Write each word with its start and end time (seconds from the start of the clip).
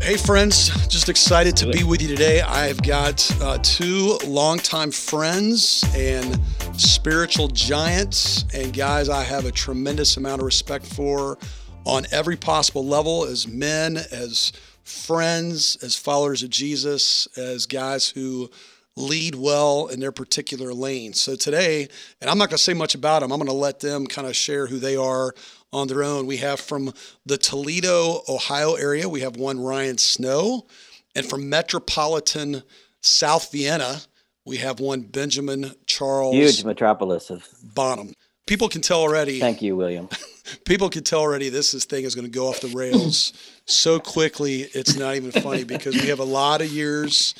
Hey, 0.00 0.16
friends, 0.16 0.68
just 0.86 1.08
excited 1.08 1.56
to 1.56 1.70
be 1.70 1.82
with 1.82 2.00
you 2.00 2.08
today. 2.08 2.40
I've 2.40 2.80
got 2.82 3.30
uh, 3.42 3.58
two 3.62 4.16
longtime 4.24 4.92
friends 4.92 5.84
and 5.94 6.40
spiritual 6.80 7.48
giants, 7.48 8.44
and 8.54 8.72
guys 8.72 9.08
I 9.08 9.24
have 9.24 9.44
a 9.44 9.50
tremendous 9.50 10.16
amount 10.16 10.40
of 10.40 10.46
respect 10.46 10.86
for 10.86 11.36
on 11.84 12.06
every 12.12 12.36
possible 12.36 12.86
level 12.86 13.24
as 13.24 13.48
men, 13.48 13.96
as 13.96 14.52
friends, 14.82 15.76
as 15.82 15.96
followers 15.96 16.42
of 16.42 16.50
Jesus, 16.50 17.26
as 17.36 17.66
guys 17.66 18.08
who 18.08 18.50
lead 18.98 19.34
well 19.34 19.86
in 19.88 20.00
their 20.00 20.12
particular 20.12 20.74
lane. 20.74 21.12
So 21.12 21.36
today, 21.36 21.88
and 22.20 22.28
I'm 22.30 22.38
not 22.38 22.50
going 22.50 22.56
to 22.56 22.62
say 22.62 22.74
much 22.74 22.94
about 22.94 23.20
them, 23.20 23.32
I'm 23.32 23.38
going 23.38 23.46
to 23.48 23.52
let 23.52 23.80
them 23.80 24.06
kind 24.06 24.26
of 24.26 24.34
share 24.34 24.66
who 24.66 24.78
they 24.78 24.96
are 24.96 25.34
on 25.72 25.88
their 25.88 26.02
own. 26.02 26.26
We 26.26 26.38
have 26.38 26.60
from 26.60 26.92
the 27.26 27.38
Toledo, 27.38 28.22
Ohio 28.28 28.74
area, 28.74 29.08
we 29.08 29.20
have 29.20 29.36
one 29.36 29.60
Ryan 29.60 29.98
Snow. 29.98 30.66
And 31.14 31.26
from 31.26 31.48
metropolitan 31.48 32.62
South 33.00 33.50
Vienna, 33.50 34.02
we 34.44 34.58
have 34.58 34.80
one 34.80 35.02
Benjamin 35.02 35.72
Charles. 35.86 36.34
Huge 36.34 36.64
metropolis 36.64 37.30
of 37.30 37.46
Bonham. 37.74 38.12
People 38.46 38.68
can 38.68 38.80
tell 38.80 39.00
already. 39.00 39.40
Thank 39.40 39.60
you, 39.60 39.76
William. 39.76 40.08
people 40.64 40.88
can 40.88 41.04
tell 41.04 41.20
already 41.20 41.50
this, 41.50 41.72
this 41.72 41.84
thing 41.84 42.04
is 42.04 42.14
going 42.14 42.24
to 42.24 42.30
go 42.30 42.48
off 42.48 42.60
the 42.60 42.68
rails 42.68 43.32
so 43.66 44.00
quickly. 44.00 44.62
It's 44.74 44.96
not 44.96 45.16
even 45.16 45.32
funny 45.32 45.64
because 45.64 45.94
we 45.94 46.08
have 46.08 46.20
a 46.20 46.24
lot 46.24 46.62
of 46.62 46.68
years, 46.68 47.34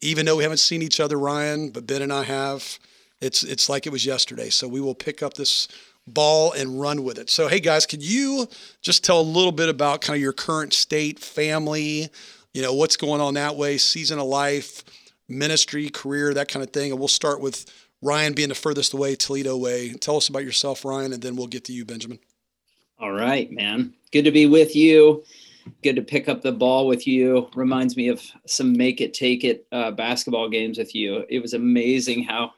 even 0.00 0.24
though 0.24 0.36
we 0.36 0.44
haven't 0.44 0.58
seen 0.58 0.82
each 0.82 1.00
other, 1.00 1.18
Ryan, 1.18 1.70
but 1.70 1.86
Ben 1.86 2.02
and 2.02 2.12
I 2.12 2.22
have. 2.22 2.78
It's 3.20 3.42
it's 3.44 3.68
like 3.68 3.86
it 3.86 3.90
was 3.90 4.04
yesterday. 4.04 4.50
So 4.50 4.66
we 4.66 4.80
will 4.80 4.96
pick 4.96 5.22
up 5.22 5.34
this 5.34 5.68
ball 6.06 6.52
and 6.52 6.80
run 6.80 7.04
with 7.04 7.18
it. 7.18 7.30
So, 7.30 7.48
hey 7.48 7.60
guys, 7.60 7.86
could 7.86 8.02
you 8.02 8.48
just 8.80 9.04
tell 9.04 9.20
a 9.20 9.22
little 9.22 9.52
bit 9.52 9.68
about 9.68 10.00
kind 10.00 10.16
of 10.16 10.20
your 10.22 10.32
current 10.32 10.72
state, 10.72 11.18
family, 11.18 12.08
you 12.52 12.62
know, 12.62 12.74
what's 12.74 12.96
going 12.96 13.20
on 13.20 13.34
that 13.34 13.56
way, 13.56 13.78
season 13.78 14.18
of 14.18 14.26
life, 14.26 14.84
ministry, 15.28 15.88
career, 15.88 16.34
that 16.34 16.48
kind 16.48 16.64
of 16.64 16.72
thing. 16.72 16.90
And 16.90 16.98
we'll 16.98 17.08
start 17.08 17.40
with 17.40 17.66
Ryan 18.02 18.32
being 18.32 18.48
the 18.48 18.54
furthest 18.54 18.92
away, 18.92 19.14
Toledo 19.14 19.56
way. 19.56 19.92
Tell 19.94 20.16
us 20.16 20.28
about 20.28 20.44
yourself, 20.44 20.84
Ryan, 20.84 21.12
and 21.12 21.22
then 21.22 21.36
we'll 21.36 21.46
get 21.46 21.64
to 21.64 21.72
you, 21.72 21.84
Benjamin. 21.84 22.18
All 22.98 23.12
right, 23.12 23.50
man. 23.50 23.94
Good 24.12 24.24
to 24.24 24.30
be 24.30 24.46
with 24.46 24.76
you. 24.76 25.24
Good 25.82 25.96
to 25.96 26.02
pick 26.02 26.28
up 26.28 26.42
the 26.42 26.52
ball 26.52 26.86
with 26.88 27.06
you. 27.06 27.48
Reminds 27.54 27.96
me 27.96 28.08
of 28.08 28.20
some 28.46 28.76
make 28.76 29.00
it, 29.00 29.14
take 29.14 29.44
it 29.44 29.66
uh, 29.70 29.92
basketball 29.92 30.48
games 30.48 30.78
with 30.78 30.94
you. 30.94 31.24
It 31.28 31.40
was 31.40 31.54
amazing 31.54 32.24
how 32.24 32.52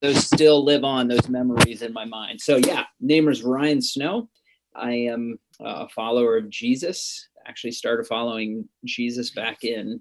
those 0.00 0.24
still 0.24 0.64
live 0.64 0.84
on 0.84 1.08
those 1.08 1.28
memories 1.28 1.82
in 1.82 1.92
my 1.92 2.04
mind. 2.04 2.40
So 2.40 2.56
yeah, 2.56 2.84
name 3.00 3.28
is 3.28 3.42
Ryan 3.42 3.82
Snow. 3.82 4.28
I 4.74 4.92
am 4.92 5.38
a 5.60 5.88
follower 5.88 6.36
of 6.36 6.50
Jesus. 6.50 7.28
Actually 7.46 7.72
started 7.72 8.06
following 8.06 8.68
Jesus 8.84 9.30
back 9.30 9.64
in 9.64 10.00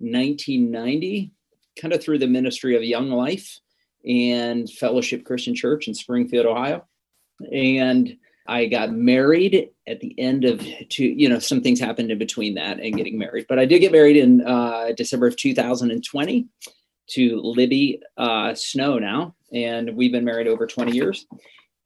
1990, 0.00 1.32
kind 1.80 1.94
of 1.94 2.02
through 2.02 2.18
the 2.18 2.26
ministry 2.26 2.76
of 2.76 2.82
Young 2.82 3.10
Life 3.10 3.60
and 4.06 4.68
Fellowship 4.70 5.24
Christian 5.24 5.54
Church 5.54 5.88
in 5.88 5.94
Springfield, 5.94 6.46
Ohio. 6.46 6.84
And 7.52 8.16
I 8.46 8.66
got 8.66 8.92
married 8.92 9.70
at 9.86 10.00
the 10.00 10.18
end 10.18 10.44
of 10.44 10.64
two, 10.88 11.04
you 11.04 11.28
know, 11.28 11.38
some 11.38 11.60
things 11.60 11.78
happened 11.78 12.10
in 12.10 12.18
between 12.18 12.54
that 12.54 12.80
and 12.80 12.96
getting 12.96 13.18
married. 13.18 13.46
But 13.48 13.58
I 13.58 13.64
did 13.64 13.80
get 13.80 13.92
married 13.92 14.16
in 14.16 14.40
uh, 14.46 14.92
December 14.96 15.26
of 15.26 15.36
2020 15.36 16.48
to 17.10 17.40
Libby 17.40 18.02
uh, 18.16 18.54
Snow 18.54 18.98
now 18.98 19.34
and 19.52 19.94
we've 19.94 20.12
been 20.12 20.24
married 20.24 20.48
over 20.48 20.66
20 20.66 20.92
years. 20.92 21.26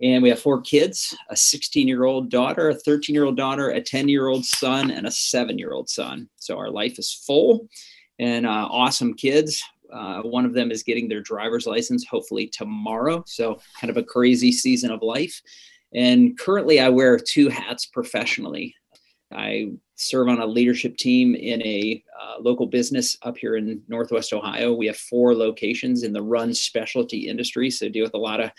And 0.01 0.21
we 0.23 0.31
have 0.31 0.41
four 0.41 0.61
kids 0.61 1.17
a 1.31 1.37
16 1.37 1.87
year 1.87 2.05
old 2.05 2.29
daughter, 2.29 2.71
a 2.71 2.75
13 2.75 3.15
year 3.15 3.25
old 3.25 3.37
daughter, 3.37 3.71
a 3.71 3.81
10 3.81 4.09
year 4.09 4.27
old 4.27 4.45
son, 4.45 4.91
and 4.91 5.07
a 5.07 5.11
seven 5.11 5.59
year 5.59 5.73
old 5.73 5.89
son. 5.89 6.29
So 6.37 6.59
our 6.59 6.71
life 6.71 6.99
is 6.99 7.23
full 7.27 7.69
and 8.19 8.47
uh, 8.47 8.69
awesome 8.71 9.15
kids. 9.15 9.63
Uh, 9.93 10.23
one 10.23 10.45
of 10.45 10.55
them 10.55 10.71
is 10.71 10.83
getting 10.83 11.09
their 11.09 11.21
driver's 11.21 11.67
license 11.67 12.07
hopefully 12.07 12.49
tomorrow. 12.49 13.23
So, 13.27 13.61
kind 13.79 13.91
of 13.91 13.99
a 13.99 14.03
crazy 14.03 14.51
season 14.51 14.91
of 14.91 15.03
life. 15.03 15.41
And 15.95 16.39
currently, 16.39 16.81
I 16.81 16.89
wear 16.89 17.19
two 17.19 17.51
hats 17.51 17.87
professionally. 17.87 18.75
I 19.31 19.73
serve 20.03 20.29
on 20.29 20.41
a 20.41 20.47
leadership 20.47 20.97
team 20.97 21.35
in 21.35 21.63
a 21.63 22.03
uh, 22.21 22.41
local 22.41 22.67
business 22.67 23.17
up 23.23 23.37
here 23.37 23.57
in 23.57 23.83
Northwest 23.89 24.33
Ohio. 24.33 24.73
We 24.73 24.87
have 24.87 24.97
four 24.97 25.35
locations 25.35 26.03
in 26.03 26.13
the 26.13 26.23
run 26.23 26.55
specialty 26.55 27.29
industry, 27.29 27.71
so 27.71 27.89
deal 27.89 28.05
with 28.05 28.15
a 28.15 28.19
lot 28.19 28.41
of 28.41 28.51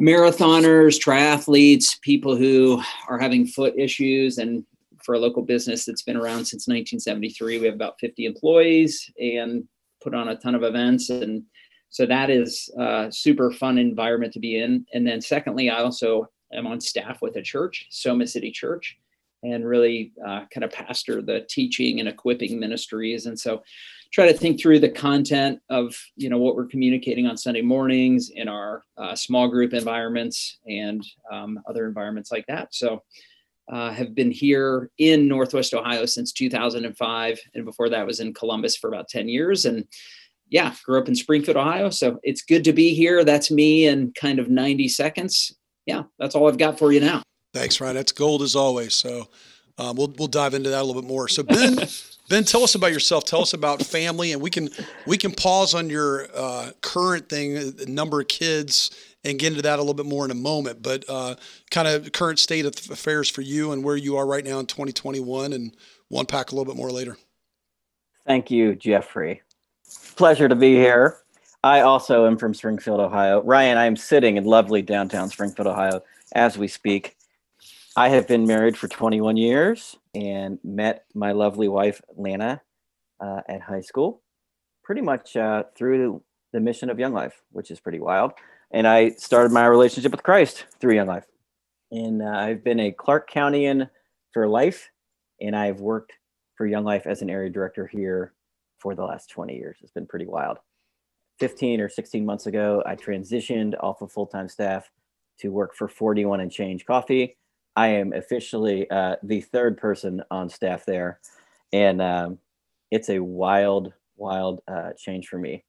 marathoners, 0.00 0.98
triathletes, 0.98 2.00
people 2.00 2.36
who 2.36 2.82
are 3.08 3.18
having 3.18 3.46
foot 3.46 3.74
issues. 3.76 4.38
And 4.38 4.64
for 5.02 5.14
a 5.14 5.18
local 5.18 5.42
business 5.42 5.84
that's 5.84 6.02
been 6.02 6.16
around 6.16 6.44
since 6.44 6.68
1973, 6.68 7.58
we 7.58 7.66
have 7.66 7.74
about 7.74 8.00
50 8.00 8.24
employees 8.24 9.10
and 9.20 9.64
put 10.02 10.14
on 10.14 10.28
a 10.28 10.36
ton 10.36 10.54
of 10.54 10.62
events. 10.62 11.10
And 11.10 11.42
so 11.90 12.06
that 12.06 12.30
is 12.30 12.70
a 12.78 13.08
super 13.10 13.50
fun 13.50 13.78
environment 13.78 14.32
to 14.34 14.40
be 14.40 14.58
in. 14.58 14.86
And 14.94 15.06
then, 15.06 15.20
secondly, 15.20 15.70
I 15.70 15.82
also 15.82 16.28
am 16.52 16.66
on 16.66 16.80
staff 16.80 17.20
with 17.20 17.36
a 17.36 17.42
church, 17.42 17.86
Soma 17.90 18.26
City 18.26 18.50
Church 18.50 18.98
and 19.42 19.66
really 19.66 20.12
uh, 20.26 20.44
kind 20.52 20.64
of 20.64 20.72
pastor 20.72 21.22
the 21.22 21.46
teaching 21.48 22.00
and 22.00 22.08
equipping 22.08 22.58
ministries. 22.58 23.26
And 23.26 23.38
so 23.38 23.62
try 24.12 24.26
to 24.30 24.36
think 24.36 24.60
through 24.60 24.80
the 24.80 24.88
content 24.88 25.60
of 25.68 25.96
you 26.16 26.28
know 26.28 26.38
what 26.38 26.56
we're 26.56 26.66
communicating 26.66 27.26
on 27.26 27.36
sunday 27.36 27.62
mornings 27.62 28.30
in 28.30 28.48
our 28.48 28.82
uh, 28.96 29.14
small 29.14 29.48
group 29.48 29.72
environments 29.72 30.58
and 30.66 31.04
um, 31.30 31.60
other 31.68 31.86
environments 31.86 32.32
like 32.32 32.46
that. 32.46 32.74
So 32.74 33.02
uh, 33.72 33.92
have 33.92 34.14
been 34.14 34.32
here 34.32 34.90
in 34.98 35.28
northwest 35.28 35.74
ohio 35.74 36.04
since 36.04 36.32
2005 36.32 37.40
and 37.54 37.64
before 37.64 37.88
that 37.88 38.06
was 38.06 38.20
in 38.20 38.34
columbus 38.34 38.76
for 38.76 38.88
about 38.88 39.08
10 39.08 39.28
years. 39.28 39.64
And 39.64 39.86
yeah 40.48 40.74
grew 40.84 40.98
up 40.98 41.08
in 41.08 41.14
springfield 41.14 41.56
ohio 41.56 41.90
so 41.90 42.18
it's 42.22 42.42
good 42.42 42.64
to 42.64 42.72
be 42.72 42.94
here. 42.94 43.24
That's 43.24 43.50
me 43.50 43.86
in 43.86 44.12
kind 44.12 44.38
of 44.38 44.48
90 44.50 44.88
seconds. 44.88 45.54
Yeah 45.86 46.02
that's 46.18 46.34
all 46.34 46.48
i've 46.48 46.58
got 46.58 46.78
for 46.78 46.92
you 46.92 47.00
now 47.00 47.22
Thanks, 47.52 47.80
Ryan. 47.80 47.96
That's 47.96 48.12
gold 48.12 48.42
as 48.42 48.54
always. 48.54 48.94
So 48.94 49.28
um, 49.78 49.96
we'll 49.96 50.14
we'll 50.18 50.28
dive 50.28 50.54
into 50.54 50.70
that 50.70 50.80
a 50.80 50.84
little 50.84 51.00
bit 51.00 51.08
more. 51.08 51.28
So 51.28 51.42
Ben, 51.42 51.78
Ben, 52.28 52.44
tell 52.44 52.62
us 52.62 52.74
about 52.74 52.92
yourself. 52.92 53.24
Tell 53.24 53.42
us 53.42 53.54
about 53.54 53.82
family, 53.82 54.32
and 54.32 54.40
we 54.40 54.50
can 54.50 54.68
we 55.06 55.16
can 55.16 55.32
pause 55.32 55.74
on 55.74 55.90
your 55.90 56.28
uh, 56.34 56.70
current 56.80 57.28
thing, 57.28 57.74
number 57.88 58.20
of 58.20 58.28
kids, 58.28 58.90
and 59.24 59.38
get 59.38 59.48
into 59.48 59.62
that 59.62 59.78
a 59.78 59.82
little 59.82 59.94
bit 59.94 60.06
more 60.06 60.24
in 60.24 60.30
a 60.30 60.36
moment. 60.36 60.82
But 60.82 61.04
uh, 61.08 61.34
kind 61.70 61.88
of 61.88 62.12
current 62.12 62.38
state 62.38 62.66
of 62.66 62.74
affairs 62.90 63.28
for 63.28 63.40
you 63.40 63.72
and 63.72 63.82
where 63.82 63.96
you 63.96 64.16
are 64.16 64.26
right 64.26 64.44
now 64.44 64.60
in 64.60 64.66
2021, 64.66 65.52
and 65.52 65.74
we'll 66.08 66.20
unpack 66.20 66.52
a 66.52 66.54
little 66.54 66.72
bit 66.72 66.78
more 66.78 66.90
later. 66.90 67.16
Thank 68.26 68.50
you, 68.50 68.76
Jeffrey. 68.76 69.42
Pleasure 70.14 70.48
to 70.48 70.54
be 70.54 70.74
here. 70.74 71.16
I 71.64 71.80
also 71.80 72.26
am 72.26 72.36
from 72.36 72.54
Springfield, 72.54 73.00
Ohio. 73.00 73.42
Ryan, 73.42 73.76
I 73.76 73.86
am 73.86 73.96
sitting 73.96 74.36
in 74.36 74.44
lovely 74.44 74.82
downtown 74.82 75.28
Springfield, 75.28 75.66
Ohio, 75.66 76.02
as 76.32 76.56
we 76.56 76.68
speak. 76.68 77.16
I 78.00 78.08
have 78.08 78.26
been 78.26 78.46
married 78.46 78.78
for 78.78 78.88
21 78.88 79.36
years 79.36 79.98
and 80.14 80.58
met 80.64 81.04
my 81.14 81.32
lovely 81.32 81.68
wife, 81.68 82.00
Lana, 82.16 82.62
uh, 83.20 83.42
at 83.46 83.60
high 83.60 83.82
school, 83.82 84.22
pretty 84.82 85.02
much 85.02 85.36
uh, 85.36 85.64
through 85.76 86.22
the 86.54 86.60
mission 86.60 86.88
of 86.88 86.98
Young 86.98 87.12
Life, 87.12 87.42
which 87.52 87.70
is 87.70 87.78
pretty 87.78 88.00
wild. 88.00 88.32
And 88.70 88.88
I 88.88 89.10
started 89.10 89.52
my 89.52 89.66
relationship 89.66 90.12
with 90.12 90.22
Christ 90.22 90.64
through 90.80 90.94
Young 90.94 91.08
Life. 91.08 91.26
And 91.90 92.22
uh, 92.22 92.30
I've 92.30 92.64
been 92.64 92.80
a 92.80 92.90
Clark 92.90 93.30
Countyan 93.30 93.90
for 94.32 94.48
life, 94.48 94.90
and 95.38 95.54
I've 95.54 95.80
worked 95.80 96.14
for 96.56 96.66
Young 96.66 96.84
Life 96.84 97.06
as 97.06 97.20
an 97.20 97.28
area 97.28 97.50
director 97.50 97.86
here 97.86 98.32
for 98.78 98.94
the 98.94 99.04
last 99.04 99.28
20 99.28 99.54
years. 99.54 99.76
It's 99.82 99.92
been 99.92 100.06
pretty 100.06 100.26
wild. 100.26 100.56
15 101.38 101.82
or 101.82 101.90
16 101.90 102.24
months 102.24 102.46
ago, 102.46 102.82
I 102.86 102.96
transitioned 102.96 103.74
off 103.78 104.00
of 104.00 104.10
full 104.10 104.26
time 104.26 104.48
staff 104.48 104.90
to 105.40 105.52
work 105.52 105.74
for 105.74 105.86
41 105.86 106.40
and 106.40 106.50
Change 106.50 106.86
Coffee 106.86 107.36
I 107.76 107.88
am 107.88 108.12
officially 108.12 108.90
uh, 108.90 109.16
the 109.22 109.40
third 109.40 109.78
person 109.78 110.22
on 110.30 110.48
staff 110.48 110.84
there, 110.84 111.20
and 111.72 112.02
um, 112.02 112.38
it's 112.90 113.08
a 113.08 113.20
wild, 113.20 113.92
wild 114.16 114.60
uh, 114.68 114.90
change 114.98 115.28
for 115.28 115.38
me. 115.38 115.64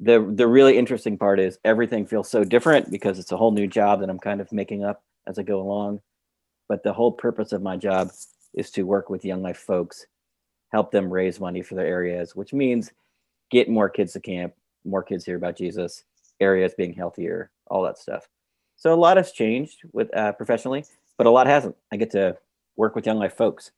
the 0.00 0.32
The 0.34 0.46
really 0.46 0.78
interesting 0.78 1.18
part 1.18 1.38
is 1.38 1.58
everything 1.64 2.06
feels 2.06 2.30
so 2.30 2.44
different 2.44 2.90
because 2.90 3.18
it's 3.18 3.32
a 3.32 3.36
whole 3.36 3.52
new 3.52 3.66
job 3.66 4.00
that 4.00 4.10
I'm 4.10 4.18
kind 4.18 4.40
of 4.40 4.50
making 4.52 4.84
up 4.84 5.02
as 5.26 5.38
I 5.38 5.42
go 5.42 5.60
along. 5.60 6.00
But 6.68 6.82
the 6.82 6.92
whole 6.92 7.12
purpose 7.12 7.52
of 7.52 7.62
my 7.62 7.76
job 7.76 8.10
is 8.54 8.70
to 8.70 8.84
work 8.84 9.10
with 9.10 9.24
young 9.24 9.42
life 9.42 9.58
folks, 9.58 10.06
help 10.72 10.90
them 10.90 11.12
raise 11.12 11.40
money 11.40 11.62
for 11.62 11.74
their 11.74 11.86
areas, 11.86 12.34
which 12.34 12.52
means 12.52 12.90
get 13.50 13.68
more 13.68 13.88
kids 13.90 14.14
to 14.14 14.20
camp, 14.20 14.54
more 14.84 15.02
kids 15.02 15.24
hear 15.24 15.36
about 15.36 15.56
Jesus, 15.56 16.04
areas 16.40 16.74
being 16.76 16.94
healthier, 16.94 17.50
all 17.66 17.82
that 17.82 17.98
stuff. 17.98 18.28
So 18.76 18.92
a 18.92 18.96
lot 18.96 19.18
has 19.18 19.32
changed 19.32 19.82
with 19.92 20.14
uh, 20.16 20.32
professionally, 20.32 20.84
but 21.16 21.26
a 21.26 21.30
lot 21.30 21.46
hasn't. 21.46 21.76
I 21.92 21.96
get 21.96 22.10
to 22.12 22.36
work 22.76 22.94
with 22.94 23.06
Young 23.06 23.18
Life 23.18 23.36
folks. 23.36 23.70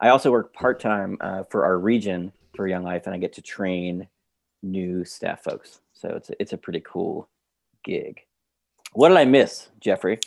I 0.00 0.08
also 0.10 0.30
work 0.30 0.52
part 0.52 0.80
time 0.80 1.16
uh, 1.20 1.44
for 1.44 1.64
our 1.64 1.78
region 1.78 2.32
for 2.54 2.66
Young 2.66 2.84
Life, 2.84 3.06
and 3.06 3.14
I 3.14 3.18
get 3.18 3.32
to 3.34 3.42
train 3.42 4.08
new 4.62 5.04
staff 5.04 5.42
folks. 5.42 5.80
So 5.94 6.10
it's 6.10 6.30
a, 6.30 6.34
it's 6.40 6.52
a 6.52 6.58
pretty 6.58 6.80
cool 6.80 7.28
gig. 7.84 8.20
What 8.92 9.08
did 9.08 9.18
I 9.18 9.24
miss, 9.24 9.68
Jeffrey? 9.80 10.18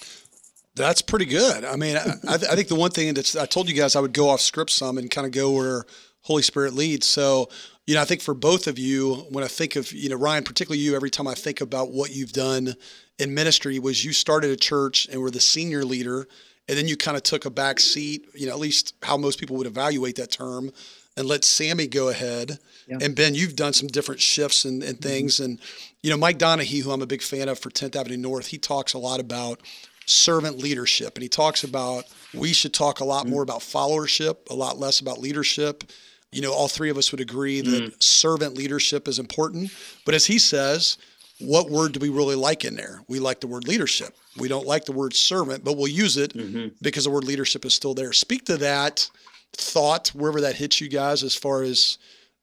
That's 0.75 1.01
pretty 1.01 1.25
good. 1.25 1.66
I 1.66 1.75
mean, 1.75 1.98
I, 1.98 2.13
I 2.28 2.38
think 2.38 2.68
the 2.68 2.75
one 2.75 2.92
thing 2.92 3.13
that's 3.13 3.36
I 3.36 3.45
told 3.45 3.68
you 3.68 3.75
guys 3.75 3.95
I 3.95 4.00
would 4.00 4.13
go 4.13 4.30
off 4.30 4.40
script 4.42 4.72
some 4.72 4.98
and 4.98 5.12
kind 5.12 5.25
of 5.28 5.34
go 5.34 5.52
where 5.52 5.86
Holy 6.21 6.42
Spirit 6.42 6.74
leads. 6.74 7.07
So, 7.07 7.50
you 7.88 7.95
know, 7.95 8.01
I 8.01 8.06
think 8.06 8.21
for 8.21 8.33
both 8.33 8.68
of 8.68 8.77
you, 8.77 9.25
when 9.30 9.44
I 9.44 9.48
think 9.48 9.75
of, 9.75 9.92
you 9.92 10.10
know, 10.10 10.16
Ryan, 10.16 10.44
particularly 10.44 10.81
you, 10.81 10.95
every 10.95 11.10
time 11.10 11.27
I 11.27 11.33
think 11.33 11.62
about 11.62 11.92
what 11.92 12.12
you've 12.12 12.33
done 12.33 12.75
in 13.18 13.33
ministry 13.33 13.80
was 13.80 14.06
you 14.06 14.13
started 14.13 14.51
a 14.51 14.56
church 14.56 15.07
and 15.12 15.21
were 15.21 15.31
the 15.31 15.39
senior 15.39 15.83
leader 15.83 16.27
and 16.69 16.77
then 16.77 16.88
you 16.88 16.95
kind 16.95 17.18
of 17.18 17.24
took 17.24 17.45
a 17.45 17.50
back 17.50 17.80
seat, 17.80 18.27
you 18.36 18.45
know, 18.45 18.54
at 18.54 18.60
least 18.60 18.94
how 19.01 19.18
most 19.18 19.39
people 19.39 19.57
would 19.57 19.66
evaluate 19.66 20.18
that 20.18 20.31
term 20.31 20.71
and 21.18 21.27
let 21.27 21.44
Sammy 21.44 21.88
go 21.88 22.10
ahead. 22.10 22.60
Yeah. 22.88 23.00
And 23.01 23.16
Ben, 23.16 23.33
you've 23.33 23.56
done 23.56 23.74
some 23.74 23.88
different 23.88 24.21
shifts 24.21 24.66
and, 24.66 24.83
and 24.83 25.01
things. 25.01 25.36
Mm-hmm. 25.36 25.45
And, 25.45 25.60
you 26.04 26.12
know, 26.12 26.18
Mike 26.18 26.38
Donehey, 26.38 26.83
who 26.83 26.92
I'm 26.92 27.01
a 27.01 27.07
big 27.07 27.24
fan 27.24 27.50
of 27.50 27.57
for 27.57 27.71
10th 27.71 27.95
Avenue 27.95 28.18
North, 28.18 28.48
he 28.48 28.60
talks 28.60 28.94
a 28.94 29.00
lot 29.00 29.19
about 29.19 29.62
servant 30.06 30.60
leadership. 30.60 31.16
And 31.16 31.24
he 31.24 31.30
talks 31.30 31.63
about 31.63 32.06
we 32.36 32.54
should 32.54 32.74
talk 32.74 33.00
a 33.00 33.06
lot 33.06 33.24
mm-hmm. 33.24 33.31
more 33.31 33.42
about 33.42 33.62
followership, 33.62 34.50
a 34.51 34.56
lot 34.56 34.77
less 34.77 35.00
about 35.00 35.19
leadership. 35.19 35.83
You 36.31 36.42
know, 36.42 36.54
all 36.54 36.68
three 36.68 36.90
of 36.90 36.98
us 36.98 37.12
would 37.12 37.22
agree 37.22 37.62
that 37.62 37.84
mm-hmm. 37.84 38.00
servant 38.00 38.56
leadership 38.56 39.08
is 39.08 39.20
important. 39.20 39.72
But 40.06 40.14
as 40.14 40.26
he 40.26 40.38
says, 40.38 40.98
what 41.40 41.70
word 41.70 41.94
do 41.94 42.00
we 42.00 42.10
really 42.10 42.36
like 42.36 42.66
in 42.66 42.76
there? 42.76 43.02
We 43.08 43.20
like 43.20 43.40
the 43.40 43.48
word 43.48 43.68
leadership. 43.68 44.16
We 44.38 44.48
don't 44.48 44.68
like 44.68 44.86
the 44.86 44.92
word 44.92 45.14
servant, 45.14 45.64
but 45.64 45.78
we'll 45.78 45.88
use 45.88 46.18
it 46.18 46.34
mm-hmm. 46.34 46.68
because 46.81 47.06
the 47.06 47.10
word 47.10 47.24
leadership 47.24 47.66
is 47.66 47.74
still 47.74 47.94
there. 47.94 48.14
Speak 48.14 48.46
to 48.46 48.58
that 48.58 49.10
thought, 49.54 50.10
wherever 50.10 50.42
that 50.42 50.56
hits 50.56 50.80
you 50.80 50.90
guys, 50.90 51.24
as 51.24 51.36
far 51.36 51.64
as 51.64 51.98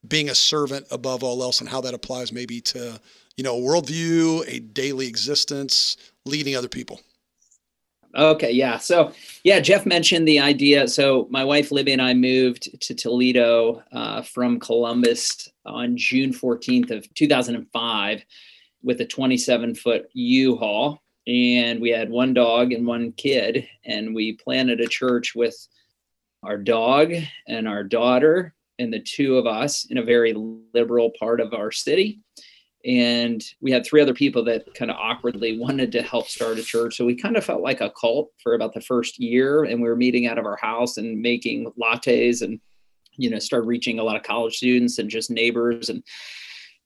being 0.06 0.31
a 0.31 0.35
servant 0.35 0.87
above 0.91 1.23
all 1.23 1.43
else 1.43 1.61
and 1.61 1.69
how 1.69 1.81
that 1.83 1.94
applies 1.94 2.33
maybe 2.33 2.61
to, 2.61 3.00
you 3.37 3.44
know, 3.44 3.56
a 3.56 3.61
worldview, 3.61 4.44
a 4.49 4.61
daily 4.61 5.06
existence, 5.06 5.97
leading 6.25 6.56
other 6.56 6.69
people. 6.69 7.00
Okay, 8.16 8.50
yeah. 8.50 8.78
So, 8.78 9.12
yeah, 9.44 9.60
Jeff 9.60 9.84
mentioned 9.84 10.26
the 10.26 10.40
idea. 10.40 10.88
So, 10.88 11.26
my 11.30 11.44
wife 11.44 11.70
Libby 11.70 11.92
and 11.92 12.00
I 12.00 12.14
moved 12.14 12.80
to 12.80 12.94
Toledo 12.94 13.82
uh, 13.92 14.22
from 14.22 14.58
Columbus 14.58 15.50
on 15.66 15.98
June 15.98 16.32
14th 16.32 16.90
of 16.90 17.12
2005 17.14 18.24
with 18.82 19.00
a 19.02 19.04
27 19.04 19.74
foot 19.74 20.08
U-Haul, 20.14 21.02
and 21.26 21.78
we 21.78 21.90
had 21.90 22.08
one 22.08 22.32
dog 22.32 22.72
and 22.72 22.86
one 22.86 23.12
kid, 23.12 23.68
and 23.84 24.14
we 24.14 24.32
planted 24.32 24.80
a 24.80 24.88
church 24.88 25.34
with 25.34 25.54
our 26.42 26.56
dog 26.56 27.12
and 27.46 27.68
our 27.68 27.84
daughter 27.84 28.54
and 28.78 28.92
the 28.92 29.00
two 29.00 29.36
of 29.36 29.46
us 29.46 29.86
in 29.90 29.98
a 29.98 30.02
very 30.02 30.34
liberal 30.72 31.12
part 31.18 31.40
of 31.40 31.52
our 31.52 31.70
city. 31.70 32.20
And 32.87 33.44
we 33.61 33.73
had 33.73 33.85
three 33.85 34.00
other 34.00 34.15
people 34.15 34.44
that 34.44 34.73
kind 34.75 34.93
of 34.93 34.97
awkwardly 34.97 35.59
wanted 35.59 35.91
to 35.93 36.03
help 36.03 36.29
start 36.29 36.59
a 36.59 36.62
church. 36.62 36.97
So 36.97 37.05
we 37.05 37.17
kind 37.17 37.37
of 37.37 37.44
felt 37.44 37.61
like 37.61 37.81
a 37.81 37.91
cult 37.91 38.31
for 38.41 38.55
about 38.55 38.75
the 38.75 38.81
first 38.81 39.19
year. 39.19 39.65
And 39.65 39.83
we 39.83 39.88
were 39.88 39.97
meeting 39.97 40.29
out 40.29 40.38
of 40.38 40.47
our 40.47 40.56
house 40.56 40.97
and 40.97 41.21
making 41.21 41.73
lattes 41.81 42.43
and, 42.43 42.61
you 43.17 43.29
know, 43.29 43.41
start 43.41 43.67
reaching 43.67 43.99
a 43.99 44.05
lot 44.05 44.15
of 44.15 44.23
college 44.23 44.56
students 44.56 44.99
and 44.99 45.11
just 45.11 45.33
neighbors 45.33 45.88
and 45.88 46.05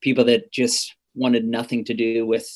people 0.01 0.23
that 0.25 0.51
just 0.51 0.95
wanted 1.13 1.45
nothing 1.45 1.85
to 1.85 1.93
do 1.93 2.25
with 2.25 2.49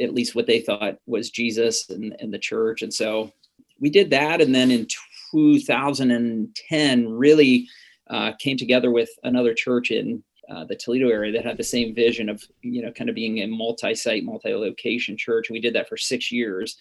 at 0.00 0.14
least 0.14 0.36
what 0.36 0.46
they 0.46 0.60
thought 0.60 0.96
was 1.06 1.30
Jesus 1.30 1.90
and, 1.90 2.14
and 2.20 2.32
the 2.32 2.38
church. 2.38 2.82
And 2.82 2.94
so 2.94 3.32
we 3.80 3.90
did 3.90 4.10
that. 4.10 4.40
And 4.40 4.54
then 4.54 4.70
in 4.70 4.86
2010, 5.32 7.08
really 7.08 7.68
uh, 8.08 8.32
came 8.38 8.56
together 8.56 8.92
with 8.92 9.10
another 9.24 9.54
church 9.54 9.90
in 9.90 10.22
uh, 10.52 10.64
the 10.64 10.76
Toledo 10.76 11.08
area 11.08 11.32
that 11.32 11.44
had 11.44 11.56
the 11.56 11.64
same 11.64 11.94
vision 11.94 12.28
of, 12.28 12.42
you 12.60 12.82
know, 12.82 12.92
kind 12.92 13.08
of 13.08 13.16
being 13.16 13.38
a 13.38 13.46
multi 13.46 13.94
site, 13.94 14.24
multi 14.24 14.54
location 14.54 15.16
church. 15.16 15.50
We 15.50 15.60
did 15.60 15.74
that 15.74 15.88
for 15.88 15.96
six 15.96 16.30
years. 16.30 16.76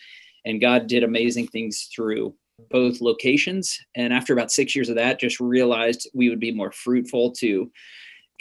And 0.46 0.60
God 0.60 0.88
did 0.88 1.04
amazing 1.04 1.48
things 1.48 1.88
through 1.94 2.34
both 2.70 3.02
locations. 3.02 3.80
And 3.96 4.12
after 4.12 4.34
about 4.34 4.52
six 4.52 4.76
years 4.76 4.90
of 4.90 4.96
that, 4.96 5.20
just 5.20 5.40
realized 5.40 6.10
we 6.14 6.30
would 6.30 6.40
be 6.40 6.52
more 6.52 6.72
fruitful 6.72 7.32
to 7.34 7.72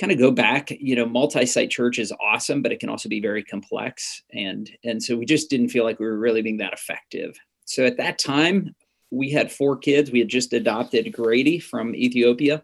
kind 0.01 0.13
of 0.13 0.19
go 0.19 0.31
back 0.31 0.71
you 0.71 0.97
know 0.97 1.05
multi-site 1.05 1.69
church 1.69 1.99
is 1.99 2.11
awesome 2.23 2.63
but 2.63 2.73
it 2.73 2.81
can 2.81 2.89
also 2.89 3.07
be 3.07 3.21
very 3.21 3.45
complex 3.45 4.23
and 4.33 4.71
and 4.83 5.03
so 5.03 5.15
we 5.15 5.27
just 5.27 5.51
didn't 5.51 5.69
feel 5.69 5.85
like 5.85 6.01
we 6.01 6.07
were 6.07 6.19
really 6.19 6.41
being 6.41 6.57
that 6.57 6.73
effective 6.73 7.37
so 7.67 7.85
at 7.85 7.99
that 7.99 8.19
time 8.19 8.75
we 9.11 9.31
had 9.31 9.53
four 9.53 9.77
kids 9.77 10.11
we 10.11 10.19
had 10.19 10.29
just 10.29 10.55
adopted 10.55 11.13
grady 11.13 11.59
from 11.59 11.95
ethiopia 11.95 12.63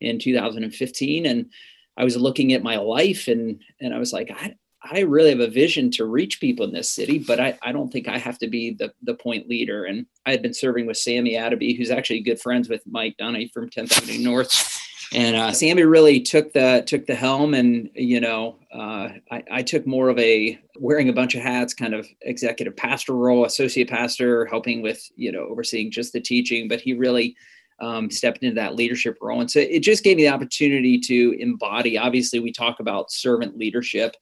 in 0.00 0.18
2015 0.18 1.26
and 1.26 1.46
i 1.96 2.04
was 2.04 2.16
looking 2.16 2.52
at 2.52 2.62
my 2.62 2.76
life 2.76 3.28
and 3.28 3.60
and 3.80 3.94
i 3.94 3.98
was 3.98 4.12
like 4.12 4.30
i 4.30 4.54
I 4.84 5.02
really 5.02 5.30
have 5.30 5.38
a 5.38 5.46
vision 5.46 5.92
to 5.92 6.06
reach 6.06 6.40
people 6.40 6.66
in 6.66 6.72
this 6.72 6.90
city, 6.90 7.20
but 7.20 7.38
I, 7.38 7.56
I 7.62 7.70
don't 7.70 7.92
think 7.92 8.08
I 8.08 8.18
have 8.18 8.36
to 8.38 8.48
be 8.48 8.72
the, 8.72 8.92
the 9.04 9.14
point 9.14 9.48
leader. 9.48 9.84
And 9.84 10.06
I 10.26 10.32
had 10.32 10.42
been 10.42 10.52
serving 10.52 10.86
with 10.86 10.96
Sammy 10.96 11.34
Adebiyi, 11.34 11.78
who's 11.78 11.92
actually 11.92 12.18
good 12.18 12.40
friends 12.40 12.68
with 12.68 12.82
Mike 12.84 13.14
Donehey 13.16 13.52
from 13.52 13.70
10th 13.70 13.96
Avenue 13.96 14.24
North 14.24 14.82
and 15.14 15.36
uh, 15.36 15.52
Sammy 15.52 15.84
really 15.84 16.20
took 16.20 16.52
the 16.52 16.82
took 16.86 17.06
the 17.06 17.14
helm, 17.14 17.54
and 17.54 17.90
you 17.94 18.20
know, 18.20 18.58
uh, 18.72 19.08
I, 19.30 19.42
I, 19.50 19.62
took 19.62 19.86
more 19.86 20.08
of 20.08 20.18
a 20.18 20.58
wearing 20.78 21.08
a 21.08 21.12
bunch 21.12 21.34
of 21.34 21.42
hats, 21.42 21.74
kind 21.74 21.94
of 21.94 22.06
executive 22.22 22.76
pastor 22.76 23.14
role, 23.14 23.44
associate 23.44 23.90
pastor, 23.90 24.46
helping 24.46 24.80
with 24.80 25.02
you 25.16 25.30
know 25.30 25.40
overseeing 25.40 25.90
just 25.90 26.12
the 26.12 26.20
teaching. 26.20 26.66
But 26.66 26.80
he 26.80 26.94
really 26.94 27.36
um, 27.82 28.10
stepped 28.10 28.42
into 28.42 28.54
that 28.54 28.76
leadership 28.76 29.18
role, 29.20 29.40
and 29.40 29.50
so 29.50 29.60
it 29.60 29.80
just 29.80 30.04
gave 30.04 30.16
me 30.16 30.22
the 30.22 30.30
opportunity 30.30 30.98
to 31.00 31.36
embody. 31.38 31.98
Obviously, 31.98 32.38
we 32.38 32.52
talk 32.52 32.80
about 32.80 33.12
servant 33.12 33.58
leadership, 33.58 34.16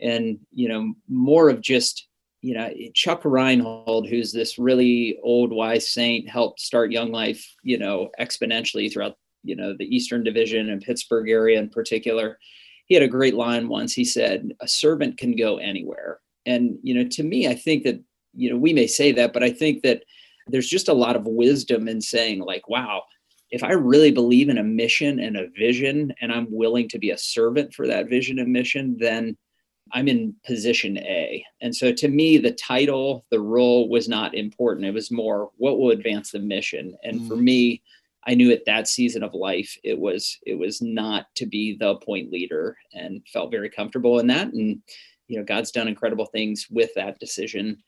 and 0.00 0.38
you 0.52 0.68
know, 0.68 0.94
more 1.08 1.48
of 1.48 1.60
just 1.60 2.06
you 2.42 2.54
know, 2.54 2.70
Chuck 2.94 3.24
Reinhold, 3.24 4.08
who's 4.08 4.30
this 4.30 4.56
really 4.56 5.18
old 5.24 5.50
wise 5.52 5.88
saint, 5.88 6.28
helped 6.28 6.60
start 6.60 6.92
Young 6.92 7.10
Life, 7.10 7.44
you 7.64 7.76
know, 7.76 8.10
exponentially 8.20 8.92
throughout 8.92 9.16
you 9.42 9.56
know 9.56 9.74
the 9.76 9.84
Eastern 9.94 10.22
Division 10.22 10.70
and 10.70 10.82
Pittsburgh 10.82 11.28
area 11.28 11.58
in 11.58 11.68
particular. 11.68 12.38
He 12.86 12.94
had 12.94 13.02
a 13.02 13.08
great 13.08 13.34
line 13.34 13.68
once. 13.68 13.92
He 13.92 14.04
said, 14.04 14.52
"A 14.60 14.68
servant 14.68 15.18
can 15.18 15.34
go 15.34 15.56
anywhere." 15.56 16.20
And 16.44 16.78
you 16.82 16.94
know, 16.94 17.08
to 17.10 17.22
me, 17.22 17.48
I 17.48 17.54
think 17.54 17.84
that 17.84 18.00
you 18.34 18.50
know 18.50 18.56
we 18.56 18.72
may 18.72 18.86
say 18.86 19.12
that, 19.12 19.32
but 19.32 19.42
I 19.42 19.50
think 19.50 19.82
that 19.82 20.04
there's 20.46 20.68
just 20.68 20.88
a 20.88 20.94
lot 20.94 21.16
of 21.16 21.26
wisdom 21.26 21.88
in 21.88 22.00
saying 22.00 22.40
like, 22.40 22.68
"Wow." 22.68 23.04
If 23.50 23.62
I 23.62 23.72
really 23.72 24.10
believe 24.10 24.48
in 24.48 24.58
a 24.58 24.64
mission 24.64 25.20
and 25.20 25.36
a 25.36 25.48
vision, 25.56 26.12
and 26.20 26.32
I'm 26.32 26.48
willing 26.50 26.88
to 26.88 26.98
be 26.98 27.10
a 27.10 27.18
servant 27.18 27.74
for 27.74 27.86
that 27.86 28.08
vision 28.08 28.38
and 28.38 28.52
mission, 28.52 28.96
then 28.98 29.36
I'm 29.92 30.08
in 30.08 30.34
position 30.44 30.98
A. 30.98 31.44
And 31.60 31.74
so 31.74 31.92
to 31.92 32.08
me, 32.08 32.38
the 32.38 32.52
title, 32.52 33.24
the 33.30 33.40
role 33.40 33.88
was 33.88 34.08
not 34.08 34.34
important. 34.34 34.86
It 34.86 34.94
was 34.94 35.12
more 35.12 35.50
what 35.58 35.78
will 35.78 35.90
advance 35.90 36.32
the 36.32 36.40
mission. 36.40 36.96
And 37.04 37.20
mm. 37.20 37.28
for 37.28 37.36
me, 37.36 37.82
I 38.26 38.34
knew 38.34 38.50
at 38.50 38.64
that 38.66 38.88
season 38.88 39.22
of 39.22 39.34
life 39.34 39.76
it 39.84 39.98
was 39.98 40.38
it 40.44 40.58
was 40.58 40.82
not 40.82 41.26
to 41.36 41.46
be 41.46 41.76
the 41.76 41.96
point 41.96 42.32
leader 42.32 42.76
and 42.92 43.22
felt 43.32 43.52
very 43.52 43.70
comfortable 43.70 44.18
in 44.18 44.26
that 44.26 44.52
and 44.52 44.82
you 45.28 45.38
know 45.38 45.44
God's 45.44 45.70
done 45.70 45.86
incredible 45.86 46.26
things 46.26 46.66
with 46.68 46.90
that 46.94 47.20
decision 47.20 47.82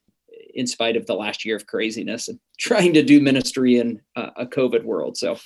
in 0.59 0.67
spite 0.67 0.97
of 0.97 1.07
the 1.07 1.15
last 1.15 1.45
year 1.45 1.57
of 1.57 1.67
craziness 1.67 2.29
and 2.29 2.39
trying 2.59 2.93
to 2.95 3.03
do 3.03 3.21
ministry 3.21 3.79
in 3.79 4.01
a, 4.17 4.31
a 4.37 4.47
COVID 4.47 4.85
world 4.85 5.17
so 5.17 5.39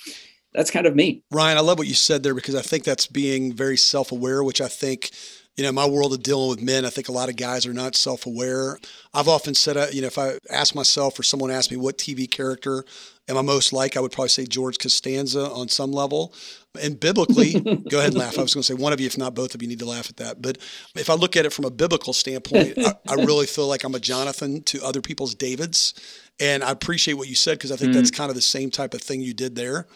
that's 0.53 0.69
kind 0.69 0.85
of 0.85 0.95
me. 0.95 1.23
Ryan, 1.31 1.57
I 1.57 1.61
love 1.61 1.79
what 1.79 1.87
you 1.87 1.95
said 1.95 2.21
there 2.21 2.35
because 2.35 2.53
I 2.53 2.61
think 2.61 2.83
that's 2.83 3.07
being 3.07 3.53
very 3.53 3.77
self-aware 3.77 4.43
which 4.43 4.61
I 4.61 4.67
think 4.67 5.09
you 5.55 5.63
know, 5.63 5.71
my 5.71 5.87
world 5.87 6.13
of 6.13 6.23
dealing 6.23 6.49
with 6.49 6.61
men, 6.61 6.85
I 6.85 6.89
think 6.89 7.09
a 7.09 7.11
lot 7.11 7.29
of 7.29 7.35
guys 7.35 7.67
are 7.67 7.73
not 7.73 7.95
self 7.95 8.25
aware. 8.25 8.79
I've 9.13 9.27
often 9.27 9.53
said, 9.53 9.77
uh, 9.77 9.87
you 9.91 10.01
know, 10.01 10.07
if 10.07 10.17
I 10.17 10.39
ask 10.49 10.73
myself 10.73 11.19
or 11.19 11.23
someone 11.23 11.51
asked 11.51 11.69
me 11.69 11.77
what 11.77 11.97
TV 11.97 12.29
character 12.29 12.83
am 13.29 13.37
I 13.37 13.41
most 13.41 13.73
like, 13.73 13.95
I 13.95 13.99
would 13.99 14.11
probably 14.11 14.29
say 14.29 14.45
George 14.45 14.79
Costanza 14.79 15.49
on 15.49 15.69
some 15.69 15.91
level. 15.91 16.33
And 16.81 16.99
biblically, 16.99 17.59
go 17.89 17.99
ahead 17.99 18.11
and 18.11 18.17
laugh. 18.17 18.37
I 18.37 18.41
was 18.41 18.53
going 18.53 18.63
to 18.63 18.67
say 18.67 18.73
one 18.73 18.93
of 18.93 18.99
you, 18.99 19.05
if 19.05 19.17
not 19.17 19.35
both 19.35 19.53
of 19.53 19.61
you, 19.61 19.67
need 19.67 19.79
to 19.79 19.85
laugh 19.85 20.09
at 20.09 20.17
that. 20.17 20.41
But 20.41 20.57
if 20.95 21.09
I 21.09 21.13
look 21.13 21.37
at 21.37 21.45
it 21.45 21.53
from 21.53 21.65
a 21.65 21.71
biblical 21.71 22.13
standpoint, 22.13 22.77
I, 22.77 22.93
I, 23.07 23.13
really 23.15 23.45
feel 23.45 23.67
like 23.67 23.83
I'm 23.83 23.95
a 23.95 23.99
Jonathan 23.99 24.63
to 24.63 24.83
other 24.83 25.01
people's 25.01 25.35
Davids. 25.35 25.93
And 26.39 26.63
I 26.63 26.71
appreciate 26.71 27.13
what 27.13 27.29
you 27.29 27.35
said 27.35 27.57
because 27.59 27.71
I 27.71 27.75
think 27.75 27.91
mm. 27.91 27.95
that's 27.95 28.11
kind 28.11 28.29
of 28.29 28.35
the 28.35 28.41
same 28.41 28.71
type 28.71 28.93
of 28.93 29.01
thing 29.01 29.21
you 29.21 29.33
did 29.33 29.55
there. 29.55 29.87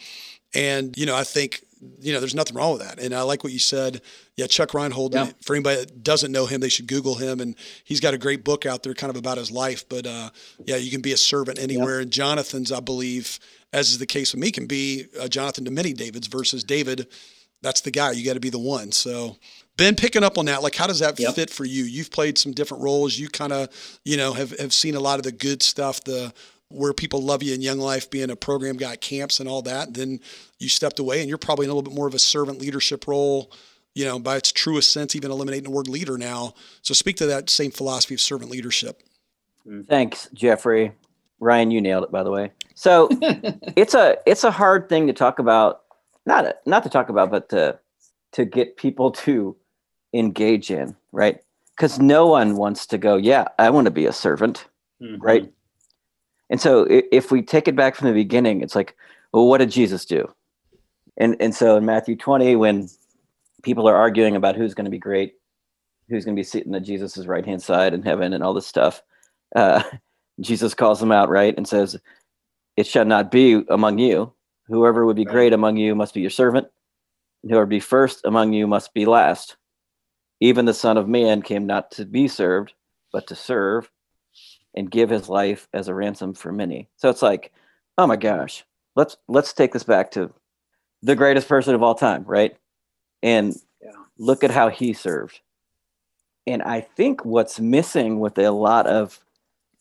And, 0.54 0.96
you 0.96 1.04
know, 1.04 1.16
I 1.16 1.24
think 1.24 1.62
you 2.00 2.12
know, 2.12 2.20
there's 2.20 2.34
nothing 2.34 2.56
wrong 2.56 2.72
with 2.72 2.82
that. 2.82 2.98
And 2.98 3.14
I 3.14 3.22
like 3.22 3.44
what 3.44 3.52
you 3.52 3.58
said. 3.58 4.00
Yeah, 4.36 4.46
Chuck 4.46 4.74
Reinhold. 4.74 5.14
Yeah. 5.14 5.30
For 5.42 5.54
anybody 5.54 5.76
that 5.80 6.02
doesn't 6.02 6.32
know 6.32 6.46
him, 6.46 6.60
they 6.60 6.68
should 6.68 6.86
Google 6.86 7.14
him. 7.14 7.40
And 7.40 7.56
he's 7.84 8.00
got 8.00 8.14
a 8.14 8.18
great 8.18 8.44
book 8.44 8.66
out 8.66 8.82
there, 8.82 8.94
kind 8.94 9.10
of 9.10 9.16
about 9.16 9.38
his 9.38 9.50
life. 9.50 9.88
But 9.88 10.06
uh, 10.06 10.30
yeah, 10.64 10.76
you 10.76 10.90
can 10.90 11.00
be 11.00 11.12
a 11.12 11.16
servant 11.16 11.58
anywhere. 11.58 11.96
Yeah. 11.96 12.02
And 12.02 12.10
Jonathan's, 12.10 12.72
I 12.72 12.80
believe, 12.80 13.38
as 13.72 13.90
is 13.90 13.98
the 13.98 14.06
case 14.06 14.32
with 14.32 14.40
me, 14.40 14.50
can 14.50 14.66
be 14.66 15.06
uh, 15.20 15.28
Jonathan 15.28 15.64
to 15.64 15.70
many 15.70 15.92
Davids 15.92 16.26
versus 16.26 16.64
David. 16.64 17.08
That's 17.62 17.80
the 17.80 17.90
guy. 17.90 18.12
You 18.12 18.24
got 18.24 18.34
to 18.34 18.40
be 18.40 18.50
the 18.50 18.58
one. 18.58 18.92
So 18.92 19.36
Ben, 19.78 19.94
picking 19.94 20.24
up 20.24 20.38
on 20.38 20.46
that, 20.46 20.62
like 20.62 20.74
how 20.74 20.88
does 20.88 20.98
that 20.98 21.18
yep. 21.18 21.34
fit 21.34 21.50
for 21.50 21.64
you? 21.64 21.84
You've 21.84 22.10
played 22.10 22.36
some 22.36 22.52
different 22.52 22.82
roles. 22.82 23.16
You 23.16 23.28
kind 23.28 23.52
of, 23.52 23.68
you 24.04 24.16
know, 24.16 24.32
have 24.32 24.50
have 24.58 24.72
seen 24.72 24.96
a 24.96 25.00
lot 25.00 25.18
of 25.18 25.22
the 25.22 25.32
good 25.32 25.62
stuff, 25.62 26.02
the 26.02 26.34
where 26.68 26.92
people 26.92 27.22
love 27.22 27.42
you 27.42 27.54
in 27.54 27.62
young 27.62 27.78
life, 27.78 28.10
being 28.10 28.30
a 28.30 28.36
program 28.36 28.76
guy 28.76 28.92
at 28.92 29.00
camps 29.00 29.40
and 29.40 29.48
all 29.48 29.62
that. 29.62 29.94
Then 29.94 30.20
you 30.58 30.68
stepped 30.68 30.98
away, 30.98 31.20
and 31.20 31.28
you're 31.28 31.38
probably 31.38 31.64
in 31.64 31.70
a 31.70 31.74
little 31.74 31.88
bit 31.88 31.96
more 31.96 32.06
of 32.06 32.14
a 32.14 32.18
servant 32.18 32.60
leadership 32.60 33.06
role. 33.06 33.50
You 33.94 34.04
know, 34.04 34.18
by 34.18 34.36
its 34.36 34.52
truest 34.52 34.92
sense, 34.92 35.16
even 35.16 35.30
eliminating 35.30 35.64
the 35.64 35.70
word 35.70 35.88
leader 35.88 36.16
now. 36.16 36.54
So 36.82 36.94
speak 36.94 37.16
to 37.16 37.26
that 37.26 37.50
same 37.50 37.72
philosophy 37.72 38.14
of 38.14 38.20
servant 38.20 38.50
leadership. 38.50 39.02
Thanks, 39.88 40.28
Jeffrey. 40.32 40.92
Ryan, 41.40 41.70
you 41.70 41.80
nailed 41.80 42.04
it, 42.04 42.12
by 42.12 42.22
the 42.22 42.30
way. 42.30 42.52
So 42.74 43.08
it's 43.76 43.94
a 43.94 44.16
it's 44.26 44.44
a 44.44 44.50
hard 44.50 44.88
thing 44.88 45.06
to 45.08 45.12
talk 45.12 45.38
about. 45.38 45.82
Not 46.26 46.44
a, 46.44 46.54
not 46.66 46.82
to 46.84 46.88
talk 46.88 47.08
about, 47.08 47.30
but 47.30 47.48
to 47.50 47.78
to 48.32 48.44
get 48.44 48.76
people 48.76 49.10
to 49.10 49.56
engage 50.12 50.70
in, 50.70 50.94
right? 51.12 51.40
Because 51.76 51.98
no 51.98 52.26
one 52.26 52.56
wants 52.56 52.86
to 52.86 52.98
go, 52.98 53.16
yeah, 53.16 53.48
I 53.58 53.70
want 53.70 53.86
to 53.86 53.90
be 53.90 54.06
a 54.06 54.12
servant, 54.12 54.66
mm-hmm. 55.00 55.22
right? 55.22 55.52
And 56.50 56.60
so 56.60 56.86
if 56.88 57.30
we 57.30 57.42
take 57.42 57.68
it 57.68 57.76
back 57.76 57.94
from 57.94 58.08
the 58.08 58.14
beginning, 58.14 58.62
it's 58.62 58.74
like, 58.74 58.96
well, 59.32 59.46
what 59.46 59.58
did 59.58 59.70
Jesus 59.70 60.04
do? 60.04 60.32
And 61.16 61.36
and 61.40 61.54
so 61.54 61.76
in 61.76 61.84
Matthew 61.84 62.16
20, 62.16 62.56
when 62.56 62.88
people 63.62 63.88
are 63.88 63.96
arguing 63.96 64.36
about 64.36 64.56
who's 64.56 64.74
going 64.74 64.84
to 64.86 64.90
be 64.90 64.98
great, 64.98 65.34
who's 66.08 66.24
going 66.24 66.36
to 66.36 66.40
be 66.40 66.44
sitting 66.44 66.74
at 66.74 66.84
Jesus's 66.84 67.26
right 67.26 67.44
hand 67.44 67.62
side 67.62 67.92
in 67.92 68.02
heaven 68.02 68.32
and 68.32 68.42
all 68.42 68.54
this 68.54 68.66
stuff, 68.66 69.02
uh, 69.54 69.82
Jesus 70.40 70.74
calls 70.74 71.00
them 71.00 71.12
out, 71.12 71.28
right, 71.28 71.54
and 71.56 71.66
says, 71.66 71.98
"It 72.76 72.86
shall 72.86 73.04
not 73.04 73.30
be 73.30 73.64
among 73.68 73.98
you. 73.98 74.32
Whoever 74.68 75.04
would 75.04 75.16
be 75.16 75.24
great 75.24 75.52
among 75.52 75.76
you 75.76 75.94
must 75.94 76.14
be 76.14 76.20
your 76.20 76.30
servant, 76.30 76.68
and 77.42 77.50
whoever 77.50 77.66
be 77.66 77.80
first 77.80 78.20
among 78.24 78.52
you 78.52 78.66
must 78.66 78.94
be 78.94 79.04
last. 79.04 79.56
Even 80.40 80.66
the 80.66 80.74
Son 80.74 80.96
of 80.96 81.08
Man 81.08 81.42
came 81.42 81.66
not 81.66 81.90
to 81.92 82.04
be 82.04 82.28
served, 82.28 82.74
but 83.12 83.26
to 83.26 83.34
serve, 83.34 83.90
and 84.74 84.90
give 84.90 85.10
his 85.10 85.28
life 85.28 85.68
as 85.72 85.88
a 85.88 85.94
ransom 85.94 86.34
for 86.34 86.52
many." 86.52 86.88
So 86.96 87.08
it's 87.08 87.22
like, 87.22 87.52
oh 87.96 88.06
my 88.06 88.16
gosh, 88.16 88.64
let's 88.96 89.16
let's 89.28 89.52
take 89.52 89.72
this 89.72 89.84
back 89.84 90.10
to 90.12 90.32
the 91.02 91.16
greatest 91.16 91.48
person 91.48 91.74
of 91.74 91.82
all 91.82 91.94
time, 91.94 92.24
right? 92.24 92.56
And 93.22 93.54
yeah. 93.82 93.90
look 94.18 94.44
at 94.44 94.50
how 94.50 94.68
he 94.68 94.92
served. 94.92 95.40
And 96.46 96.62
I 96.62 96.80
think 96.80 97.24
what's 97.24 97.60
missing 97.60 98.20
with 98.20 98.38
a 98.38 98.50
lot 98.50 98.86
of 98.86 99.20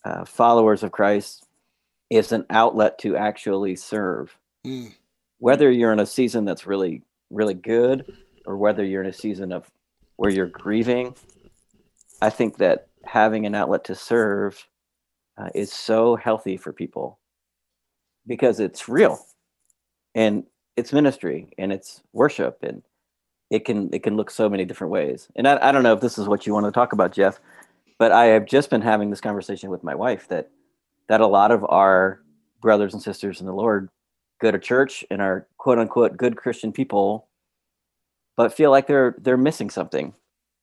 uh, 0.03 0.25
followers 0.25 0.83
of 0.83 0.91
Christ 0.91 1.45
is 2.09 2.31
an 2.31 2.45
outlet 2.49 2.99
to 2.99 3.15
actually 3.15 3.75
serve. 3.75 4.37
Mm. 4.65 4.93
Whether 5.39 5.71
you're 5.71 5.93
in 5.93 5.99
a 5.99 6.05
season 6.05 6.45
that's 6.45 6.67
really, 6.67 7.03
really 7.29 7.53
good 7.53 8.11
or 8.45 8.57
whether 8.57 8.83
you're 8.83 9.03
in 9.03 9.09
a 9.09 9.13
season 9.13 9.51
of 9.51 9.69
where 10.15 10.31
you're 10.31 10.47
grieving, 10.47 11.15
I 12.21 12.29
think 12.29 12.57
that 12.57 12.87
having 13.05 13.45
an 13.45 13.55
outlet 13.55 13.83
to 13.85 13.95
serve 13.95 14.67
uh, 15.37 15.49
is 15.53 15.71
so 15.71 16.15
healthy 16.15 16.57
for 16.57 16.73
people 16.73 17.19
because 18.25 18.59
it's 18.59 18.89
real 18.89 19.19
and 20.15 20.43
it's 20.75 20.93
ministry 20.93 21.49
and 21.57 21.71
it's 21.71 22.01
worship 22.13 22.57
and 22.63 22.83
it 23.49 23.65
can 23.65 23.89
it 23.93 24.03
can 24.03 24.17
look 24.17 24.29
so 24.29 24.49
many 24.49 24.65
different 24.65 24.91
ways 24.91 25.27
and 25.35 25.47
I, 25.47 25.69
I 25.69 25.71
don't 25.71 25.83
know 25.83 25.93
if 25.93 26.01
this 26.01 26.17
is 26.17 26.27
what 26.27 26.45
you 26.45 26.53
want 26.53 26.65
to 26.65 26.71
talk 26.71 26.93
about 26.93 27.13
jeff 27.13 27.39
but 27.97 28.11
I 28.11 28.25
have 28.25 28.45
just 28.45 28.69
been 28.69 28.81
having 28.81 29.09
this 29.09 29.21
conversation 29.21 29.69
with 29.69 29.83
my 29.83 29.95
wife 29.95 30.27
that 30.27 30.49
that 31.07 31.21
a 31.21 31.27
lot 31.27 31.51
of 31.51 31.65
our 31.69 32.21
brothers 32.61 32.93
and 32.93 33.01
sisters 33.01 33.39
in 33.39 33.47
the 33.47 33.53
Lord 33.53 33.89
go 34.39 34.51
to 34.51 34.59
church 34.59 35.03
and 35.09 35.21
are 35.21 35.47
quote 35.57 35.79
unquote 35.79 36.17
good 36.17 36.37
Christian 36.37 36.71
people, 36.71 37.27
but 38.35 38.53
feel 38.53 38.71
like 38.71 38.87
they're 38.87 39.15
they're 39.19 39.37
missing 39.37 39.69
something. 39.69 40.13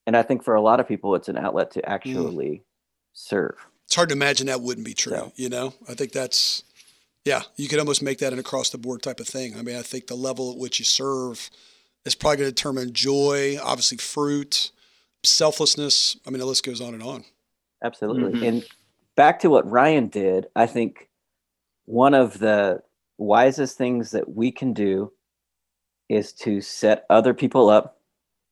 And 0.06 0.16
I 0.16 0.22
think 0.22 0.44
for 0.44 0.54
a 0.54 0.60
lot 0.60 0.80
of 0.80 0.88
people, 0.88 1.14
it's 1.14 1.28
an 1.28 1.38
outlet 1.38 1.70
to 1.72 1.88
actually 1.88 2.48
mm. 2.48 2.62
serve. 3.14 3.56
It's 3.86 3.94
hard 3.94 4.08
to 4.08 4.14
imagine 4.14 4.46
that 4.46 4.60
wouldn't 4.60 4.86
be 4.86 4.94
true. 4.94 5.12
So. 5.12 5.32
You 5.36 5.48
know, 5.48 5.74
I 5.88 5.94
think 5.94 6.12
that's 6.12 6.64
yeah, 7.24 7.42
you 7.56 7.68
could 7.68 7.78
almost 7.78 8.02
make 8.02 8.18
that 8.18 8.32
an 8.32 8.38
across 8.38 8.70
the 8.70 8.78
board 8.78 9.02
type 9.02 9.18
of 9.20 9.26
thing. 9.26 9.56
I 9.58 9.62
mean, 9.62 9.76
I 9.76 9.82
think 9.82 10.06
the 10.06 10.14
level 10.14 10.52
at 10.52 10.58
which 10.58 10.78
you 10.78 10.84
serve 10.84 11.50
is 12.04 12.14
probably 12.14 12.38
going 12.38 12.48
to 12.48 12.54
determine 12.54 12.92
joy, 12.92 13.56
obviously 13.62 13.96
fruit, 13.96 14.70
selflessness. 15.22 16.18
I 16.26 16.30
mean, 16.30 16.40
the 16.40 16.46
list 16.46 16.64
goes 16.64 16.80
on 16.80 16.92
and 16.92 17.02
on. 17.02 17.24
Absolutely. 17.82 18.32
Mm-hmm. 18.32 18.44
And 18.44 18.66
back 19.16 19.40
to 19.40 19.50
what 19.50 19.70
Ryan 19.70 20.08
did, 20.08 20.46
I 20.54 20.66
think 20.66 21.08
one 21.86 22.12
of 22.14 22.38
the 22.38 22.82
wisest 23.16 23.78
things 23.78 24.10
that 24.10 24.34
we 24.34 24.50
can 24.50 24.74
do 24.74 25.12
is 26.10 26.32
to 26.32 26.60
set 26.60 27.06
other 27.08 27.32
people 27.32 27.70
up 27.70 27.98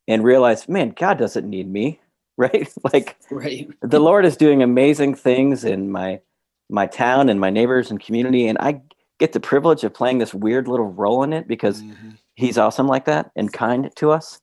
and 0.08 0.24
realize, 0.24 0.68
man, 0.68 0.94
God 0.96 1.18
doesn't 1.18 1.48
need 1.48 1.70
me, 1.70 2.00
right? 2.36 2.72
like 2.92 3.16
right. 3.30 3.68
the 3.80 4.00
Lord 4.00 4.24
is 4.24 4.36
doing 4.36 4.62
amazing 4.62 5.14
things 5.14 5.64
in 5.64 5.90
my 5.90 6.20
my 6.68 6.86
town 6.86 7.28
and 7.28 7.38
my 7.38 7.50
neighbors 7.50 7.90
and 7.90 8.00
community 8.00 8.46
and 8.46 8.56
I 8.58 8.80
get 9.18 9.32
the 9.32 9.40
privilege 9.40 9.84
of 9.84 9.92
playing 9.94 10.18
this 10.18 10.32
weird 10.34 10.66
little 10.66 10.88
role 10.88 11.22
in 11.22 11.32
it 11.32 11.46
because 11.46 11.82
mm-hmm. 11.82 12.10
he's 12.34 12.58
awesome 12.58 12.88
like 12.88 13.04
that 13.04 13.30
and 13.36 13.52
kind 13.52 13.94
to 13.96 14.10
us. 14.10 14.40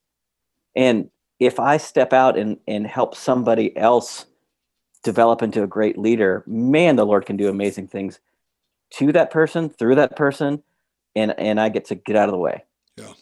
And 0.76 1.10
if 1.40 1.60
I 1.60 1.78
step 1.78 2.14
out 2.14 2.38
and, 2.38 2.58
and 2.68 2.86
help 2.86 3.16
somebody 3.16 3.76
else 3.76 4.26
develop 5.04 5.42
into 5.42 5.64
a 5.64 5.68
great 5.68 5.98
leader, 5.98 6.44
man, 6.46 6.96
the 6.96 7.06
Lord 7.06 7.26
can 7.26 7.36
do 7.36 7.50
amazing 7.50 7.88
things 7.88 8.20
to 8.92 9.12
that 9.12 9.32
person, 9.32 9.70
through 9.70 9.96
that 9.96 10.16
person, 10.16 10.64
and 11.16 11.38
and 11.38 11.60
I 11.60 11.70
get 11.70 11.86
to 11.86 11.96
get 11.96 12.16
out 12.16 12.30
of 12.30 12.34
the 12.34 12.40
way. 12.40 12.64
Yeah. 12.98 13.14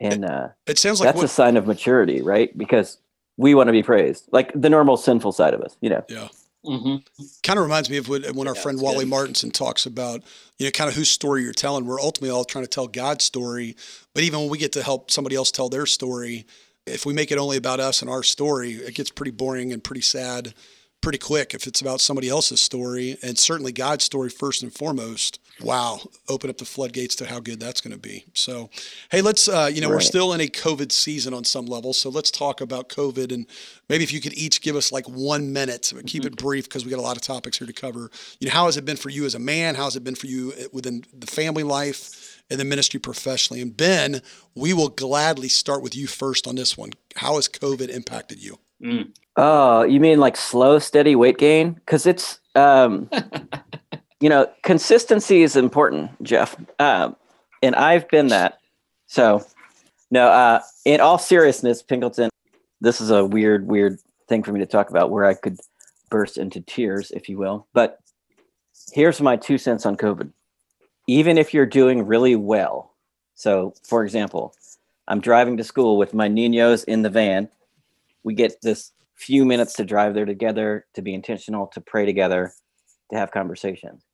And 0.00 0.24
uh, 0.24 0.48
it 0.66 0.78
sounds 0.78 1.00
like 1.00 1.08
that's 1.08 1.16
what, 1.16 1.24
a 1.24 1.28
sign 1.28 1.56
of 1.56 1.66
maturity, 1.66 2.22
right? 2.22 2.56
Because 2.56 2.98
we 3.42 3.54
want 3.54 3.68
to 3.68 3.72
be 3.72 3.82
praised, 3.82 4.28
like 4.32 4.52
the 4.54 4.70
normal 4.70 4.96
sinful 4.96 5.32
side 5.32 5.52
of 5.52 5.60
us, 5.60 5.76
you 5.80 5.90
know. 5.90 6.04
Yeah. 6.08 6.28
Mm-hmm. 6.64 7.24
Kind 7.42 7.58
of 7.58 7.64
reminds 7.64 7.90
me 7.90 7.96
of 7.96 8.08
when, 8.08 8.22
when 8.34 8.46
our 8.46 8.54
yeah, 8.54 8.62
friend 8.62 8.80
Wally 8.80 9.00
good. 9.00 9.08
Martinson 9.08 9.50
talks 9.50 9.84
about, 9.84 10.22
you 10.58 10.66
know, 10.66 10.70
kind 10.70 10.88
of 10.88 10.94
whose 10.94 11.08
story 11.08 11.42
you're 11.42 11.52
telling. 11.52 11.86
We're 11.86 12.00
ultimately 12.00 12.30
all 12.30 12.44
trying 12.44 12.64
to 12.64 12.70
tell 12.70 12.86
God's 12.86 13.24
story, 13.24 13.76
but 14.14 14.22
even 14.22 14.40
when 14.40 14.48
we 14.48 14.58
get 14.58 14.72
to 14.72 14.82
help 14.82 15.10
somebody 15.10 15.34
else 15.34 15.50
tell 15.50 15.68
their 15.68 15.86
story, 15.86 16.46
if 16.86 17.04
we 17.04 17.12
make 17.12 17.32
it 17.32 17.38
only 17.38 17.56
about 17.56 17.80
us 17.80 18.00
and 18.00 18.08
our 18.08 18.22
story, 18.22 18.72
it 18.74 18.94
gets 18.94 19.10
pretty 19.10 19.32
boring 19.32 19.72
and 19.72 19.82
pretty 19.82 20.02
sad 20.02 20.54
pretty 21.02 21.18
quick 21.18 21.52
if 21.52 21.66
it's 21.66 21.80
about 21.80 22.00
somebody 22.00 22.28
else's 22.28 22.60
story 22.60 23.18
and 23.22 23.36
certainly 23.36 23.72
God's 23.72 24.04
story 24.04 24.30
first 24.30 24.62
and 24.62 24.72
foremost. 24.72 25.40
Wow, 25.62 26.00
open 26.28 26.50
up 26.50 26.58
the 26.58 26.64
floodgates 26.64 27.14
to 27.16 27.26
how 27.26 27.40
good 27.40 27.60
that's 27.60 27.80
going 27.80 27.92
to 27.92 27.98
be. 27.98 28.24
So, 28.34 28.70
hey, 29.10 29.22
let's, 29.22 29.48
uh, 29.48 29.70
you 29.72 29.80
know, 29.80 29.88
right. 29.88 29.94
we're 29.94 30.00
still 30.00 30.32
in 30.32 30.40
a 30.40 30.48
COVID 30.48 30.90
season 30.90 31.34
on 31.34 31.44
some 31.44 31.66
level. 31.66 31.92
So 31.92 32.10
let's 32.10 32.30
talk 32.30 32.60
about 32.60 32.88
COVID 32.88 33.32
and 33.32 33.46
maybe 33.88 34.04
if 34.04 34.12
you 34.12 34.20
could 34.20 34.34
each 34.34 34.60
give 34.60 34.76
us 34.76 34.90
like 34.92 35.06
one 35.08 35.52
minute, 35.52 35.92
keep 36.06 36.24
it 36.24 36.36
brief 36.36 36.64
because 36.64 36.84
we 36.84 36.90
got 36.90 36.98
a 36.98 37.02
lot 37.02 37.16
of 37.16 37.22
topics 37.22 37.58
here 37.58 37.66
to 37.66 37.72
cover. 37.72 38.10
You 38.40 38.48
know, 38.48 38.54
how 38.54 38.66
has 38.66 38.76
it 38.76 38.84
been 38.84 38.96
for 38.96 39.10
you 39.10 39.24
as 39.24 39.34
a 39.34 39.38
man? 39.38 39.74
How 39.74 39.84
has 39.84 39.96
it 39.96 40.04
been 40.04 40.14
for 40.14 40.26
you 40.26 40.52
within 40.72 41.04
the 41.16 41.26
family 41.26 41.62
life? 41.62 42.28
and 42.50 42.60
the 42.60 42.64
ministry 42.64 43.00
professionally. 43.00 43.62
And 43.62 43.74
Ben, 43.74 44.20
we 44.54 44.74
will 44.74 44.90
gladly 44.90 45.48
start 45.48 45.82
with 45.82 45.96
you 45.96 46.06
first 46.06 46.46
on 46.46 46.54
this 46.54 46.76
one. 46.76 46.90
How 47.16 47.36
has 47.36 47.48
COVID 47.48 47.88
impacted 47.88 48.42
you? 48.42 48.58
Mm. 48.82 49.12
Oh, 49.36 49.82
you 49.84 50.00
mean 50.00 50.20
like 50.20 50.36
slow, 50.36 50.78
steady 50.78 51.16
weight 51.16 51.38
gain? 51.38 51.72
Because 51.72 52.04
it's, 52.04 52.40
um, 52.54 53.08
you 54.22 54.28
know, 54.28 54.48
consistency 54.62 55.42
is 55.42 55.56
important, 55.56 56.22
Jeff. 56.22 56.54
Um, 56.78 57.16
and 57.60 57.74
I've 57.74 58.08
been 58.08 58.28
that. 58.28 58.60
So, 59.08 59.44
no, 60.12 60.28
uh, 60.28 60.60
in 60.84 61.00
all 61.00 61.18
seriousness, 61.18 61.82
Pinkleton, 61.82 62.28
this 62.80 63.00
is 63.00 63.10
a 63.10 63.24
weird, 63.24 63.66
weird 63.66 63.98
thing 64.28 64.44
for 64.44 64.52
me 64.52 64.60
to 64.60 64.66
talk 64.66 64.90
about 64.90 65.10
where 65.10 65.24
I 65.24 65.34
could 65.34 65.58
burst 66.08 66.38
into 66.38 66.60
tears, 66.60 67.10
if 67.10 67.28
you 67.28 67.36
will. 67.36 67.66
But 67.72 67.98
here's 68.92 69.20
my 69.20 69.34
two 69.34 69.58
cents 69.58 69.84
on 69.84 69.96
COVID. 69.96 70.30
Even 71.08 71.36
if 71.36 71.52
you're 71.52 71.66
doing 71.66 72.06
really 72.06 72.36
well, 72.36 72.94
so 73.34 73.74
for 73.82 74.04
example, 74.04 74.54
I'm 75.08 75.20
driving 75.20 75.56
to 75.56 75.64
school 75.64 75.98
with 75.98 76.14
my 76.14 76.28
ninos 76.28 76.84
in 76.84 77.02
the 77.02 77.10
van. 77.10 77.48
We 78.22 78.34
get 78.34 78.62
this 78.62 78.92
few 79.16 79.44
minutes 79.44 79.72
to 79.74 79.84
drive 79.84 80.14
there 80.14 80.26
together, 80.26 80.86
to 80.94 81.02
be 81.02 81.12
intentional, 81.12 81.66
to 81.68 81.80
pray 81.80 82.06
together, 82.06 82.52
to 83.10 83.18
have 83.18 83.32
conversations. 83.32 84.04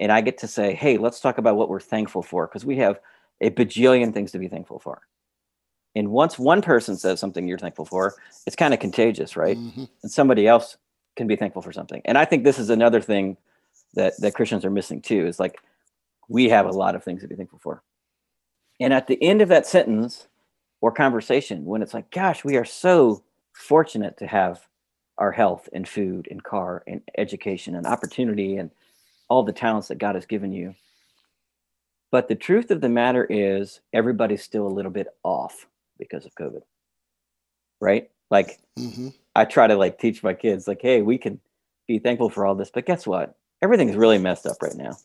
And 0.00 0.10
I 0.10 0.22
get 0.22 0.38
to 0.38 0.48
say, 0.48 0.74
hey, 0.74 0.96
let's 0.96 1.20
talk 1.20 1.38
about 1.38 1.56
what 1.56 1.68
we're 1.68 1.78
thankful 1.78 2.22
for, 2.22 2.46
because 2.48 2.64
we 2.64 2.76
have 2.78 2.98
a 3.40 3.50
bajillion 3.50 4.12
things 4.12 4.32
to 4.32 4.38
be 4.38 4.48
thankful 4.48 4.80
for. 4.80 5.02
And 5.94 6.10
once 6.10 6.38
one 6.38 6.62
person 6.62 6.96
says 6.96 7.20
something 7.20 7.46
you're 7.46 7.58
thankful 7.58 7.84
for, 7.84 8.14
it's 8.46 8.56
kind 8.56 8.72
of 8.74 8.80
contagious, 8.80 9.36
right? 9.36 9.56
Mm-hmm. 9.56 9.84
And 10.02 10.10
somebody 10.10 10.46
else 10.48 10.76
can 11.16 11.26
be 11.26 11.36
thankful 11.36 11.62
for 11.62 11.72
something. 11.72 12.00
And 12.04 12.16
I 12.16 12.24
think 12.24 12.44
this 12.44 12.58
is 12.58 12.70
another 12.70 13.00
thing 13.00 13.36
that, 13.94 14.14
that 14.20 14.34
Christians 14.34 14.64
are 14.64 14.70
missing 14.70 15.02
too, 15.02 15.26
is 15.26 15.38
like 15.38 15.58
we 16.28 16.48
have 16.48 16.66
a 16.66 16.70
lot 16.70 16.94
of 16.94 17.04
things 17.04 17.22
to 17.22 17.28
be 17.28 17.34
thankful 17.34 17.58
for. 17.58 17.82
And 18.78 18.94
at 18.94 19.06
the 19.06 19.22
end 19.22 19.42
of 19.42 19.48
that 19.48 19.66
sentence 19.66 20.28
or 20.80 20.92
conversation, 20.92 21.64
when 21.66 21.82
it's 21.82 21.92
like, 21.92 22.10
gosh, 22.10 22.44
we 22.44 22.56
are 22.56 22.64
so 22.64 23.22
fortunate 23.52 24.16
to 24.18 24.26
have 24.26 24.66
our 25.18 25.32
health 25.32 25.68
and 25.74 25.86
food 25.86 26.28
and 26.30 26.42
car 26.42 26.82
and 26.86 27.02
education 27.18 27.74
and 27.74 27.86
opportunity 27.86 28.56
and 28.56 28.70
all 29.30 29.44
the 29.44 29.52
talents 29.52 29.88
that 29.88 29.98
God 29.98 30.16
has 30.16 30.26
given 30.26 30.52
you. 30.52 30.74
But 32.10 32.28
the 32.28 32.34
truth 32.34 32.70
of 32.70 32.80
the 32.80 32.88
matter 32.88 33.24
is, 33.24 33.80
everybody's 33.92 34.42
still 34.42 34.66
a 34.66 34.68
little 34.68 34.90
bit 34.90 35.06
off 35.22 35.66
because 35.98 36.26
of 36.26 36.34
COVID. 36.34 36.62
Right? 37.80 38.10
Like, 38.30 38.58
mm-hmm. 38.78 39.08
I 39.34 39.44
try 39.44 39.68
to 39.68 39.76
like 39.76 39.98
teach 39.98 40.22
my 40.22 40.34
kids, 40.34 40.66
like, 40.68 40.82
hey, 40.82 41.00
we 41.00 41.16
can 41.16 41.40
be 41.86 42.00
thankful 42.00 42.28
for 42.28 42.44
all 42.44 42.56
this, 42.56 42.70
but 42.70 42.84
guess 42.84 43.06
what? 43.06 43.36
Everything's 43.62 43.96
really 43.96 44.18
messed 44.18 44.46
up 44.46 44.56
right 44.60 44.74
now. 44.74 44.96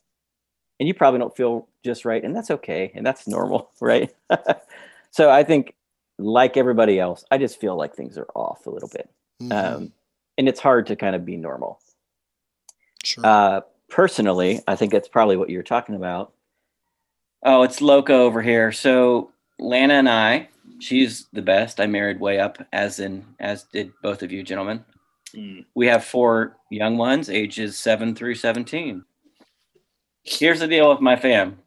And 0.79 0.87
you 0.87 0.93
probably 0.93 1.19
don't 1.19 1.35
feel 1.35 1.67
just 1.83 2.03
right, 2.03 2.23
and 2.23 2.35
that's 2.35 2.51
okay, 2.51 2.91
and 2.95 3.05
that's 3.05 3.27
normal, 3.27 3.71
right? 3.79 4.13
so 5.11 5.29
I 5.29 5.43
think, 5.43 5.73
like 6.17 6.57
everybody 6.57 6.99
else, 6.99 7.23
I 7.29 7.37
just 7.37 7.59
feel 7.59 7.77
like 7.77 7.93
things 7.93 8.17
are 8.17 8.27
off 8.35 8.65
a 8.65 8.69
little 8.69 8.89
bit. 8.89 9.09
Mm-hmm. 9.41 9.51
Um, 9.51 9.91
and 10.37 10.49
it's 10.49 10.59
hard 10.59 10.87
to 10.87 10.95
kind 10.95 11.15
of 11.15 11.25
be 11.25 11.37
normal. 11.37 11.79
Sure. 13.03 13.25
Uh, 13.25 13.61
personally, 13.89 14.61
I 14.67 14.75
think 14.75 14.91
that's 14.91 15.07
probably 15.07 15.37
what 15.37 15.49
you're 15.49 15.63
talking 15.63 15.95
about. 15.95 16.33
Oh, 17.43 17.63
it's 17.63 17.81
Loco 17.81 18.23
over 18.23 18.41
here. 18.41 18.71
So 18.71 19.31
Lana 19.59 19.95
and 19.95 20.09
I, 20.09 20.49
she's 20.79 21.27
the 21.33 21.41
best. 21.41 21.79
I 21.79 21.85
married 21.85 22.19
way 22.19 22.39
up, 22.39 22.57
as 22.73 22.99
in 22.99 23.25
as 23.39 23.63
did 23.63 23.91
both 24.01 24.23
of 24.23 24.31
you 24.31 24.43
gentlemen. 24.43 24.83
Mm. 25.33 25.65
We 25.75 25.87
have 25.87 26.03
four 26.03 26.57
young 26.69 26.97
ones, 26.97 27.29
ages 27.29 27.77
seven 27.77 28.15
through 28.15 28.35
seventeen. 28.35 29.03
Here's 30.23 30.59
the 30.59 30.67
deal 30.67 30.89
with 30.89 31.01
my 31.01 31.15
fam. 31.15 31.57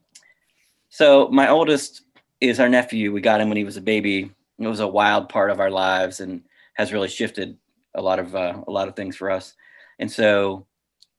So 0.88 1.28
my 1.28 1.48
oldest 1.48 2.02
is 2.40 2.58
our 2.58 2.68
nephew. 2.68 3.12
We 3.12 3.20
got 3.20 3.40
him 3.40 3.48
when 3.48 3.56
he 3.56 3.64
was 3.64 3.76
a 3.76 3.82
baby. 3.82 4.32
It 4.58 4.66
was 4.66 4.80
a 4.80 4.88
wild 4.88 5.28
part 5.28 5.50
of 5.50 5.60
our 5.60 5.70
lives 5.70 6.20
and 6.20 6.42
has 6.75 6.92
really 6.92 7.08
shifted 7.08 7.56
a 7.94 8.02
lot 8.02 8.18
of 8.18 8.34
uh, 8.34 8.62
a 8.66 8.70
lot 8.70 8.88
of 8.88 8.96
things 8.96 9.16
for 9.16 9.30
us. 9.30 9.54
And 10.00 10.10
so 10.10 10.66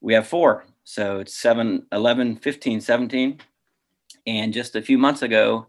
we 0.01 0.13
have 0.13 0.27
four. 0.27 0.65
So 0.89 1.19
it's 1.19 1.35
7, 1.35 1.85
11, 1.91 2.37
15, 2.37 2.81
17. 2.81 3.39
And 4.25 4.51
just 4.51 4.75
a 4.75 4.81
few 4.81 4.97
months 4.97 5.21
ago, 5.21 5.67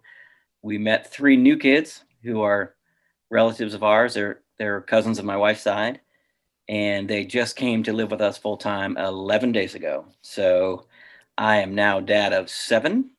we 0.62 0.78
met 0.78 1.12
three 1.12 1.36
new 1.36 1.58
kids 1.58 2.04
who 2.22 2.40
are 2.40 2.74
relatives 3.28 3.74
of 3.74 3.82
ours. 3.82 4.14
They're, 4.14 4.40
they're 4.58 4.80
cousins 4.80 5.18
of 5.18 5.26
my 5.26 5.36
wife's 5.36 5.60
side. 5.60 6.00
And 6.70 7.06
they 7.06 7.26
just 7.26 7.56
came 7.56 7.82
to 7.82 7.92
live 7.92 8.10
with 8.10 8.22
us 8.22 8.38
full 8.38 8.56
time 8.56 8.96
11 8.96 9.52
days 9.52 9.74
ago. 9.74 10.06
So 10.22 10.86
I 11.36 11.56
am 11.56 11.74
now 11.74 12.00
dad 12.00 12.32
of 12.32 12.48
seven, 12.48 13.10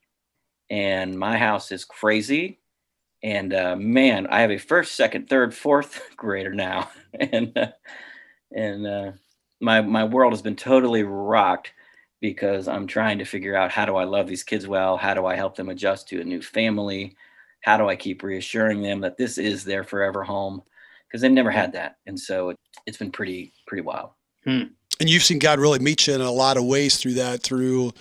and 0.71 1.13
my 1.19 1.37
house 1.37 1.71
is 1.71 1.85
crazy. 1.85 2.61
And 3.21 3.53
uh, 3.53 3.75
man, 3.75 4.25
I 4.25 4.41
have 4.41 4.49
a 4.49 4.57
first, 4.57 4.95
second, 4.95 5.29
third, 5.29 5.53
fourth 5.53 6.01
grader 6.17 6.55
now. 6.55 6.89
and 7.19 7.55
uh, 7.55 7.71
and 8.51 8.87
uh, 8.87 9.11
my 9.59 9.81
my 9.81 10.03
world 10.03 10.33
has 10.33 10.41
been 10.41 10.55
totally 10.55 11.03
rocked 11.03 11.73
because 12.21 12.67
I'm 12.67 12.87
trying 12.87 13.17
to 13.17 13.25
figure 13.25 13.55
out 13.55 13.71
how 13.71 13.85
do 13.85 13.97
I 13.97 14.05
love 14.05 14.27
these 14.27 14.43
kids 14.43 14.67
well? 14.67 14.95
How 14.95 15.13
do 15.13 15.25
I 15.25 15.35
help 15.35 15.55
them 15.55 15.69
adjust 15.69 16.07
to 16.09 16.21
a 16.21 16.23
new 16.23 16.41
family? 16.41 17.17
How 17.61 17.77
do 17.77 17.89
I 17.89 17.95
keep 17.95 18.23
reassuring 18.23 18.81
them 18.81 19.01
that 19.01 19.17
this 19.17 19.37
is 19.37 19.65
their 19.65 19.83
forever 19.83 20.23
home? 20.23 20.61
Because 21.07 21.21
they've 21.21 21.31
never 21.31 21.51
had 21.51 21.73
that, 21.73 21.97
and 22.05 22.17
so 22.17 22.49
it, 22.49 22.57
has 22.87 22.95
been 22.95 23.11
pretty 23.11 23.51
pretty 23.67 23.81
wild. 23.81 24.11
Hmm. 24.45 24.63
And 24.99 25.09
you've 25.09 25.23
seen 25.23 25.39
God 25.39 25.59
really 25.59 25.79
meet 25.79 26.07
you 26.07 26.13
in 26.13 26.21
a 26.21 26.31
lot 26.31 26.57
of 26.57 26.63
ways 26.63 26.97
through 26.97 27.15
that, 27.15 27.43
through 27.43 27.91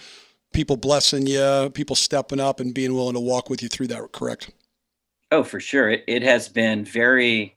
people 0.53 0.77
blessing 0.77 1.27
you, 1.27 1.71
people 1.75 1.97
stepping 1.97 2.39
up 2.39 2.61
and 2.61 2.75
being 2.75 2.95
willing 2.95 3.15
to 3.15 3.21
walk 3.21 3.50
with 3.50 3.62
you 3.62 3.69
through 3.69 3.89
that. 3.89 4.12
Correct? 4.12 4.50
Oh, 5.33 5.43
for 5.43 5.61
sure. 5.61 5.91
It, 5.91 6.05
it 6.07 6.23
has 6.23 6.49
been 6.49 6.85
very 6.85 7.57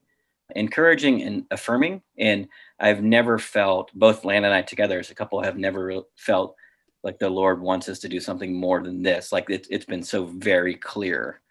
encouraging 0.55 1.21
and 1.23 1.45
affirming. 1.51 2.01
And 2.17 2.47
I've 2.79 3.03
never 3.03 3.39
felt, 3.39 3.91
both 3.93 4.25
Lana 4.25 4.47
and 4.47 4.55
I 4.55 4.62
together 4.62 5.00
as 5.00 5.09
a 5.09 5.15
couple 5.15 5.41
have 5.41 5.57
never 5.57 6.03
felt 6.15 6.55
like 7.03 7.19
the 7.19 7.29
Lord 7.29 7.62
wants 7.62 7.89
us 7.89 8.00
to 8.00 8.09
do 8.09 8.19
something 8.19 8.53
more 8.53 8.81
than 8.81 9.03
this. 9.03 9.31
Like 9.31 9.50
it, 9.50 9.67
it's 9.69 9.85
been 9.85 10.03
so 10.03 10.25
very 10.25 10.75
clear. 10.75 11.41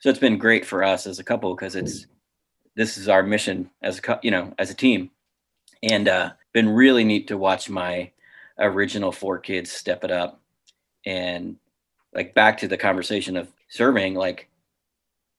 So 0.00 0.10
it's 0.10 0.18
been 0.18 0.38
great 0.38 0.64
for 0.64 0.84
us 0.84 1.06
as 1.06 1.18
a 1.18 1.24
couple 1.24 1.54
because 1.54 1.76
it's, 1.76 2.06
this 2.76 2.96
is 2.96 3.08
our 3.08 3.22
mission 3.22 3.70
as 3.82 4.00
a, 4.06 4.20
you 4.22 4.30
know, 4.30 4.54
as 4.58 4.70
a 4.70 4.74
team. 4.74 5.10
And 5.82 6.08
uh, 6.08 6.32
been 6.52 6.68
really 6.68 7.04
neat 7.04 7.28
to 7.28 7.38
watch 7.38 7.68
my 7.70 8.10
original 8.58 9.12
four 9.12 9.38
kids 9.38 9.70
step 9.70 10.04
it 10.04 10.10
up 10.10 10.40
and 11.06 11.56
like 12.14 12.34
back 12.34 12.58
to 12.58 12.68
the 12.68 12.76
conversation 12.76 13.36
of 13.36 13.48
serving, 13.68 14.14
like 14.14 14.47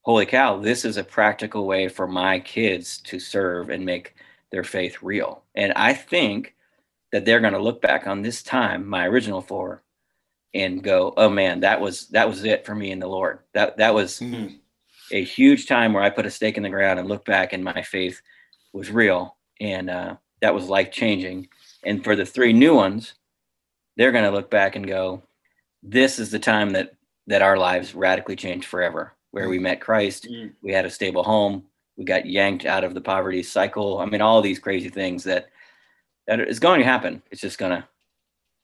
holy 0.02 0.26
cow, 0.26 0.58
this 0.58 0.84
is 0.84 0.96
a 0.96 1.04
practical 1.04 1.66
way 1.66 1.88
for 1.88 2.06
my 2.06 2.40
kids 2.40 2.98
to 2.98 3.18
serve 3.18 3.70
and 3.70 3.84
make 3.84 4.14
their 4.50 4.64
faith 4.64 5.02
real. 5.02 5.42
And 5.54 5.72
I 5.74 5.92
think 5.94 6.54
that 7.12 7.24
they're 7.24 7.40
going 7.40 7.52
to 7.52 7.62
look 7.62 7.82
back 7.82 8.06
on 8.06 8.22
this 8.22 8.42
time, 8.42 8.86
my 8.86 9.06
original 9.06 9.42
four, 9.42 9.82
and 10.54 10.82
go, 10.82 11.14
oh 11.16 11.28
man, 11.28 11.60
that 11.60 11.80
was 11.80 12.08
that 12.08 12.28
was 12.28 12.44
it 12.44 12.66
for 12.66 12.74
me 12.74 12.90
in 12.90 12.98
the 12.98 13.06
Lord. 13.06 13.40
That 13.54 13.76
that 13.76 13.94
was 13.94 14.20
mm-hmm. 14.20 14.56
a 15.12 15.22
huge 15.22 15.66
time 15.66 15.92
where 15.92 16.02
I 16.02 16.10
put 16.10 16.26
a 16.26 16.30
stake 16.30 16.56
in 16.56 16.62
the 16.62 16.68
ground 16.70 16.98
and 16.98 17.08
looked 17.08 17.26
back 17.26 17.52
and 17.52 17.62
my 17.62 17.82
faith 17.82 18.20
was 18.72 18.90
real. 18.90 19.36
And 19.60 19.90
uh, 19.90 20.16
that 20.40 20.54
was 20.54 20.68
life 20.68 20.90
changing. 20.90 21.48
And 21.84 22.02
for 22.02 22.16
the 22.16 22.26
three 22.26 22.52
new 22.52 22.74
ones, 22.74 23.14
they're 23.96 24.12
going 24.12 24.24
to 24.24 24.30
look 24.30 24.50
back 24.50 24.74
and 24.76 24.86
go, 24.86 25.22
this 25.82 26.18
is 26.18 26.30
the 26.30 26.38
time 26.38 26.70
that 26.70 26.94
that 27.26 27.42
our 27.42 27.56
lives 27.56 27.94
radically 27.94 28.34
changed 28.34 28.66
forever 28.66 29.14
where 29.30 29.48
we 29.48 29.58
mm. 29.58 29.62
met 29.62 29.80
Christ. 29.80 30.26
Mm. 30.30 30.52
We 30.62 30.72
had 30.72 30.84
a 30.84 30.90
stable 30.90 31.22
home. 31.22 31.64
We 31.96 32.04
got 32.04 32.26
yanked 32.26 32.64
out 32.64 32.84
of 32.84 32.94
the 32.94 33.00
poverty 33.00 33.42
cycle. 33.42 33.98
I 33.98 34.06
mean, 34.06 34.20
all 34.20 34.40
these 34.40 34.58
crazy 34.58 34.88
things 34.88 35.24
that 35.24 35.50
that 36.26 36.40
is 36.40 36.60
going 36.60 36.80
to 36.80 36.86
happen. 36.86 37.22
It's 37.30 37.40
just 37.40 37.58
going 37.58 37.72
to 37.72 37.86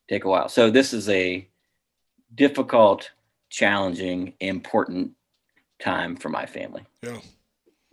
take 0.09 0.25
a 0.25 0.29
while. 0.29 0.49
So 0.49 0.71
this 0.71 0.93
is 0.93 1.09
a 1.09 1.49
difficult, 2.35 3.11
challenging, 3.51 4.35
important 4.41 5.13
time 5.81 6.17
for 6.17 6.29
my 6.29 6.47
family. 6.47 6.85
Yeah. 7.03 7.19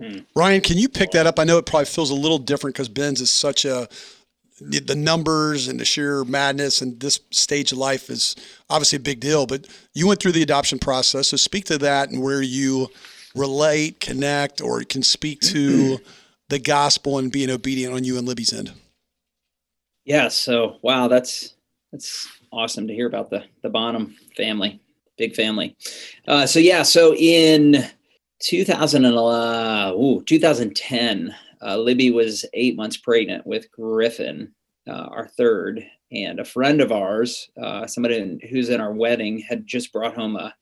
Hmm. 0.01 0.19
Ryan, 0.36 0.62
can 0.62 0.77
you 0.77 0.89
pick 0.89 1.12
that 1.12 1.27
up? 1.27 1.39
I 1.39 1.43
know 1.43 1.57
it 1.57 1.65
probably 1.65 1.86
feels 1.86 2.09
a 2.09 2.15
little 2.15 2.39
different 2.39 2.75
because 2.75 2.89
Ben's 2.89 3.21
is 3.21 3.31
such 3.31 3.65
a 3.65 3.88
the 4.63 4.95
numbers 4.95 5.67
and 5.67 5.80
the 5.80 5.86
sheer 5.86 6.23
madness 6.23 6.82
and 6.82 6.99
this 6.99 7.19
stage 7.32 7.71
of 7.71 7.78
life 7.78 8.10
is 8.10 8.36
obviously 8.69 8.97
a 8.97 9.02
big 9.02 9.19
deal. 9.19 9.45
But 9.45 9.67
you 9.93 10.08
went 10.08 10.19
through 10.19 10.34
the 10.34 10.43
adoption 10.43 10.80
process, 10.80 11.30
so 11.30 11.38
speak 11.38 11.65
to 11.65 11.78
that 11.80 12.10
and 12.10 12.21
where 12.21 12.41
you 12.41 12.89
relate, 13.36 13.99
connect, 13.99 14.62
or 14.62 14.82
can 14.84 15.04
speak 15.04 15.41
to 15.41 15.99
the 16.49 16.60
gospel 16.60 17.17
and 17.17 17.32
being 17.32 17.49
obedient 17.49 17.93
on 17.93 18.04
you 18.04 18.17
and 18.17 18.28
Libby's 18.28 18.54
end. 18.54 18.73
Yeah. 20.06 20.28
So 20.28 20.78
wow, 20.82 21.08
that's 21.08 21.54
that's 21.91 22.28
awesome 22.52 22.88
to 22.88 22.93
hear 22.93 23.08
about 23.08 23.30
the 23.30 23.43
the 23.62 23.69
Bonham 23.69 24.15
family, 24.36 24.80
big 25.17 25.36
family. 25.36 25.76
Uh, 26.28 26.45
so 26.45 26.60
yeah, 26.60 26.84
so 26.84 27.15
in 27.15 27.86
2000 28.39 29.06
uh, 29.06 29.93
ooh, 29.95 30.23
2010 30.26 31.34
uh, 31.65 31.78
Libby 31.78 32.12
was 32.12 32.45
eight 32.54 32.76
months 32.76 32.97
pregnant 32.97 33.45
with 33.47 33.71
Griffin, 33.71 34.54
uh, 34.88 34.91
our 34.91 35.28
third, 35.28 35.86
and 36.12 36.39
a 36.39 36.45
friend 36.45 36.82
of 36.82 36.91
ours, 36.91 37.49
uh, 37.62 37.88
somebody 37.88 38.39
who's 38.49 38.69
in 38.69 38.82
our 38.82 38.93
wedding, 38.93 39.39
had 39.39 39.65
just 39.65 39.93
brought 39.93 40.15
home 40.15 40.36
a, 40.36 40.54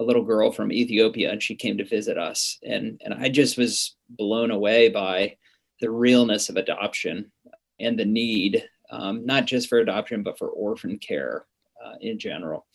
a 0.00 0.04
little 0.04 0.24
girl 0.24 0.50
from 0.50 0.72
Ethiopia, 0.72 1.30
and 1.30 1.42
she 1.42 1.54
came 1.54 1.78
to 1.78 1.84
visit 1.84 2.18
us, 2.18 2.58
and 2.62 3.00
and 3.04 3.14
I 3.14 3.28
just 3.28 3.56
was 3.56 3.96
blown 4.08 4.50
away 4.50 4.88
by 4.88 5.36
the 5.80 5.90
realness 5.90 6.48
of 6.48 6.56
adoption 6.56 7.30
and 7.78 7.98
the 7.98 8.04
need, 8.04 8.64
um, 8.90 9.24
not 9.24 9.46
just 9.46 9.68
for 9.68 9.78
adoption, 9.78 10.22
but 10.22 10.38
for 10.38 10.48
orphan 10.48 10.98
care 10.98 11.46
uh, 11.84 11.94
in 12.00 12.18
general, 12.18 12.66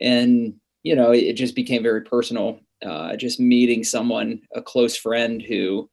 and 0.00 0.54
you 0.82 0.94
know 0.94 1.10
it, 1.10 1.34
just 1.34 1.54
became 1.54 1.82
very 1.82 2.02
personal. 2.02 2.60
Uh, 2.84 3.16
just 3.16 3.40
meeting 3.40 3.82
someone, 3.82 4.40
a 4.54 4.60
close 4.60 4.96
friend 4.96 5.40
who 5.40 5.88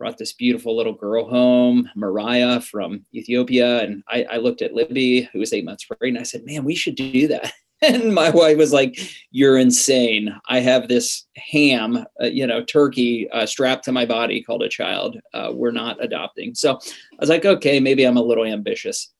brought 0.00 0.16
this 0.16 0.32
beautiful 0.32 0.74
little 0.74 0.94
girl 0.94 1.28
home, 1.28 1.88
Mariah 1.94 2.62
from 2.62 3.04
Ethiopia. 3.14 3.82
And 3.82 4.02
I, 4.08 4.24
I 4.24 4.36
looked 4.38 4.62
at 4.62 4.72
Libby, 4.72 5.28
who 5.30 5.38
was 5.38 5.52
eight 5.52 5.66
months 5.66 5.84
pregnant. 5.84 6.16
And 6.16 6.18
I 6.18 6.22
said, 6.22 6.46
man, 6.46 6.64
we 6.64 6.74
should 6.74 6.96
do 6.96 7.28
that. 7.28 7.52
And 7.82 8.14
my 8.14 8.28
wife 8.28 8.58
was 8.58 8.74
like, 8.74 9.00
"You're 9.30 9.56
insane. 9.56 10.38
I 10.50 10.60
have 10.60 10.88
this 10.88 11.26
ham, 11.36 12.04
uh, 12.22 12.26
you 12.26 12.46
know, 12.46 12.62
turkey 12.62 13.26
uh, 13.30 13.46
strapped 13.46 13.86
to 13.86 13.92
my 13.92 14.04
body 14.04 14.42
called 14.42 14.62
a 14.62 14.68
child. 14.68 15.16
Uh, 15.32 15.52
we're 15.54 15.70
not 15.70 15.96
adopting." 16.04 16.54
So 16.54 16.74
I 16.74 17.16
was 17.18 17.30
like, 17.30 17.46
"Okay, 17.46 17.80
maybe 17.80 18.04
I'm 18.04 18.18
a 18.18 18.22
little 18.22 18.44
ambitious." 18.44 19.10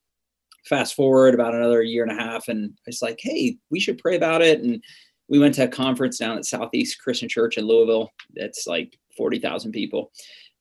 Fast 0.67 0.95
forward 0.95 1.33
about 1.33 1.55
another 1.55 1.83
year 1.83 2.03
and 2.03 2.13
a 2.13 2.23
half, 2.23 2.49
and 2.49 2.73
I 2.77 2.89
was 2.89 3.01
like, 3.01 3.19
"Hey, 3.23 3.57
we 3.71 3.81
should 3.81 3.97
pray 3.97 4.15
about 4.15 4.43
it." 4.43 4.61
And 4.61 4.85
we 5.31 5.39
went 5.39 5.55
to 5.55 5.65
a 5.65 5.69
conference 5.69 6.19
down 6.19 6.37
at 6.37 6.45
Southeast 6.45 7.01
Christian 7.03 7.31
Church 7.31 7.57
in 7.57 7.67
Louisville. 7.67 8.11
That's 8.37 8.67
like 8.67 8.99
forty 9.17 9.39
thousand 9.39 9.73
people, 9.73 10.13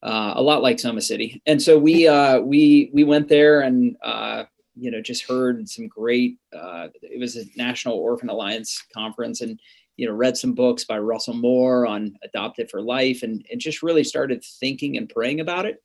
uh, 0.02 0.34
a 0.36 0.42
lot 0.42 0.62
like 0.62 0.80
Soma 0.80 1.02
City. 1.02 1.42
And 1.46 1.62
so 1.62 1.78
we 1.78 2.08
uh, 2.08 2.40
we 2.40 2.90
we 2.94 3.04
went 3.04 3.28
there 3.28 3.62
and 3.62 3.98
uh, 4.04 4.44
you 4.76 4.92
know 4.92 5.02
just 5.02 5.28
heard 5.28 5.68
some 5.68 5.88
great. 5.88 6.38
Uh, 6.56 6.88
it 7.02 7.20
was 7.20 7.36
a 7.36 7.46
National 7.58 7.96
Orphan 7.96 8.30
Alliance 8.30 8.82
conference, 8.94 9.42
and 9.42 9.60
you 9.98 10.08
know 10.08 10.14
read 10.14 10.38
some 10.38 10.54
books 10.54 10.86
by 10.86 10.98
Russell 10.98 11.34
Moore 11.34 11.86
on 11.86 12.16
Adopted 12.24 12.70
for 12.70 12.82
Life, 12.82 13.24
and 13.24 13.46
and 13.52 13.60
just 13.60 13.84
really 13.84 14.04
started 14.04 14.44
thinking 14.60 14.98
and 14.98 15.10
praying 15.10 15.42
about 15.42 15.66
it. 15.66 15.84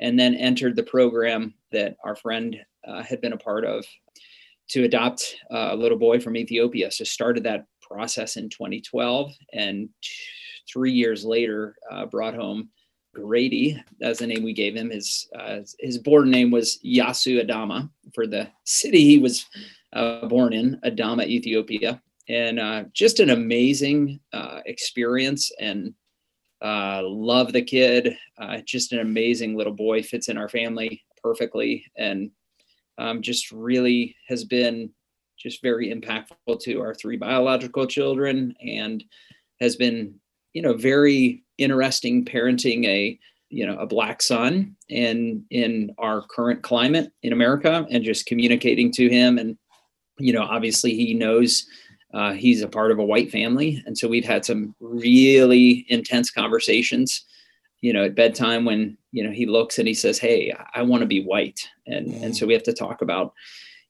And 0.00 0.18
then 0.18 0.34
entered 0.34 0.74
the 0.74 0.82
program 0.82 1.54
that 1.70 1.96
our 2.04 2.16
friend 2.16 2.56
uh, 2.86 3.02
had 3.04 3.20
been 3.20 3.34
a 3.34 3.38
part 3.38 3.64
of 3.64 3.84
to 4.70 4.82
adopt 4.82 5.36
uh, 5.52 5.68
a 5.70 5.76
little 5.76 5.98
boy 5.98 6.18
from 6.18 6.36
Ethiopia. 6.36 6.90
So 6.90 7.04
started 7.04 7.44
that 7.44 7.66
process 7.80 8.36
in 8.36 8.48
2012, 8.48 9.32
and 9.52 9.88
t- 10.02 10.10
three 10.72 10.90
years 10.90 11.24
later, 11.24 11.76
brought 12.10 12.34
home 12.34 12.70
Grady. 13.14 13.82
That's 14.00 14.18
the 14.18 14.26
name 14.26 14.42
we 14.42 14.52
gave 14.52 14.74
him. 14.74 14.90
His 14.90 15.28
uh, 15.38 15.60
his 15.78 15.98
born 15.98 16.30
name 16.30 16.50
was 16.50 16.78
Yasu 16.84 17.44
Adama 17.44 17.90
for 18.14 18.26
the 18.26 18.48
city 18.64 19.00
he 19.00 19.18
was 19.18 19.46
uh, 19.92 20.26
born 20.26 20.52
in, 20.52 20.80
Adama, 20.84 21.26
Ethiopia, 21.26 22.00
and 22.28 22.58
uh, 22.58 22.84
just 22.92 23.20
an 23.20 23.30
amazing 23.30 24.20
uh, 24.32 24.60
experience. 24.66 25.50
And 25.60 25.94
uh, 26.62 27.02
love 27.04 27.52
the 27.52 27.62
kid. 27.62 28.16
Uh, 28.38 28.58
just 28.64 28.92
an 28.92 29.00
amazing 29.00 29.56
little 29.56 29.74
boy. 29.74 30.02
Fits 30.02 30.28
in 30.28 30.38
our 30.38 30.48
family 30.48 31.02
perfectly, 31.22 31.84
and 31.96 32.30
um, 32.98 33.20
just 33.20 33.52
really 33.52 34.16
has 34.28 34.44
been 34.44 34.90
just 35.38 35.60
very 35.60 35.92
impactful 35.92 36.60
to 36.60 36.80
our 36.80 36.94
three 36.94 37.16
biological 37.16 37.86
children, 37.86 38.54
and 38.64 39.04
has 39.60 39.76
been 39.76 40.14
you 40.52 40.62
know 40.62 40.74
very 40.74 41.42
interesting 41.58 42.24
parenting 42.24 42.86
a 42.86 43.18
you 43.52 43.66
know 43.66 43.76
a 43.78 43.86
black 43.86 44.22
son 44.22 44.74
and 44.90 45.44
in 45.50 45.94
our 45.98 46.22
current 46.22 46.62
climate 46.62 47.12
in 47.22 47.32
america 47.32 47.86
and 47.90 48.02
just 48.02 48.26
communicating 48.26 48.90
to 48.90 49.08
him. 49.08 49.38
And 49.38 49.56
you 50.18 50.32
know 50.32 50.42
obviously 50.42 50.94
he 50.94 51.14
knows 51.14 51.66
uh, 52.14 52.32
he's 52.32 52.60
a 52.60 52.68
part 52.68 52.90
of 52.90 52.98
a 52.98 53.04
white 53.04 53.30
family. 53.30 53.82
And 53.86 53.96
so 53.96 54.06
we've 54.06 54.24
had 54.24 54.44
some 54.44 54.74
really 54.80 55.86
intense 55.88 56.30
conversations 56.30 57.24
you 57.80 57.92
know 57.92 58.04
at 58.04 58.14
bedtime 58.14 58.64
when 58.64 58.96
you 59.10 59.22
know 59.24 59.30
he 59.30 59.44
looks 59.46 59.78
and 59.78 59.88
he 59.88 59.94
says 59.94 60.18
hey 60.18 60.54
i 60.74 60.82
want 60.82 61.02
to 61.02 61.06
be 61.06 61.24
white. 61.24 61.68
And 61.86 62.08
mm. 62.08 62.22
and 62.22 62.36
so 62.36 62.46
we 62.46 62.54
have 62.54 62.62
to 62.64 62.72
talk 62.72 63.02
about 63.02 63.34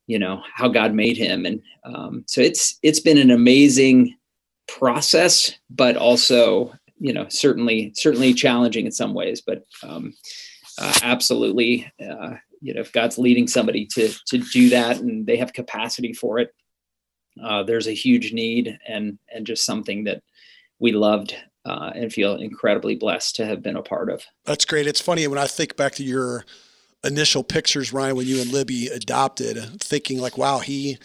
you 0.07 0.19
know 0.19 0.43
how 0.53 0.67
god 0.67 0.93
made 0.93 1.15
him. 1.15 1.45
And 1.45 1.61
um, 1.85 2.25
so 2.27 2.41
it's 2.41 2.77
it's 2.83 2.99
been 2.99 3.17
an 3.17 3.31
amazing 3.31 4.15
process 4.79 5.51
but 5.69 5.95
also 5.95 6.73
you 6.99 7.13
know 7.13 7.27
certainly 7.29 7.91
certainly 7.95 8.33
challenging 8.33 8.85
in 8.85 8.91
some 8.91 9.13
ways 9.13 9.41
but 9.45 9.63
um, 9.83 10.13
uh, 10.79 10.93
absolutely 11.03 11.91
uh, 12.01 12.31
you 12.59 12.73
know 12.73 12.81
if 12.81 12.91
god's 12.91 13.17
leading 13.17 13.47
somebody 13.47 13.85
to 13.85 14.11
to 14.25 14.39
do 14.51 14.69
that 14.69 14.99
and 14.99 15.27
they 15.27 15.37
have 15.37 15.53
capacity 15.53 16.13
for 16.13 16.39
it 16.39 16.53
uh, 17.43 17.61
there's 17.63 17.87
a 17.87 17.93
huge 17.93 18.33
need 18.33 18.77
and 18.87 19.19
and 19.33 19.45
just 19.45 19.65
something 19.65 20.05
that 20.05 20.23
we 20.79 20.91
loved 20.91 21.35
uh, 21.65 21.91
and 21.95 22.11
feel 22.11 22.35
incredibly 22.35 22.95
blessed 22.95 23.35
to 23.37 23.45
have 23.45 23.63
been 23.63 23.77
a 23.77 23.81
part 23.81 24.09
of. 24.09 24.23
That's 24.43 24.65
great. 24.65 24.87
It's 24.87 24.99
funny 25.01 25.27
when 25.27 25.39
i 25.39 25.47
think 25.47 25.77
back 25.77 25.93
to 25.93 26.03
your 26.03 26.45
initial 27.03 27.43
pictures 27.43 27.91
ryan 27.91 28.15
when 28.15 28.25
you 28.25 28.41
and 28.41 28.51
libby 28.51 28.87
adopted 28.87 29.57
thinking 29.81 30.19
like 30.19 30.37
wow 30.37 30.59
he 30.59 30.97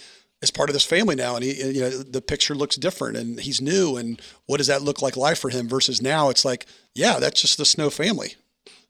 as 0.43 0.51
part 0.51 0.69
of 0.69 0.73
this 0.73 0.85
family 0.85 1.17
now 1.17 1.35
and 1.35 1.45
he 1.45 1.73
you 1.73 1.81
know 1.81 1.91
the 1.91 2.23
picture 2.23 2.55
looks 2.55 2.77
different 2.77 3.17
and 3.17 3.41
he's 3.41 3.61
new 3.61 3.97
and 3.97 4.21
what 4.47 4.59
does 4.59 4.69
that 4.69 4.83
look 4.83 5.03
like 5.03 5.17
life 5.17 5.39
for 5.39 5.51
him 5.51 5.69
versus 5.69 6.01
now? 6.01 6.31
It's 6.31 6.45
like 6.45 6.67
yeah 6.95 7.19
that's 7.19 7.41
just 7.41 7.59
the 7.59 7.65
snow 7.65 7.91
family. 7.91 8.35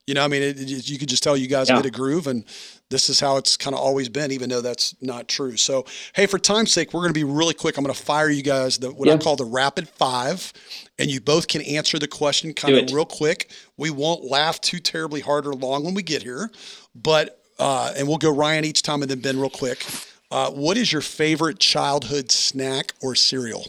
You 0.05 0.15
know 0.15 0.23
i 0.23 0.27
mean 0.27 0.41
it, 0.41 0.59
it, 0.59 0.89
you 0.89 0.97
could 0.97 1.09
just 1.09 1.21
tell 1.21 1.37
you 1.37 1.47
guys 1.47 1.69
yeah. 1.69 1.77
hit 1.77 1.85
a 1.85 1.91
groove 1.91 2.25
and 2.25 2.43
this 2.89 3.11
is 3.11 3.19
how 3.19 3.37
it's 3.37 3.55
kind 3.55 3.75
of 3.75 3.79
always 3.79 4.09
been 4.09 4.31
even 4.31 4.49
though 4.49 4.61
that's 4.61 4.95
not 5.01 5.27
true. 5.27 5.55
So 5.55 5.85
hey 6.13 6.25
for 6.25 6.39
time's 6.39 6.71
sake 6.71 6.93
we're 6.93 7.01
going 7.01 7.13
to 7.13 7.19
be 7.19 7.23
really 7.23 7.53
quick. 7.53 7.77
I'm 7.77 7.83
going 7.83 7.93
to 7.93 8.01
fire 8.01 8.29
you 8.29 8.43
guys 8.43 8.77
the 8.77 8.91
what 8.91 9.07
yeah. 9.07 9.15
i 9.15 9.17
call 9.17 9.35
the 9.35 9.45
rapid 9.45 9.87
five 9.89 10.53
and 10.97 11.09
you 11.09 11.19
both 11.19 11.47
can 11.47 11.61
answer 11.61 11.97
the 11.97 12.07
question 12.07 12.53
kind 12.53 12.75
of 12.75 12.91
real 12.91 13.05
quick. 13.05 13.51
We 13.77 13.89
won't 13.89 14.23
laugh 14.23 14.59
too 14.61 14.79
terribly 14.79 15.21
hard 15.21 15.47
or 15.47 15.53
long 15.53 15.83
when 15.83 15.93
we 15.95 16.03
get 16.03 16.23
here 16.23 16.51
but 16.95 17.35
uh, 17.59 17.93
and 17.97 18.07
we'll 18.07 18.17
go 18.17 18.33
ryan 18.33 18.65
each 18.65 18.83
time 18.83 19.01
and 19.01 19.11
then 19.11 19.19
ben 19.19 19.37
real 19.39 19.49
quick 19.49 19.85
uh, 20.31 20.51
what 20.51 20.77
is 20.77 20.91
your 20.91 21.01
favorite 21.01 21.59
childhood 21.59 22.31
snack 22.31 22.93
or 23.01 23.15
cereal? 23.15 23.65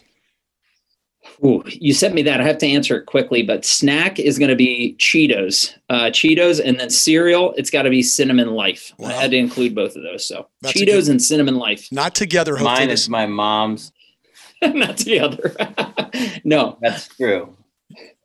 Ooh, 1.45 1.63
you 1.67 1.95
sent 1.95 2.15
me 2.15 2.23
that. 2.23 2.41
I 2.41 2.45
have 2.45 2.59
to 2.59 2.67
answer 2.67 2.99
it 2.99 3.07
quickly, 3.07 3.43
but 3.43 3.65
snack 3.65 4.19
is 4.19 4.39
going 4.39 4.51
to 4.51 4.57
be 4.57 4.95
Cheetos, 4.99 5.75
uh, 5.89 6.11
Cheetos, 6.11 6.61
and 6.63 6.79
then 6.79 6.91
cereal. 6.91 7.55
It's 7.57 7.71
got 7.71 7.83
to 7.83 7.91
be 7.91 8.03
Cinnamon 8.03 8.51
Life. 8.51 8.93
Wow. 8.99 9.09
I 9.09 9.13
had 9.13 9.31
to 9.31 9.39
include 9.39 9.75
both 9.75 9.97
of 9.97 10.03
those. 10.03 10.27
So 10.27 10.49
That's 10.61 10.79
Cheetos 10.79 11.05
good, 11.05 11.09
and 11.09 11.23
Cinnamon 11.23 11.57
Life. 11.57 11.91
Not 11.91 12.15
together. 12.15 12.57
Mine 12.59 12.91
is 12.91 13.09
my 13.09 13.27
mom's. 13.27 13.93
not 14.63 14.99
together. 14.99 15.57
no, 16.45 16.77
that's 16.83 17.09
true. 17.09 17.57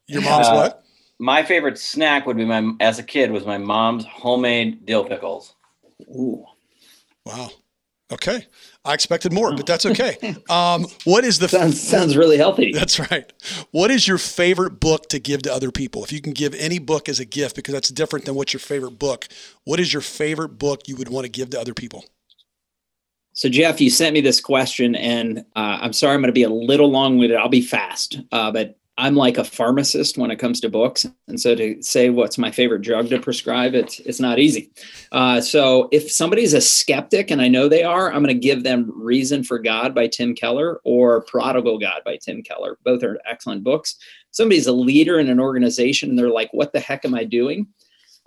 Your 0.08 0.21
mom's 0.21 0.48
uh, 0.48 0.54
what? 0.54 0.84
My 1.17 1.43
favorite 1.43 1.78
snack 1.78 2.26
would 2.26 2.36
be 2.36 2.43
my 2.43 2.74
as 2.82 3.00
a 3.00 3.04
kid 3.04 3.32
was 3.32 3.45
my 3.45 3.58
mom's 3.58 4.06
homemade 4.06 4.86
dill 4.86 5.06
pickles. 5.06 5.56
Ooh. 6.10 6.45
Wow. 7.26 7.52
Okay. 8.12 8.46
I 8.84 8.94
expected 8.94 9.34
more, 9.34 9.56
but 9.56 9.65
that's 9.65 9.86
okay. 9.86 10.36
Um, 10.50 10.86
what 11.06 11.24
is 11.26 11.39
the 11.39 11.50
sounds 11.50 11.82
sounds 11.82 12.15
really 12.15 12.38
healthy? 12.38 12.72
That's 12.72 13.00
right. 13.00 13.32
What 13.72 13.89
is 13.89 14.08
your 14.08 14.20
favorite 14.20 14.80
book 14.80 15.10
to 15.10 15.20
give 15.20 15.41
to 15.44 15.54
other 15.54 15.72
people? 15.72 16.04
If 16.04 16.12
you 16.12 16.22
can 16.22 16.34
give 16.34 16.54
any 16.54 16.78
book 16.78 17.10
as 17.10 17.20
a 17.20 17.26
gift, 17.26 17.56
because 17.56 17.74
that's 17.74 17.89
different 17.89 18.26
than 18.26 18.36
what's 18.36 18.54
your 18.54 18.60
favorite 18.60 19.00
book. 19.00 19.28
What 19.63 19.80
is 19.80 19.91
your 19.91 20.04
favorite 20.04 20.60
book 20.60 20.88
you 20.88 20.96
would 20.98 21.10
want 21.10 21.26
to 21.26 21.32
give 21.32 21.50
to 21.52 21.60
other 21.60 21.74
people? 21.74 22.06
So 23.34 23.50
Jeff, 23.50 23.82
you 23.82 23.89
sent 23.89 24.13
me 24.13 24.22
this 24.22 24.39
question, 24.39 24.96
and 24.96 25.39
uh, 25.56 25.80
I'm 25.82 25.94
sorry 25.94 26.13
I'm 26.13 26.22
going 26.22 26.28
to 26.28 26.34
be 26.34 26.44
a 26.44 26.50
little 26.50 26.89
long-winded. 26.89 27.38
I'll 27.38 27.50
be 27.50 27.62
fast, 27.62 28.20
uh, 28.32 28.52
but 28.52 28.78
I'm 28.97 29.15
like 29.15 29.38
a 29.38 29.43
pharmacist 29.43 30.17
when 30.17 30.31
it 30.31 30.39
comes 30.39 30.62
to 30.62 30.69
books, 30.69 31.05
and 31.27 31.39
so 31.39 31.53
to 31.53 31.81
say 31.81 32.10
what's 32.10 32.38
my 32.38 32.49
favorite 32.49 32.81
drug 32.81 33.10
to 33.10 33.19
prescribe, 33.19 33.75
it's 33.75 33.99
it's 33.99 34.21
not 34.21 34.39
easy. 34.39 34.71
Uh, 35.12 35.41
so 35.41 35.89
if 35.91 36.10
somebody's 36.10 36.53
a 36.53 36.62
skeptic, 36.62 37.29
and 37.29 37.41
I 37.41 37.49
know 37.49 37.67
they 37.67 37.84
are, 37.84 38.08
I'm 38.08 38.23
going 38.23 38.34
to 38.34 38.47
give 38.47 38.63
them 38.63 38.91
"Reason 38.95 39.43
for 39.43 39.60
God" 39.60 39.93
by 39.93 40.08
Tim 40.08 40.34
Keller 40.34 40.79
or 40.86 41.25
"Prodigal 41.25 41.77
God" 41.77 42.01
by 42.05 42.17
Tim 42.17 42.41
Keller. 42.41 42.77
Both 42.86 43.03
are 43.03 43.19
excellent 43.29 43.65
books. 43.65 43.97
Somebody's 44.31 44.67
a 44.67 44.73
leader 44.73 45.19
in 45.19 45.29
an 45.29 45.41
organization, 45.41 46.10
and 46.10 46.17
they're 46.17 46.29
like, 46.29 46.53
"What 46.53 46.71
the 46.71 46.79
heck 46.79 47.03
am 47.03 47.15
I 47.15 47.25
doing?" 47.25 47.67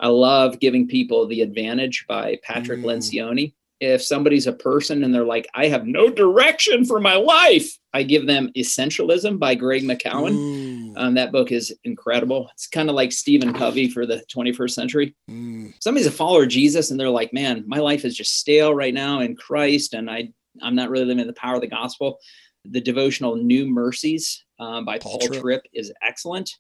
I 0.01 0.09
love 0.09 0.61
giving 0.61 0.87
people 0.87 1.27
the 1.27 1.41
advantage 1.41 2.05
by 2.07 2.39
Patrick 2.43 2.81
mm. 2.81 2.85
Lencioni 2.85 3.55
if 3.81 4.03
somebody's 4.03 4.47
a 4.47 4.53
person 4.53 5.05
and 5.05 5.15
they're 5.15 5.25
like, 5.25 5.49
I 5.55 5.69
have 5.69 5.87
no 5.87 6.11
direction 6.11 6.85
for 6.85 7.01
my 7.01 7.15
life, 7.15 7.79
I 7.95 8.03
give 8.03 8.27
them 8.27 8.51
Essentialism 8.57 9.39
by 9.39 9.55
Greg 9.55 9.83
McKeown. 9.83 10.97
Um, 10.97 11.15
that 11.15 11.31
book 11.31 11.53
is 11.53 11.75
incredible. 11.85 12.49
It's 12.53 12.67
kind 12.67 12.89
of 12.89 12.97
like 12.97 13.13
Stephen 13.13 13.53
Covey 13.53 13.89
for 13.89 14.05
the 14.05 14.25
21st 14.35 14.71
century. 14.71 15.15
Mm. 15.31 15.75
Somebody's 15.81 16.09
a 16.09 16.13
follower 16.13 16.43
of 16.43 16.49
Jesus 16.49 16.91
and 16.91 16.99
they're 16.99 17.09
like, 17.09 17.33
man, 17.33 17.65
my 17.67 17.79
life 17.79 18.05
is 18.05 18.17
just 18.17 18.37
stale 18.37 18.75
right 18.75 18.95
now 18.95 19.21
in 19.21 19.37
Christ, 19.37 19.95
and 19.95 20.11
I 20.11 20.31
I'm 20.61 20.75
not 20.75 20.91
really 20.91 21.05
living 21.05 21.27
the 21.27 21.33
power 21.35 21.55
of 21.55 21.61
the 21.61 21.69
gospel. 21.69 22.19
The 22.65 22.81
devotional 22.81 23.37
New 23.37 23.67
Mercies 23.67 24.45
um, 24.59 24.85
by 24.85 24.99
Paul, 24.99 25.19
Paul 25.19 25.29
Tripp. 25.29 25.41
Tripp 25.41 25.63
is 25.73 25.93
excellent 26.03 26.51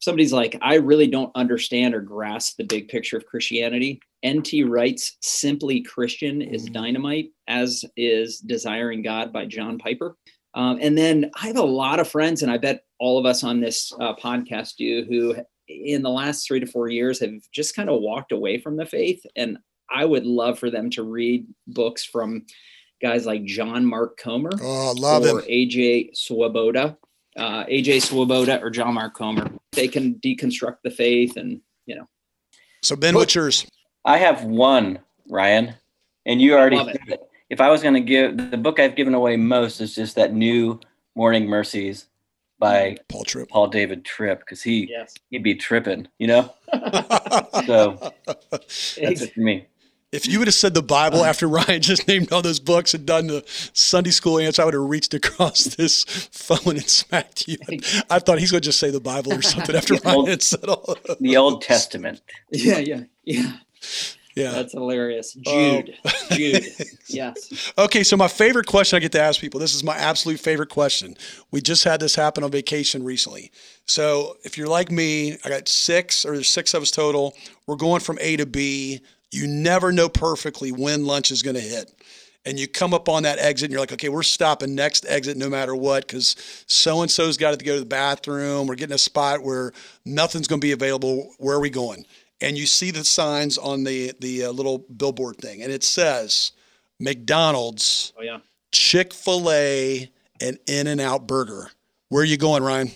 somebody's 0.00 0.32
like, 0.32 0.58
I 0.62 0.74
really 0.74 1.06
don't 1.06 1.32
understand 1.34 1.94
or 1.94 2.00
grasp 2.00 2.56
the 2.56 2.64
big 2.64 2.88
picture 2.88 3.16
of 3.16 3.26
Christianity. 3.26 4.00
N.T. 4.22 4.64
Wright's 4.64 5.16
Simply 5.20 5.80
Christian 5.80 6.42
is 6.42 6.68
mm. 6.68 6.72
dynamite, 6.72 7.30
as 7.46 7.84
is 7.96 8.38
Desiring 8.38 9.02
God 9.02 9.32
by 9.32 9.46
John 9.46 9.78
Piper. 9.78 10.16
Um, 10.54 10.78
and 10.80 10.96
then 10.96 11.30
I 11.40 11.46
have 11.46 11.58
a 11.58 11.62
lot 11.62 12.00
of 12.00 12.08
friends, 12.08 12.42
and 12.42 12.50
I 12.50 12.58
bet 12.58 12.82
all 12.98 13.18
of 13.18 13.26
us 13.26 13.44
on 13.44 13.60
this 13.60 13.92
uh, 14.00 14.14
podcast 14.16 14.76
do, 14.76 15.04
who 15.08 15.36
in 15.68 16.02
the 16.02 16.10
last 16.10 16.46
three 16.46 16.60
to 16.60 16.66
four 16.66 16.88
years 16.88 17.20
have 17.20 17.30
just 17.52 17.76
kind 17.76 17.88
of 17.88 18.00
walked 18.00 18.32
away 18.32 18.58
from 18.58 18.76
the 18.76 18.86
faith. 18.86 19.24
And 19.36 19.58
I 19.90 20.04
would 20.04 20.26
love 20.26 20.58
for 20.58 20.70
them 20.70 20.90
to 20.90 21.02
read 21.02 21.46
books 21.66 22.04
from 22.04 22.46
guys 23.00 23.26
like 23.26 23.44
John 23.44 23.84
Mark 23.84 24.18
Comer 24.18 24.50
oh, 24.60 24.94
love 24.98 25.24
or 25.24 25.40
him. 25.40 25.48
AJ 25.48 26.16
Swoboda 26.16 26.96
uh, 27.38 27.64
AJ 27.64 28.02
Swoboda 28.02 28.60
or 28.60 28.70
John 28.70 28.94
Mark 28.94 29.14
Comer. 29.14 29.50
They 29.72 29.88
can 29.88 30.16
deconstruct 30.16 30.78
the 30.82 30.90
faith 30.90 31.36
and, 31.36 31.60
you 31.86 31.96
know. 31.96 32.08
So, 32.82 32.96
Ben, 32.96 33.14
what's 33.14 33.34
yours? 33.34 33.66
I 34.04 34.18
have 34.18 34.44
one, 34.44 34.98
Ryan, 35.28 35.74
and 36.26 36.40
you 36.40 36.54
already 36.54 36.76
said 36.76 36.96
it. 37.06 37.12
it. 37.14 37.20
If 37.50 37.60
I 37.60 37.70
was 37.70 37.82
going 37.82 37.94
to 37.94 38.00
give 38.00 38.50
the 38.50 38.56
book 38.56 38.78
I've 38.78 38.94
given 38.94 39.14
away 39.14 39.36
most 39.36 39.80
is 39.80 39.94
just 39.94 40.16
that 40.16 40.34
new 40.34 40.78
Morning 41.14 41.46
Mercies 41.46 42.06
by 42.58 42.98
Paul 43.08 43.24
Tripp, 43.24 43.48
Paul 43.48 43.68
David 43.68 44.04
Tripp, 44.04 44.40
because 44.40 44.62
he 44.62 44.88
yes. 44.90 45.14
he'd 45.30 45.42
be 45.42 45.54
tripping, 45.54 46.08
you 46.18 46.26
know. 46.26 46.54
so 47.66 48.12
that's 48.26 48.96
it 48.98 49.32
for 49.32 49.40
me 49.40 49.66
if 50.10 50.26
you 50.26 50.38
would 50.38 50.48
have 50.48 50.54
said 50.54 50.74
the 50.74 50.82
Bible 50.82 51.24
after 51.24 51.46
Ryan 51.48 51.82
just 51.82 52.08
named 52.08 52.32
all 52.32 52.42
those 52.42 52.60
books 52.60 52.94
and 52.94 53.04
done 53.04 53.26
the 53.26 53.44
Sunday 53.72 54.10
school 54.10 54.38
answer, 54.38 54.62
I 54.62 54.64
would 54.64 54.74
have 54.74 54.82
reached 54.84 55.14
across 55.14 55.64
this 55.76 56.04
phone 56.04 56.76
and 56.76 56.88
smacked 56.88 57.48
you. 57.48 57.58
I 58.10 58.18
thought 58.18 58.38
he's 58.38 58.50
going 58.50 58.62
to 58.62 58.68
just 58.68 58.78
say 58.78 58.90
the 58.90 59.00
Bible 59.00 59.34
or 59.34 59.42
something 59.42 59.76
after 59.76 59.94
Ryan 60.04 60.16
old, 60.16 60.42
said 60.42 60.64
all 60.64 60.96
the 61.20 61.36
Old 61.36 61.62
Testament. 61.62 62.20
Yeah, 62.50 62.78
yeah, 62.78 63.02
yeah. 63.24 63.52
Yeah. 64.34 64.52
That's 64.52 64.72
hilarious. 64.72 65.32
Jude. 65.32 65.96
Um, 66.04 66.12
Jude. 66.30 66.64
Yes. 67.08 67.72
Okay, 67.76 68.04
so 68.04 68.16
my 68.16 68.28
favorite 68.28 68.66
question 68.66 68.96
I 68.96 69.00
get 69.00 69.10
to 69.12 69.20
ask 69.20 69.40
people, 69.40 69.58
this 69.58 69.74
is 69.74 69.82
my 69.82 69.96
absolute 69.96 70.38
favorite 70.38 70.68
question. 70.68 71.16
We 71.50 71.60
just 71.60 71.82
had 71.82 71.98
this 71.98 72.14
happen 72.14 72.44
on 72.44 72.52
vacation 72.52 73.02
recently. 73.02 73.50
So 73.86 74.36
if 74.44 74.56
you're 74.56 74.68
like 74.68 74.92
me, 74.92 75.38
I 75.44 75.48
got 75.48 75.68
six 75.68 76.24
or 76.24 76.34
there's 76.34 76.48
six 76.48 76.72
of 76.72 76.82
us 76.82 76.92
total. 76.92 77.34
We're 77.66 77.74
going 77.74 78.00
from 78.00 78.16
A 78.20 78.36
to 78.36 78.46
B 78.46 79.00
you 79.30 79.46
never 79.46 79.92
know 79.92 80.08
perfectly 80.08 80.72
when 80.72 81.04
lunch 81.06 81.30
is 81.30 81.42
going 81.42 81.56
to 81.56 81.60
hit. 81.62 81.92
and 82.46 82.58
you 82.58 82.66
come 82.66 82.94
up 82.94 83.08
on 83.08 83.24
that 83.24 83.38
exit 83.38 83.66
and 83.66 83.72
you're 83.72 83.80
like, 83.80 83.92
okay, 83.92 84.08
we're 84.08 84.22
stopping 84.22 84.74
next 84.74 85.04
exit 85.06 85.36
no 85.36 85.50
matter 85.50 85.74
what 85.76 86.06
because 86.06 86.64
so 86.66 87.02
and 87.02 87.10
so's 87.10 87.36
got 87.36 87.58
to 87.58 87.64
go 87.64 87.74
to 87.74 87.80
the 87.80 87.86
bathroom. 87.86 88.66
We're 88.66 88.76
getting 88.76 88.94
a 88.94 88.98
spot 88.98 89.42
where 89.42 89.72
nothing's 90.06 90.48
going 90.48 90.60
to 90.60 90.66
be 90.66 90.72
available. 90.72 91.34
Where 91.38 91.56
are 91.56 91.60
we 91.60 91.68
going? 91.68 92.06
And 92.40 92.56
you 92.56 92.66
see 92.66 92.90
the 92.90 93.04
signs 93.04 93.58
on 93.58 93.84
the 93.84 94.12
the 94.20 94.44
uh, 94.44 94.52
little 94.52 94.78
billboard 94.96 95.36
thing, 95.38 95.62
and 95.62 95.72
it 95.72 95.82
says 95.84 96.52
McDonald's, 97.00 98.12
Oh 98.16 98.22
yeah. 98.22 98.38
Chick 98.70 99.12
Fil 99.12 99.50
A, 99.50 100.10
and 100.40 100.58
In 100.66 100.86
and 100.86 101.00
Out 101.00 101.26
Burger. 101.26 101.70
Where 102.08 102.22
are 102.22 102.26
you 102.26 102.36
going, 102.36 102.62
Ryan? 102.62 102.92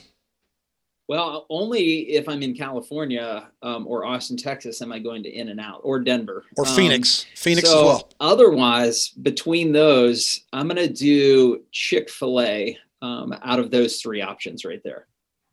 Well, 1.13 1.45
only 1.51 2.09
if 2.15 2.27
I'm 2.27 2.43
in 2.43 2.55
California 2.55 3.47
um, 3.63 3.87
or 3.87 4.07
Austin, 4.07 4.39
Texas, 4.39 4.81
am 4.81 4.93
I 4.93 4.99
going 4.99 5.23
to 5.25 5.29
In 5.29 5.51
and 5.51 5.61
Out 5.61 5.83
or 5.85 6.01
Denver 6.01 6.43
Or 6.57 6.67
Um, 6.67 6.75
Phoenix? 6.75 7.27
Phoenix 7.37 7.69
so 7.69 7.81
as 7.81 7.85
well. 7.85 8.09
Otherwise, 8.19 9.11
between 9.11 9.73
those, 9.73 10.41
I'm 10.55 10.69
going 10.69 10.79
to 10.79 10.91
do 10.91 11.65
Chick 11.71 12.09
Fil 12.09 12.41
A 12.41 12.79
um, 13.03 13.35
out 13.43 13.59
of 13.59 13.71
those 13.71 14.01
three 14.01 14.23
options 14.23 14.65
right 14.65 14.81
there. 14.85 15.07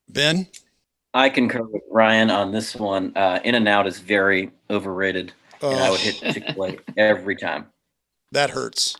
Ben, 0.08 0.48
I 1.14 1.28
concur 1.28 1.64
with 1.64 1.82
Ryan 1.92 2.32
on 2.32 2.54
this 2.54 2.74
one. 2.74 3.12
Uh, 3.18 3.42
In 3.44 3.54
and 3.56 3.68
Out 3.68 3.86
is 3.86 4.00
very 4.00 4.52
overrated, 4.70 5.34
and 5.62 5.78
I 5.78 5.90
would 5.90 6.00
Oh, 6.00 6.04
hit 6.04 6.34
Chick 6.36 6.46
Fil 6.54 6.68
A 6.68 6.78
every 6.96 7.36
time. 7.36 7.66
that 8.32 8.50
hurts. 8.52 8.96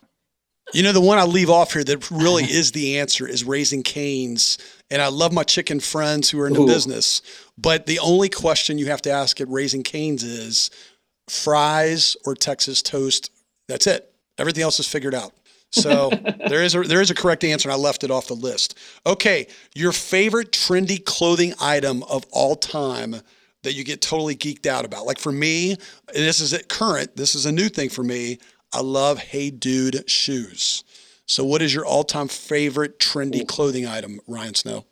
You 0.74 0.84
know, 0.84 0.92
the 0.92 1.00
one 1.00 1.20
I 1.20 1.24
leave 1.24 1.50
off 1.50 1.72
here 1.72 1.86
that 1.86 2.12
really 2.12 2.44
is 2.44 2.74
the 2.74 3.00
answer 3.00 3.26
is 3.26 3.46
Raising 3.46 3.82
Cane's. 3.82 4.58
And 4.92 5.02
I 5.02 5.08
love 5.08 5.32
my 5.32 5.44
chicken 5.44 5.80
friends 5.80 6.30
who 6.30 6.40
are 6.40 6.48
in 6.48 6.54
the 6.54 6.62
Ooh. 6.62 6.68
business. 6.68 7.22
But 7.58 7.86
the 7.86 8.00
only 8.00 8.30
question 8.30 8.78
you 8.78 8.88
have 8.88 9.02
to 9.04 9.12
ask 9.12 9.40
at 9.40 9.48
Raising 9.48 9.84
Cane's 9.84 10.24
is 10.24 10.72
fries 11.28 12.18
or 12.26 12.36
Texas 12.36 12.82
toast. 12.82 13.32
That's 13.68 13.86
it. 13.88 14.12
Everything 14.38 14.64
else 14.64 14.80
is 14.80 14.88
figured 14.88 15.14
out. 15.14 15.34
So 15.72 16.10
there 16.48 16.64
is 16.64 16.76
a 16.76 16.82
there 16.82 17.02
is 17.02 17.12
a 17.12 17.16
correct 17.16 17.44
answer, 17.44 17.70
and 17.70 17.74
I 17.74 17.78
left 17.78 18.04
it 18.04 18.12
off 18.12 18.28
the 18.28 18.34
list. 18.34 18.78
Okay, 19.06 19.48
your 19.76 19.92
favorite 19.92 20.52
trendy 20.52 21.04
clothing 21.04 21.54
item 21.62 22.04
of 22.04 22.26
all 22.32 22.56
time 22.56 23.16
that 23.64 23.74
you 23.74 23.84
get 23.84 24.02
totally 24.02 24.36
geeked 24.36 24.66
out 24.66 24.86
about. 24.86 25.06
Like 25.06 25.20
for 25.20 25.32
me, 25.32 25.76
this 26.14 26.40
is 26.40 26.54
it 26.54 26.70
current. 26.70 27.16
This 27.16 27.36
is 27.36 27.46
a 27.46 27.52
new 27.52 27.70
thing 27.70 27.90
for 27.90 28.04
me. 28.04 28.40
I 28.74 28.82
love 28.82 29.20
Hey 29.20 29.50
Dude 29.50 30.10
shoes. 30.10 30.84
So, 31.30 31.44
what 31.46 31.62
is 31.62 31.76
your 31.76 31.86
all-time 31.86 32.28
favorite 32.28 32.98
trendy 32.98 33.48
clothing 33.48 33.86
item, 33.86 34.20
Ryan 34.26 34.56
Snow? 34.56 34.86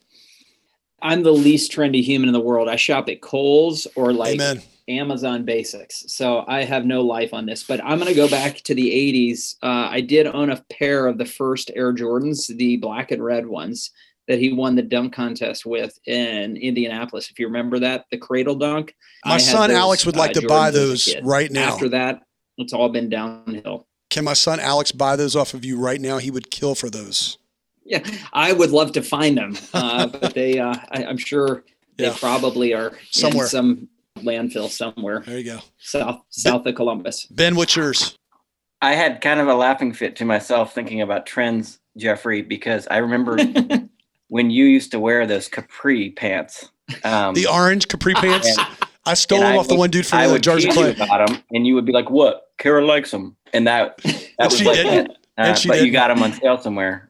I'm 1.01 1.23
the 1.23 1.33
least 1.33 1.71
trendy 1.71 2.03
human 2.03 2.29
in 2.29 2.33
the 2.33 2.39
world. 2.39 2.69
I 2.69 2.75
shop 2.75 3.09
at 3.09 3.21
Kohl's 3.21 3.87
or 3.95 4.13
like 4.13 4.35
Amen. 4.35 4.61
Amazon 4.87 5.45
Basics. 5.45 6.05
So 6.07 6.45
I 6.47 6.63
have 6.63 6.85
no 6.85 7.01
life 7.01 7.33
on 7.33 7.47
this, 7.47 7.63
but 7.63 7.83
I'm 7.83 7.97
going 7.97 8.07
to 8.07 8.13
go 8.13 8.29
back 8.29 8.57
to 8.57 8.75
the 8.75 8.87
80s. 8.87 9.55
Uh, 9.63 9.89
I 9.89 10.01
did 10.01 10.27
own 10.27 10.51
a 10.51 10.63
pair 10.71 11.07
of 11.07 11.17
the 11.17 11.25
first 11.25 11.71
Air 11.75 11.91
Jordans, 11.91 12.47
the 12.55 12.77
black 12.77 13.11
and 13.11 13.23
red 13.23 13.47
ones 13.47 13.89
that 14.27 14.37
he 14.37 14.53
won 14.53 14.75
the 14.75 14.83
dunk 14.83 15.13
contest 15.13 15.65
with 15.65 15.97
in 16.05 16.55
Indianapolis. 16.57 17.31
If 17.31 17.39
you 17.39 17.47
remember 17.47 17.79
that, 17.79 18.05
the 18.11 18.17
cradle 18.17 18.55
dunk. 18.55 18.95
My 19.25 19.37
son 19.39 19.69
those, 19.69 19.77
Alex 19.77 20.05
would 20.05 20.15
like 20.15 20.37
uh, 20.37 20.41
to 20.41 20.47
buy 20.47 20.69
Jordans 20.69 20.69
a 20.69 20.71
those 20.71 21.15
right 21.23 21.51
now. 21.51 21.73
After 21.73 21.89
that, 21.89 22.21
it's 22.57 22.73
all 22.73 22.89
been 22.89 23.09
downhill. 23.09 23.87
Can 24.09 24.23
my 24.23 24.33
son 24.33 24.59
Alex 24.59 24.91
buy 24.91 25.15
those 25.15 25.35
off 25.35 25.53
of 25.53 25.65
you 25.65 25.77
right 25.79 25.99
now? 25.99 26.17
He 26.17 26.31
would 26.31 26.49
kill 26.49 26.75
for 26.75 26.89
those. 26.89 27.37
Yeah, 27.83 28.03
I 28.33 28.53
would 28.53 28.71
love 28.71 28.91
to 28.93 29.01
find 29.01 29.37
them, 29.37 29.57
uh, 29.73 30.07
but 30.21 30.33
they, 30.33 30.59
uh, 30.59 30.75
I, 30.91 31.05
I'm 31.05 31.17
sure 31.17 31.63
they 31.97 32.05
Yeah. 32.05 32.15
probably 32.17 32.73
are 32.73 32.93
Somewhere. 33.11 33.45
in 33.45 33.49
some 33.49 33.87
landfill 34.17 34.67
somewhere 34.69 35.21
There 35.25 35.37
you 35.37 35.43
go. 35.43 35.59
south 35.77 36.21
south 36.29 36.65
of 36.65 36.75
Columbus. 36.75 37.25
Ben, 37.27 37.55
what's 37.55 37.75
yours? 37.75 38.17
I 38.81 38.93
had 38.93 39.21
kind 39.21 39.39
of 39.39 39.47
a 39.47 39.53
laughing 39.55 39.93
fit 39.93 40.15
to 40.17 40.25
myself 40.25 40.73
thinking 40.73 41.01
about 41.01 41.25
trends, 41.25 41.79
Jeffrey, 41.97 42.41
because 42.41 42.87
I 42.91 42.97
remember 42.97 43.37
when 44.29 44.49
you 44.49 44.65
used 44.65 44.91
to 44.91 44.99
wear 44.99 45.25
those 45.25 45.47
capri 45.47 46.11
pants. 46.11 46.69
Um, 47.03 47.33
The 47.35 47.47
orange 47.47 47.87
capri 47.87 48.13
pants. 48.13 48.47
and- 48.57 48.67
I 49.05 49.13
stole 49.13 49.39
them 49.39 49.53
I 49.53 49.57
off 49.57 49.69
the 49.69 49.75
one 49.75 49.89
dude 49.89 50.05
from 50.05 50.19
I 50.19 50.27
the 50.27 50.33
would 50.33 50.43
Jars 50.43 50.65
of 50.65 50.71
Clay. 50.71 50.91
about 50.93 51.25
them, 51.29 51.41
and 51.51 51.65
you 51.65 51.75
would 51.75 51.85
be 51.85 51.93
like, 51.93 52.09
"What? 52.09 52.47
Kara 52.57 52.85
likes 52.85 53.09
them," 53.11 53.37
and 53.57 53.67
that 53.67 53.97
that 54.37 54.51
was 54.51 54.63
like, 54.63 54.77
uh, 54.85 55.07
but 55.37 55.57
you 55.57 55.71
didn't. 55.71 55.93
got 55.93 56.07
them 56.07 56.23
on 56.23 56.31
sale 56.31 56.61
somewhere. 56.61 57.09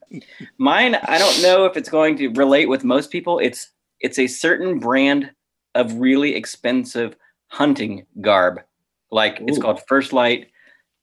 Mine, 0.58 0.96
I 0.96 1.18
don't 1.18 1.42
know 1.42 1.66
if 1.66 1.76
it's 1.76 1.90
going 1.90 2.18
to 2.18 2.30
relate 2.30 2.70
with 2.70 2.84
most 2.84 3.12
people. 3.12 3.40
It's 3.40 3.70
it's 4.00 4.18
a 4.18 4.28
certain 4.28 4.80
brand 4.80 5.32
of 5.76 5.94
really 5.96 6.36
expensive 6.36 7.16
hunting 7.50 8.06
garb, 8.22 8.62
like 9.12 9.40
it's 9.42 9.60
called 9.60 9.82
First 9.88 10.14
Lite. 10.14 10.48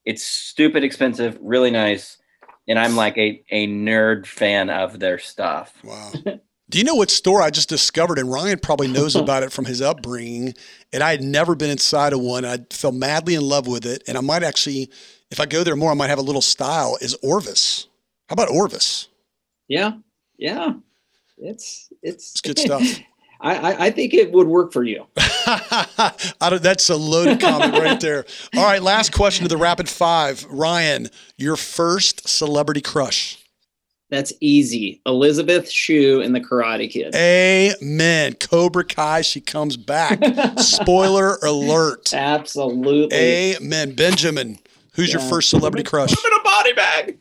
It's 0.03 0.25
stupid 0.25 0.83
expensive, 0.83 1.37
really 1.41 1.71
nice, 1.71 2.17
and 2.67 2.79
I'm 2.79 2.95
like 2.95 3.17
a 3.17 3.43
a 3.51 3.67
nerd 3.67 4.25
fan 4.25 4.71
of 4.71 4.99
their 4.99 5.19
stuff. 5.19 5.73
Wow. 5.83 6.11
Do 6.67 6.79
you 6.79 6.83
know 6.83 6.95
what 6.95 7.11
store 7.11 7.41
I 7.41 7.51
just 7.51 7.69
discovered? 7.69 8.17
And 8.17 8.31
Ryan 8.31 8.59
probably 8.59 8.87
knows 8.87 9.15
about 9.15 9.43
it 9.43 9.51
from 9.51 9.65
his 9.65 9.81
upbringing. 9.81 10.55
And 10.91 11.03
I 11.03 11.11
had 11.11 11.21
never 11.21 11.55
been 11.55 11.69
inside 11.69 12.13
of 12.13 12.19
one. 12.19 12.45
I 12.45 12.57
fell 12.71 12.91
madly 12.91 13.35
in 13.35 13.43
love 13.47 13.67
with 13.67 13.85
it. 13.85 14.03
And 14.07 14.17
I 14.17 14.21
might 14.21 14.43
actually, 14.43 14.89
if 15.31 15.39
I 15.39 15.45
go 15.45 15.63
there 15.63 15.75
more, 15.75 15.91
I 15.91 15.95
might 15.95 16.09
have 16.09 16.19
a 16.19 16.23
little 16.23 16.41
style. 16.41 16.97
Is 17.01 17.15
Orvis? 17.23 17.87
How 18.29 18.33
about 18.33 18.49
Orvis? 18.49 19.07
Yeah, 19.67 19.93
yeah, 20.37 20.73
it's 21.37 21.89
it's 22.01 22.31
It's 22.31 22.41
good 22.41 22.59
stuff. 22.59 22.83
I, 23.41 23.55
I 23.57 23.85
I 23.85 23.91
think 23.91 24.13
it 24.13 24.31
would 24.31 24.47
work 24.47 24.71
for 24.71 24.83
you. 24.83 25.05
I 25.17 26.47
don't, 26.49 26.63
that's 26.63 26.89
a 26.89 26.95
loaded 26.95 27.41
comment 27.41 27.73
right 27.73 27.99
there. 27.99 28.25
All 28.55 28.63
right, 28.63 28.81
last 28.81 29.13
question 29.13 29.43
to 29.43 29.49
the 29.49 29.57
rapid 29.57 29.89
five. 29.89 30.45
Ryan, 30.49 31.09
your 31.37 31.55
first 31.55 32.27
celebrity 32.27 32.81
crush. 32.81 33.37
That's 34.09 34.31
easy. 34.39 35.01
Elizabeth 35.05 35.69
Shue 35.69 36.21
and 36.21 36.33
the 36.33 36.39
Karate 36.39 36.89
Kid. 36.89 37.15
Amen. 37.15 38.33
Cobra 38.35 38.83
Kai, 38.83 39.21
she 39.21 39.41
comes 39.41 39.77
back. 39.77 40.19
Spoiler 40.59 41.37
alert. 41.43 42.13
Absolutely. 42.13 43.17
Amen. 43.17 43.95
Benjamin, 43.95 44.59
who's 44.95 45.11
your 45.13 45.21
first 45.21 45.49
celebrity 45.49 45.83
crush? 45.83 46.13
Put 46.15 46.25
in 46.25 46.39
a 46.39 46.43
body 46.43 46.73
bag. 46.73 47.19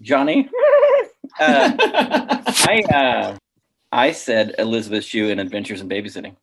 Johnny, 0.00 0.48
uh, 1.40 1.72
I 2.48 2.84
uh, 2.92 3.36
I 3.90 4.12
said 4.12 4.54
Elizabeth 4.58 5.04
Shue 5.04 5.28
in 5.28 5.38
Adventures 5.38 5.80
in 5.80 5.88
Babysitting. 5.88 6.36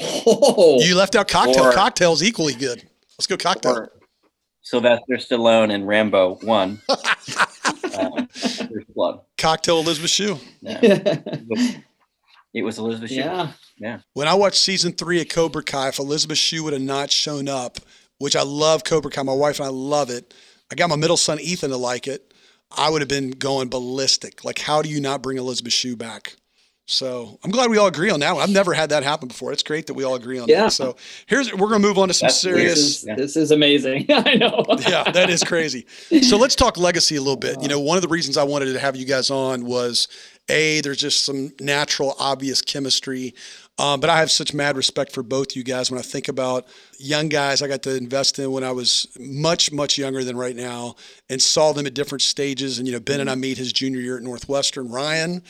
oh, 0.00 0.80
You 0.82 0.94
left 0.96 1.14
out 1.14 1.28
cocktail. 1.28 1.64
Or- 1.64 1.72
Cocktail's 1.72 2.22
equally 2.22 2.54
good. 2.54 2.82
Let's 3.18 3.26
go 3.26 3.36
cocktail. 3.36 3.76
or 3.76 3.92
Sylvester 4.62 5.16
Stallone 5.16 5.70
in 5.72 5.84
Rambo 5.86 6.36
One. 6.42 6.80
uh, 6.88 8.26
Blood. 8.94 9.20
Cocktail 9.36 9.78
Elizabeth 9.80 10.10
Shue. 10.10 10.38
Yeah. 10.62 11.18
It 12.56 12.62
was 12.62 12.78
Elizabeth 12.78 13.10
Shue. 13.10 13.48
yeah. 13.78 13.98
When 14.12 14.28
I 14.28 14.34
watched 14.34 14.58
season 14.58 14.92
three 14.92 15.20
of 15.20 15.28
Cobra 15.28 15.60
Kai, 15.64 15.88
if 15.88 15.98
Elizabeth 15.98 16.38
Shue 16.38 16.62
would 16.62 16.72
have 16.72 16.80
not 16.80 17.10
shown 17.10 17.48
up, 17.48 17.78
which 18.18 18.36
I 18.36 18.42
love 18.42 18.84
Cobra 18.84 19.10
Kai, 19.10 19.22
my 19.22 19.32
wife 19.34 19.58
and 19.58 19.66
I 19.66 19.70
love 19.70 20.10
it. 20.10 20.34
I 20.70 20.74
got 20.74 20.88
my 20.90 20.96
middle 20.96 21.16
son 21.16 21.38
Ethan 21.40 21.70
to 21.70 21.76
like 21.76 22.06
it. 22.06 22.32
I 22.76 22.90
would 22.90 23.02
have 23.02 23.08
been 23.08 23.30
going 23.30 23.68
ballistic. 23.68 24.44
Like, 24.44 24.58
how 24.58 24.82
do 24.82 24.88
you 24.88 25.00
not 25.00 25.22
bring 25.22 25.38
Elizabeth 25.38 25.72
Shue 25.72 25.96
back? 25.96 26.36
So 26.86 27.38
I'm 27.42 27.50
glad 27.50 27.70
we 27.70 27.78
all 27.78 27.86
agree 27.86 28.10
on 28.10 28.20
that 28.20 28.34
one. 28.34 28.42
I've 28.42 28.50
never 28.50 28.74
had 28.74 28.90
that 28.90 29.02
happen 29.02 29.26
before. 29.26 29.52
It's 29.52 29.62
great 29.62 29.86
that 29.86 29.94
we 29.94 30.04
all 30.04 30.16
agree 30.16 30.38
on 30.38 30.48
Yeah. 30.48 30.64
that. 30.64 30.72
So 30.74 30.96
here's 31.26 31.50
we're 31.54 31.68
gonna 31.68 31.78
move 31.78 31.96
on 31.98 32.08
to 32.08 32.14
some 32.14 32.26
That's 32.26 32.38
serious. 32.38 32.74
This 32.74 32.78
is, 32.78 33.04
Yeah. 33.06 33.14
this 33.16 33.36
is 33.36 33.50
amazing. 33.52 34.06
I 34.10 34.34
know. 34.34 34.62
yeah, 34.86 35.10
that 35.10 35.30
is 35.30 35.42
crazy. 35.42 35.86
So 36.24 36.36
let's 36.36 36.54
talk 36.54 36.76
legacy 36.76 37.16
a 37.16 37.20
little 37.20 37.36
bit. 37.36 37.62
You 37.62 37.68
know, 37.68 37.76
uh-huh. 37.76 37.84
one 37.84 37.96
of 37.96 38.02
the 38.02 38.08
reasons 38.08 38.36
I 38.36 38.42
wanted 38.44 38.72
to 38.72 38.78
have 38.78 38.96
you 38.96 39.06
guys 39.06 39.30
on 39.30 39.64
was 39.64 40.08
a 40.50 40.82
there's 40.82 40.98
just 40.98 41.24
some 41.24 41.52
natural, 41.58 42.14
obvious 42.18 42.60
chemistry. 42.60 43.34
Um, 43.76 43.98
but 43.98 44.08
I 44.08 44.18
have 44.20 44.30
such 44.30 44.54
mad 44.54 44.76
respect 44.76 45.10
for 45.12 45.24
both 45.24 45.56
you 45.56 45.64
guys 45.64 45.90
when 45.90 45.98
I 45.98 46.02
think 46.02 46.28
about 46.28 46.66
young 46.98 47.28
guys 47.28 47.60
I 47.60 47.66
got 47.66 47.82
to 47.82 47.96
invest 47.96 48.38
in 48.38 48.52
when 48.52 48.62
I 48.62 48.70
was 48.70 49.08
much, 49.18 49.72
much 49.72 49.98
younger 49.98 50.22
than 50.22 50.36
right 50.36 50.54
now 50.54 50.94
and 51.28 51.42
saw 51.42 51.72
them 51.72 51.84
at 51.84 51.92
different 51.94 52.22
stages. 52.22 52.78
And, 52.78 52.86
you 52.86 52.92
know, 52.94 53.00
Ben 53.00 53.18
and 53.20 53.28
I 53.28 53.34
meet 53.34 53.58
his 53.58 53.72
junior 53.72 54.00
year 54.00 54.16
at 54.16 54.22
Northwestern. 54.22 54.88
Ryan, 54.90 55.42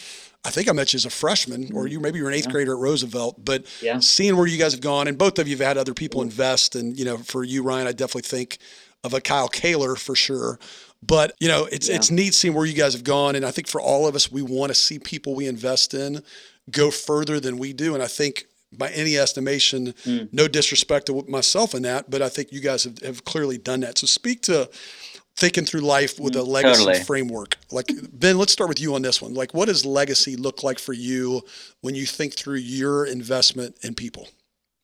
I 0.42 0.50
think 0.50 0.70
I 0.70 0.72
met 0.72 0.94
you 0.94 0.96
as 0.96 1.04
a 1.04 1.10
freshman, 1.10 1.70
or 1.74 1.86
you 1.86 2.00
maybe 2.00 2.16
you 2.18 2.24
were 2.24 2.30
an 2.30 2.36
eighth 2.36 2.48
grader 2.48 2.72
at 2.72 2.78
Roosevelt. 2.78 3.44
But 3.44 3.64
Yeah. 3.82 3.98
seeing 4.00 4.36
where 4.38 4.46
you 4.46 4.56
guys 4.58 4.72
have 4.72 4.80
gone, 4.80 5.06
and 5.06 5.18
both 5.18 5.38
of 5.38 5.46
you 5.46 5.56
have 5.56 5.66
had 5.66 5.76
other 5.76 5.94
people 5.94 6.22
invest, 6.22 6.74
and 6.76 6.98
you 6.98 7.04
know, 7.04 7.18
for 7.18 7.44
you, 7.44 7.62
Ryan, 7.62 7.86
I 7.86 7.92
definitely 7.92 8.22
think 8.28 8.56
of 9.02 9.12
a 9.12 9.20
Kyle 9.20 9.48
Kaler 9.48 9.96
for 9.96 10.14
sure. 10.14 10.58
But 11.02 11.34
you 11.40 11.48
know, 11.48 11.66
it's 11.70 11.88
Yeah. 11.88 11.96
it's 11.96 12.10
neat 12.10 12.32
seeing 12.34 12.54
where 12.54 12.64
you 12.64 12.72
guys 12.72 12.94
have 12.94 13.04
gone, 13.04 13.36
and 13.36 13.44
I 13.44 13.50
think 13.50 13.68
for 13.68 13.80
all 13.82 14.06
of 14.06 14.14
us, 14.14 14.32
we 14.32 14.40
want 14.40 14.70
to 14.70 14.74
see 14.74 14.98
people 14.98 15.34
we 15.34 15.46
invest 15.46 15.92
in 15.92 16.22
go 16.70 16.90
further 16.90 17.40
than 17.40 17.58
we 17.58 17.72
do. 17.72 17.94
And 17.94 18.02
I 18.02 18.06
think 18.06 18.46
by 18.72 18.90
any 18.90 19.16
estimation, 19.16 19.94
Mm. 20.04 20.28
no 20.32 20.48
disrespect 20.48 21.06
to 21.06 21.24
myself 21.28 21.74
in 21.74 21.82
that, 21.82 22.10
but 22.10 22.22
I 22.22 22.28
think 22.28 22.52
you 22.52 22.60
guys 22.60 22.84
have, 22.84 22.98
have 23.00 23.24
clearly 23.24 23.58
done 23.58 23.80
that. 23.80 23.98
So 23.98 24.06
speak 24.06 24.42
to 24.42 24.68
thinking 25.36 25.64
through 25.64 25.80
life 25.80 26.18
with 26.18 26.36
a 26.36 26.42
legacy 26.42 26.84
Totally. 26.84 27.04
framework. 27.04 27.56
Like 27.70 27.90
Ben, 28.12 28.38
let's 28.38 28.52
start 28.52 28.68
with 28.68 28.80
you 28.80 28.94
on 28.94 29.02
this 29.02 29.20
one. 29.20 29.34
Like, 29.34 29.52
what 29.54 29.66
does 29.66 29.84
legacy 29.84 30.36
look 30.36 30.62
like 30.62 30.78
for 30.78 30.92
you 30.92 31.42
when 31.80 31.94
you 31.94 32.06
think 32.06 32.34
through 32.34 32.56
your 32.58 33.04
investment 33.06 33.76
in 33.82 33.94
people? 33.94 34.28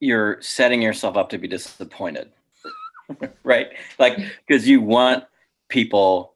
You're 0.01 0.41
setting 0.41 0.83
yourself 0.83 1.17
up 1.17 1.29
to 1.31 1.39
be 1.39 1.47
disappointed, 1.49 2.31
right? 3.45 3.69
Like 3.99 4.19
because 4.47 4.67
you 4.69 4.81
want 4.81 5.25
people 5.69 6.35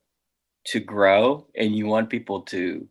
to 0.66 0.80
grow 0.80 1.46
and 1.56 1.74
you 1.76 1.86
want 1.86 2.08
people 2.08 2.40
to 2.42 2.86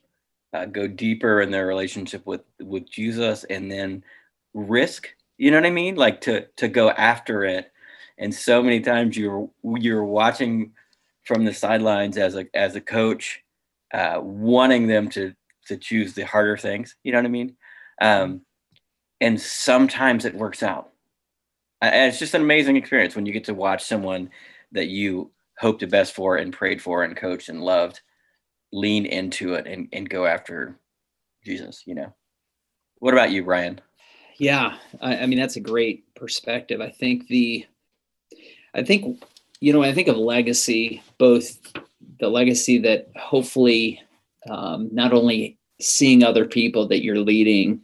uh, 0.53 0.65
go 0.65 0.87
deeper 0.87 1.41
in 1.41 1.51
their 1.51 1.67
relationship 1.67 2.25
with 2.25 2.41
with 2.61 2.89
Jesus 2.89 3.43
and 3.45 3.71
then 3.71 4.03
risk 4.53 5.09
you 5.37 5.51
know 5.51 5.57
what 5.57 5.65
I 5.65 5.71
mean? 5.71 5.95
Like 5.95 6.21
to 6.21 6.45
to 6.57 6.67
go 6.67 6.89
after 6.91 7.43
it. 7.43 7.71
And 8.17 8.33
so 8.33 8.61
many 8.61 8.79
times 8.79 9.17
you're 9.17 9.49
you're 9.63 10.03
watching 10.03 10.73
from 11.23 11.45
the 11.45 11.53
sidelines 11.53 12.17
as 12.17 12.35
a 12.35 12.45
as 12.53 12.75
a 12.75 12.81
coach 12.81 13.41
uh, 13.93 14.19
wanting 14.21 14.87
them 14.87 15.09
to 15.09 15.33
to 15.67 15.77
choose 15.77 16.13
the 16.13 16.23
harder 16.23 16.57
things 16.57 16.95
you 17.03 17.11
know 17.11 17.19
what 17.19 17.25
I 17.25 17.29
mean? 17.29 17.55
Um, 18.01 18.41
and 19.21 19.39
sometimes 19.39 20.25
it 20.25 20.35
works 20.35 20.63
out. 20.63 20.91
And 21.81 22.09
it's 22.09 22.19
just 22.19 22.33
an 22.33 22.41
amazing 22.41 22.77
experience 22.77 23.15
when 23.15 23.25
you 23.25 23.33
get 23.33 23.45
to 23.45 23.53
watch 23.53 23.83
someone 23.83 24.29
that 24.71 24.87
you 24.87 25.31
hoped 25.59 25.81
the 25.81 25.87
best 25.87 26.13
for 26.13 26.37
and 26.37 26.53
prayed 26.53 26.81
for 26.81 27.03
and 27.03 27.15
coached 27.15 27.49
and 27.49 27.61
loved 27.61 28.01
lean 28.73 29.05
into 29.05 29.53
it 29.53 29.67
and, 29.67 29.88
and 29.93 30.09
go 30.09 30.25
after 30.25 30.77
jesus 31.45 31.83
you 31.86 31.95
know 31.95 32.13
what 32.99 33.13
about 33.13 33.31
you 33.31 33.43
ryan 33.43 33.79
yeah 34.38 34.77
I, 35.01 35.19
I 35.19 35.25
mean 35.25 35.39
that's 35.39 35.55
a 35.55 35.62
great 35.62 36.13
perspective 36.15 36.81
i 36.81 36.89
think 36.89 37.27
the 37.27 37.65
i 38.73 38.83
think 38.83 39.23
you 39.59 39.71
know 39.71 39.83
i 39.83 39.93
think 39.93 40.07
of 40.07 40.17
legacy 40.17 41.01
both 41.17 41.59
the 42.19 42.29
legacy 42.29 42.77
that 42.79 43.09
hopefully 43.15 44.01
um, 44.49 44.89
not 44.91 45.13
only 45.13 45.57
seeing 45.79 46.23
other 46.23 46.45
people 46.45 46.88
that 46.88 47.03
you're 47.03 47.19
leading 47.19 47.81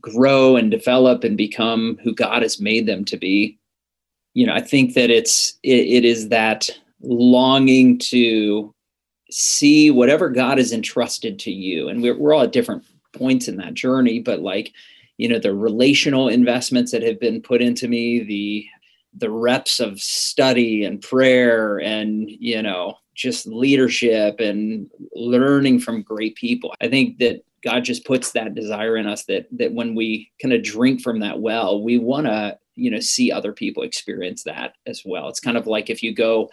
grow 0.00 0.56
and 0.56 0.70
develop 0.70 1.24
and 1.24 1.36
become 1.36 1.98
who 2.02 2.14
God 2.14 2.42
has 2.42 2.60
made 2.60 2.86
them 2.86 3.04
to 3.06 3.16
be. 3.16 3.58
You 4.34 4.46
know, 4.46 4.54
I 4.54 4.60
think 4.60 4.94
that 4.94 5.10
it's 5.10 5.58
it, 5.62 5.86
it 5.86 6.04
is 6.04 6.28
that 6.28 6.70
longing 7.02 7.98
to 7.98 8.74
see 9.30 9.90
whatever 9.90 10.28
God 10.28 10.58
has 10.58 10.72
entrusted 10.72 11.38
to 11.40 11.50
you, 11.50 11.88
and 11.88 12.02
we're 12.02 12.18
we're 12.18 12.34
all 12.34 12.42
at 12.42 12.52
different 12.52 12.84
points 13.12 13.48
in 13.48 13.56
that 13.56 13.74
journey, 13.74 14.20
but 14.20 14.40
like 14.40 14.72
you 15.16 15.28
know 15.28 15.38
the 15.38 15.54
relational 15.54 16.28
investments 16.28 16.92
that 16.92 17.02
have 17.02 17.20
been 17.20 17.42
put 17.42 17.60
into 17.60 17.88
me, 17.88 18.22
the 18.22 18.66
the 19.14 19.30
reps 19.30 19.80
of 19.80 20.00
study 20.00 20.84
and 20.84 21.02
prayer 21.02 21.78
and 21.80 22.30
you 22.30 22.62
know 22.62 22.96
just 23.14 23.46
leadership 23.46 24.38
and 24.38 24.88
learning 25.14 25.80
from 25.80 26.02
great 26.02 26.36
people. 26.36 26.72
I 26.80 26.88
think 26.88 27.18
that 27.18 27.42
God 27.64 27.82
just 27.82 28.06
puts 28.06 28.32
that 28.32 28.54
desire 28.54 28.96
in 28.96 29.06
us 29.06 29.24
that 29.24 29.48
that 29.52 29.72
when 29.72 29.94
we 29.94 30.30
kind 30.40 30.54
of 30.54 30.62
drink 30.62 31.02
from 31.02 31.20
that 31.20 31.40
well, 31.40 31.82
we 31.82 31.98
want 31.98 32.26
to 32.26 32.56
you 32.76 32.90
know 32.90 33.00
see 33.00 33.32
other 33.32 33.52
people 33.52 33.82
experience 33.82 34.44
that 34.44 34.74
as 34.86 35.02
well. 35.04 35.28
It's 35.28 35.40
kind 35.40 35.56
of 35.56 35.66
like 35.66 35.90
if 35.90 36.02
you 36.02 36.14
go, 36.14 36.48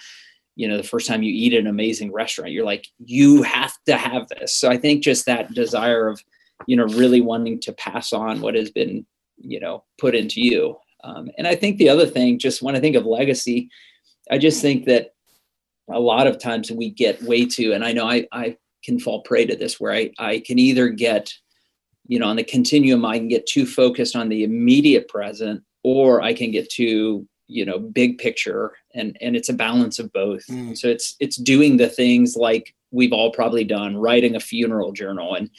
you 0.56 0.68
know, 0.68 0.78
the 0.78 0.84
first 0.84 1.08
time 1.08 1.24
you 1.24 1.34
eat 1.34 1.54
at 1.54 1.60
an 1.60 1.68
amazing 1.68 2.12
restaurant, 2.12 2.52
you're 2.52 2.66
like, 2.66 2.88
you 3.00 3.44
have 3.44 3.74
to 3.88 3.98
have 3.98 4.28
this. 4.30 4.54
So 4.54 4.70
I 4.70 4.78
think 4.78 5.04
just 5.04 5.26
that 5.26 5.54
desire 5.54 6.08
of 6.08 6.22
you 6.68 6.78
know 6.78 6.86
really 6.86 7.22
wanting 7.22 7.60
to 7.62 7.74
pass 7.74 8.14
on 8.14 8.40
what 8.42 8.56
has 8.56 8.72
been 8.72 9.06
you 9.38 9.60
know 9.60 9.84
put 10.00 10.16
into 10.16 10.42
you. 10.42 10.78
Um, 11.04 11.30
and 11.38 11.48
I 11.48 11.56
think 11.56 11.78
the 11.78 11.90
other 11.90 12.06
thing, 12.06 12.40
just 12.40 12.62
when 12.62 12.76
I 12.76 12.80
think 12.80 12.96
of 12.96 13.06
legacy, 13.06 13.70
I 14.32 14.38
just 14.38 14.62
think 14.62 14.86
that 14.86 15.14
a 15.90 16.00
lot 16.00 16.26
of 16.26 16.40
times 16.40 16.72
we 16.72 16.90
get 16.90 17.22
way 17.22 17.46
too, 17.46 17.74
and 17.74 17.84
I 17.84 17.92
know 17.92 18.08
I 18.08 18.28
I 18.32 18.58
can 18.86 19.00
fall 19.00 19.22
prey 19.22 19.46
to 19.46 19.56
this 19.56 19.80
where 19.80 19.92
I, 19.92 20.12
I 20.20 20.40
can 20.46 20.60
either 20.60 20.90
get, 20.90 21.34
you 22.08 22.20
know, 22.20 22.28
on 22.28 22.36
the 22.36 22.44
continuum, 22.44 23.04
I 23.04 23.18
can 23.18 23.28
get 23.28 23.48
too 23.48 23.66
focused 23.66 24.16
on 24.16 24.30
the 24.30 24.44
immediate 24.44 25.08
present, 25.08 25.64
or 25.84 26.22
I 26.22 26.34
can 26.34 26.52
get 26.52 26.70
too, 26.70 27.28
you 27.48 27.66
know, 27.66 27.80
big 27.80 28.18
picture 28.18 28.74
and 28.94 29.18
and 29.22 29.36
it's 29.36 29.50
a 29.50 29.54
balance 29.54 30.00
of 30.00 30.12
both. 30.14 30.46
Mm. 30.48 30.78
So 30.78 30.88
it's 30.88 31.16
it's 31.20 31.38
doing 31.38 31.78
the 31.78 31.90
things 31.90 32.36
like 32.36 32.76
we've 32.92 33.14
all 33.14 33.32
probably 33.32 33.64
done, 33.64 33.98
writing 33.98 34.36
a 34.36 34.40
funeral 34.40 34.92
journal 34.92 35.36
and 35.36 35.50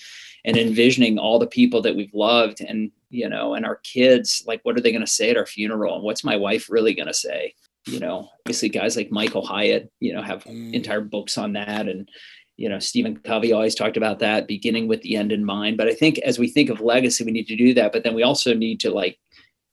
and 0.46 0.56
envisioning 0.56 1.18
all 1.18 1.38
the 1.38 1.46
people 1.46 1.82
that 1.82 1.96
we've 1.96 2.14
loved 2.14 2.60
and 2.60 2.90
you 3.10 3.28
know 3.28 3.54
and 3.54 3.66
our 3.66 3.76
kids 3.76 4.42
like 4.46 4.60
what 4.62 4.76
are 4.76 4.80
they 4.80 4.92
going 4.92 5.04
to 5.04 5.06
say 5.06 5.30
at 5.30 5.36
our 5.36 5.44
funeral 5.44 5.96
and 5.96 6.04
what's 6.04 6.24
my 6.24 6.36
wife 6.36 6.70
really 6.70 6.94
going 6.94 7.06
to 7.06 7.14
say 7.14 7.52
you 7.86 8.00
know 8.00 8.28
obviously 8.40 8.68
guys 8.68 8.96
like 8.96 9.10
michael 9.10 9.44
hyatt 9.44 9.90
you 10.00 10.12
know 10.12 10.22
have 10.22 10.44
mm. 10.44 10.72
entire 10.72 11.00
books 11.00 11.36
on 11.36 11.52
that 11.52 11.88
and 11.88 12.08
you 12.56 12.68
know 12.68 12.78
stephen 12.78 13.16
covey 13.16 13.52
always 13.52 13.74
talked 13.74 13.96
about 13.96 14.18
that 14.18 14.48
beginning 14.48 14.88
with 14.88 15.02
the 15.02 15.16
end 15.16 15.30
in 15.30 15.44
mind 15.44 15.76
but 15.76 15.88
i 15.88 15.94
think 15.94 16.18
as 16.20 16.38
we 16.38 16.48
think 16.48 16.70
of 16.70 16.80
legacy 16.80 17.24
we 17.24 17.32
need 17.32 17.46
to 17.46 17.56
do 17.56 17.74
that 17.74 17.92
but 17.92 18.02
then 18.02 18.14
we 18.14 18.22
also 18.22 18.54
need 18.54 18.80
to 18.80 18.90
like 18.90 19.18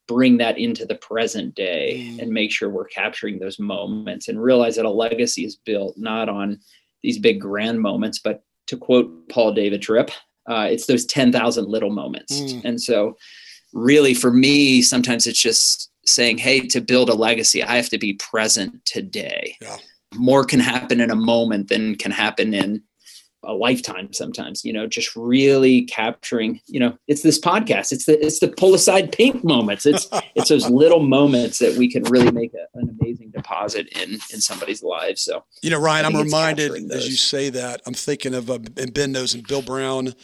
bring 0.06 0.38
that 0.38 0.58
into 0.58 0.84
the 0.84 0.94
present 0.96 1.54
day 1.54 2.06
mm. 2.06 2.20
and 2.20 2.30
make 2.30 2.50
sure 2.50 2.68
we're 2.68 2.84
capturing 2.84 3.38
those 3.38 3.58
moments 3.58 4.28
and 4.28 4.42
realize 4.42 4.76
that 4.76 4.84
a 4.84 4.90
legacy 4.90 5.44
is 5.44 5.56
built 5.56 5.96
not 5.96 6.28
on 6.28 6.58
these 7.02 7.18
big 7.18 7.40
grand 7.40 7.80
moments 7.80 8.18
but 8.18 8.42
to 8.66 8.76
quote 8.76 9.28
paul 9.28 9.52
david 9.52 9.82
tripp 9.82 10.10
uh, 10.46 10.68
it's 10.70 10.84
those 10.84 11.06
10,000 11.06 11.66
little 11.66 11.88
moments 11.88 12.38
mm. 12.38 12.64
and 12.64 12.82
so 12.82 13.16
really 13.72 14.12
for 14.12 14.30
me 14.30 14.82
sometimes 14.82 15.26
it's 15.26 15.40
just 15.40 15.90
saying 16.04 16.36
hey 16.36 16.60
to 16.60 16.80
build 16.80 17.08
a 17.08 17.14
legacy 17.14 17.62
i 17.62 17.76
have 17.76 17.88
to 17.88 17.98
be 17.98 18.12
present 18.14 18.84
today 18.84 19.56
yeah 19.60 19.76
more 20.16 20.44
can 20.44 20.60
happen 20.60 21.00
in 21.00 21.10
a 21.10 21.16
moment 21.16 21.68
than 21.68 21.96
can 21.96 22.10
happen 22.10 22.54
in 22.54 22.82
a 23.46 23.52
lifetime 23.52 24.12
sometimes 24.12 24.64
you 24.64 24.72
know 24.72 24.86
just 24.86 25.14
really 25.16 25.82
capturing 25.82 26.60
you 26.66 26.80
know 26.80 26.96
it's 27.08 27.22
this 27.22 27.38
podcast. 27.38 27.92
It's 27.92 28.06
the 28.06 28.24
it's 28.24 28.40
the 28.40 28.48
pull 28.48 28.74
aside 28.74 29.12
pink 29.12 29.44
moments. 29.44 29.86
It's 29.86 30.08
it's 30.34 30.48
those 30.48 30.68
little 30.68 31.00
moments 31.00 31.58
that 31.58 31.76
we 31.76 31.90
can 31.90 32.02
really 32.04 32.30
make 32.30 32.52
a, 32.54 32.78
an 32.78 32.96
amazing 33.00 33.30
deposit 33.30 33.88
in 33.88 34.14
in 34.32 34.40
somebody's 34.40 34.82
lives. 34.82 35.22
So 35.22 35.44
you 35.62 35.70
know 35.70 35.80
ryan 35.80 36.06
i'm 36.06 36.16
reminded 36.16 36.92
as 36.92 37.08
you 37.08 37.16
say 37.16 37.50
that 37.50 37.80
i'm 37.86 37.94
thinking 37.94 38.34
of 38.34 38.50
uh, 38.50 38.58
and 38.76 38.92
ben 38.92 39.12
knows 39.12 39.34
and 39.34 39.46
bill 39.46 39.62
brown 39.62 40.14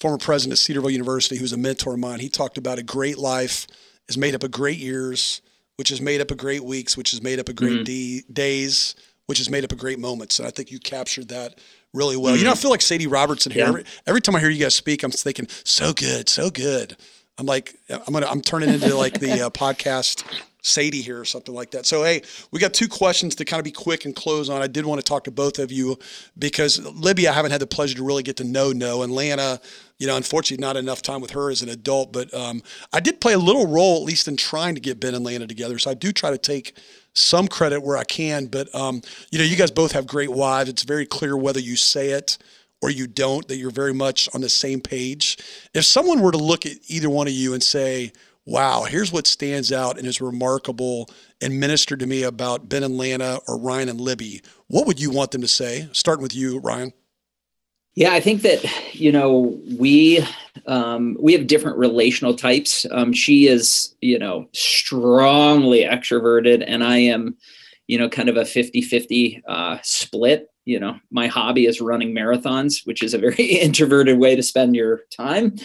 former 0.00 0.18
president 0.18 0.52
of 0.52 0.58
cedarville 0.58 0.90
university 0.90 1.36
who's 1.36 1.52
a 1.52 1.56
mentor 1.56 1.94
of 1.94 1.98
mine. 1.98 2.20
He 2.20 2.28
talked 2.28 2.58
about 2.58 2.78
a 2.78 2.82
great 2.82 3.18
life 3.18 3.66
is 4.08 4.18
made 4.18 4.34
up 4.34 4.42
of 4.42 4.50
great 4.50 4.78
years 4.78 5.40
which 5.76 5.90
is 5.90 6.00
made 6.00 6.20
up 6.20 6.30
of 6.30 6.36
great 6.36 6.64
weeks 6.64 6.96
which 6.96 7.12
is 7.12 7.22
made 7.22 7.38
up 7.38 7.48
of 7.48 7.56
great 7.56 7.84
mm-hmm. 7.84 8.32
days 8.32 8.94
which 9.28 9.40
is 9.40 9.50
made 9.50 9.62
up 9.62 9.72
of 9.72 9.78
great 9.78 9.98
moments. 9.98 10.38
And 10.38 10.48
I 10.48 10.50
think 10.50 10.70
you 10.70 10.78
captured 10.78 11.28
that 11.28 11.58
really 11.92 12.16
well. 12.16 12.32
Mm-hmm. 12.32 12.38
You 12.38 12.44
know, 12.44 12.50
I 12.50 12.54
mm-hmm. 12.54 12.62
feel 12.62 12.70
like 12.70 12.82
Sadie 12.82 13.06
Robertson 13.06 13.52
here. 13.52 13.62
Yeah. 13.62 13.68
Every, 13.68 13.84
every, 14.06 14.20
time 14.20 14.36
I 14.36 14.40
hear 14.40 14.50
you 14.50 14.62
guys 14.62 14.74
speak, 14.74 15.02
I'm 15.02 15.10
thinking, 15.10 15.46
so 15.64 15.92
good, 15.92 16.28
so 16.28 16.50
good. 16.50 16.96
I'm 17.38 17.46
like, 17.46 17.76
I'm 17.88 18.12
gonna, 18.12 18.26
I'm 18.26 18.40
turning 18.40 18.70
into 18.70 18.94
like 18.96 19.20
the 19.20 19.46
uh, 19.46 19.50
podcast 19.50 20.24
Sadie 20.62 21.02
here 21.02 21.20
or 21.20 21.24
something 21.24 21.54
like 21.54 21.70
that. 21.70 21.86
So, 21.86 22.02
hey, 22.02 22.22
we 22.50 22.58
got 22.58 22.74
two 22.74 22.88
questions 22.88 23.34
to 23.36 23.44
kind 23.44 23.60
of 23.60 23.64
be 23.64 23.70
quick 23.70 24.04
and 24.04 24.14
close 24.14 24.50
on. 24.50 24.60
I 24.60 24.66
did 24.66 24.84
want 24.84 25.00
to 25.00 25.04
talk 25.04 25.24
to 25.24 25.30
both 25.30 25.58
of 25.58 25.70
you 25.70 25.98
because 26.36 26.80
Libby, 26.80 27.28
I 27.28 27.32
haven't 27.32 27.52
had 27.52 27.60
the 27.60 27.66
pleasure 27.66 27.96
to 27.96 28.04
really 28.04 28.24
get 28.24 28.36
to 28.38 28.44
know. 28.44 28.72
No, 28.72 29.02
and 29.02 29.12
Lana, 29.12 29.60
you 29.98 30.06
know, 30.06 30.16
unfortunately, 30.16 30.60
not 30.60 30.76
enough 30.76 31.00
time 31.00 31.20
with 31.20 31.30
her 31.30 31.50
as 31.50 31.62
an 31.62 31.68
adult. 31.68 32.12
But 32.12 32.32
um, 32.34 32.62
I 32.92 33.00
did 33.00 33.20
play 33.20 33.34
a 33.34 33.38
little 33.38 33.66
role, 33.68 33.96
at 33.96 34.02
least 34.02 34.26
in 34.26 34.36
trying 34.36 34.74
to 34.74 34.80
get 34.80 35.00
Ben 35.00 35.14
and 35.14 35.24
Lana 35.24 35.46
together. 35.46 35.78
So 35.78 35.90
I 35.90 35.94
do 35.94 36.12
try 36.12 36.30
to 36.30 36.38
take 36.38 36.76
some 37.18 37.48
credit 37.48 37.82
where 37.82 37.96
I 37.96 38.04
can. 38.04 38.46
But 38.46 38.74
um, 38.74 39.02
you 39.30 39.38
know, 39.38 39.44
you 39.44 39.56
guys 39.56 39.70
both 39.70 39.92
have 39.92 40.06
great 40.06 40.30
wives. 40.30 40.70
It's 40.70 40.82
very 40.82 41.06
clear 41.06 41.36
whether 41.36 41.60
you 41.60 41.76
say 41.76 42.10
it 42.10 42.38
or 42.80 42.90
you 42.90 43.06
don't 43.06 43.46
that 43.48 43.56
you're 43.56 43.70
very 43.70 43.94
much 43.94 44.28
on 44.34 44.40
the 44.40 44.48
same 44.48 44.80
page. 44.80 45.38
If 45.74 45.84
someone 45.84 46.20
were 46.20 46.32
to 46.32 46.38
look 46.38 46.64
at 46.64 46.76
either 46.86 47.10
one 47.10 47.26
of 47.26 47.32
you 47.32 47.54
and 47.54 47.62
say, 47.62 48.12
"Wow, 48.44 48.84
here's 48.84 49.12
what 49.12 49.26
stands 49.26 49.72
out 49.72 49.98
and 49.98 50.06
is 50.06 50.20
remarkable 50.20 51.10
and 51.40 51.58
ministered 51.60 52.00
to 52.00 52.06
me 52.06 52.22
about 52.22 52.68
Ben 52.68 52.82
and 52.82 52.96
Lana 52.96 53.40
or 53.48 53.58
Ryan 53.58 53.88
and 53.88 54.00
Libby," 54.00 54.42
what 54.68 54.86
would 54.86 55.00
you 55.00 55.10
want 55.10 55.32
them 55.32 55.42
to 55.42 55.48
say? 55.48 55.88
Starting 55.92 56.22
with 56.22 56.34
you, 56.34 56.58
Ryan. 56.60 56.92
Yeah, 57.98 58.12
I 58.12 58.20
think 58.20 58.42
that 58.42 58.64
you 58.94 59.10
know 59.10 59.58
we 59.76 60.24
um, 60.68 61.16
we 61.18 61.32
have 61.32 61.48
different 61.48 61.78
relational 61.78 62.32
types. 62.32 62.86
Um, 62.92 63.12
she 63.12 63.48
is 63.48 63.92
you 64.00 64.20
know 64.20 64.46
strongly 64.52 65.80
extroverted, 65.80 66.62
and 66.64 66.84
I 66.84 66.98
am 66.98 67.36
you 67.88 67.98
know 67.98 68.08
kind 68.08 68.28
of 68.28 68.36
a 68.36 68.42
50-50 68.42 69.42
uh, 69.48 69.78
split. 69.82 70.48
You 70.64 70.78
know, 70.78 70.96
my 71.10 71.26
hobby 71.26 71.66
is 71.66 71.80
running 71.80 72.14
marathons, 72.14 72.86
which 72.86 73.02
is 73.02 73.14
a 73.14 73.18
very 73.18 73.34
introverted 73.66 74.16
way 74.16 74.36
to 74.36 74.44
spend 74.44 74.76
your 74.76 75.00
time. 75.10 75.56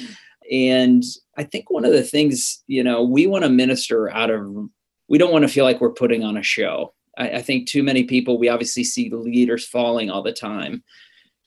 And 0.52 1.04
I 1.38 1.44
think 1.44 1.70
one 1.70 1.86
of 1.86 1.92
the 1.92 2.02
things 2.02 2.64
you 2.66 2.84
know 2.84 3.04
we 3.04 3.28
want 3.28 3.44
to 3.44 3.50
minister 3.50 4.10
out 4.10 4.32
of 4.32 4.70
we 5.08 5.20
don't 5.20 5.32
want 5.32 5.44
to 5.44 5.54
feel 5.54 5.66
like 5.66 5.80
we're 5.80 5.92
putting 5.92 6.24
on 6.24 6.38
a 6.38 6.42
show. 6.42 6.96
I, 7.16 7.30
I 7.30 7.42
think 7.44 7.68
too 7.68 7.84
many 7.84 8.06
people 8.06 8.40
we 8.40 8.50
obviously 8.50 8.86
see 8.86 9.12
leaders 9.12 9.68
falling 9.68 10.10
all 10.10 10.24
the 10.24 10.34
time 10.34 10.84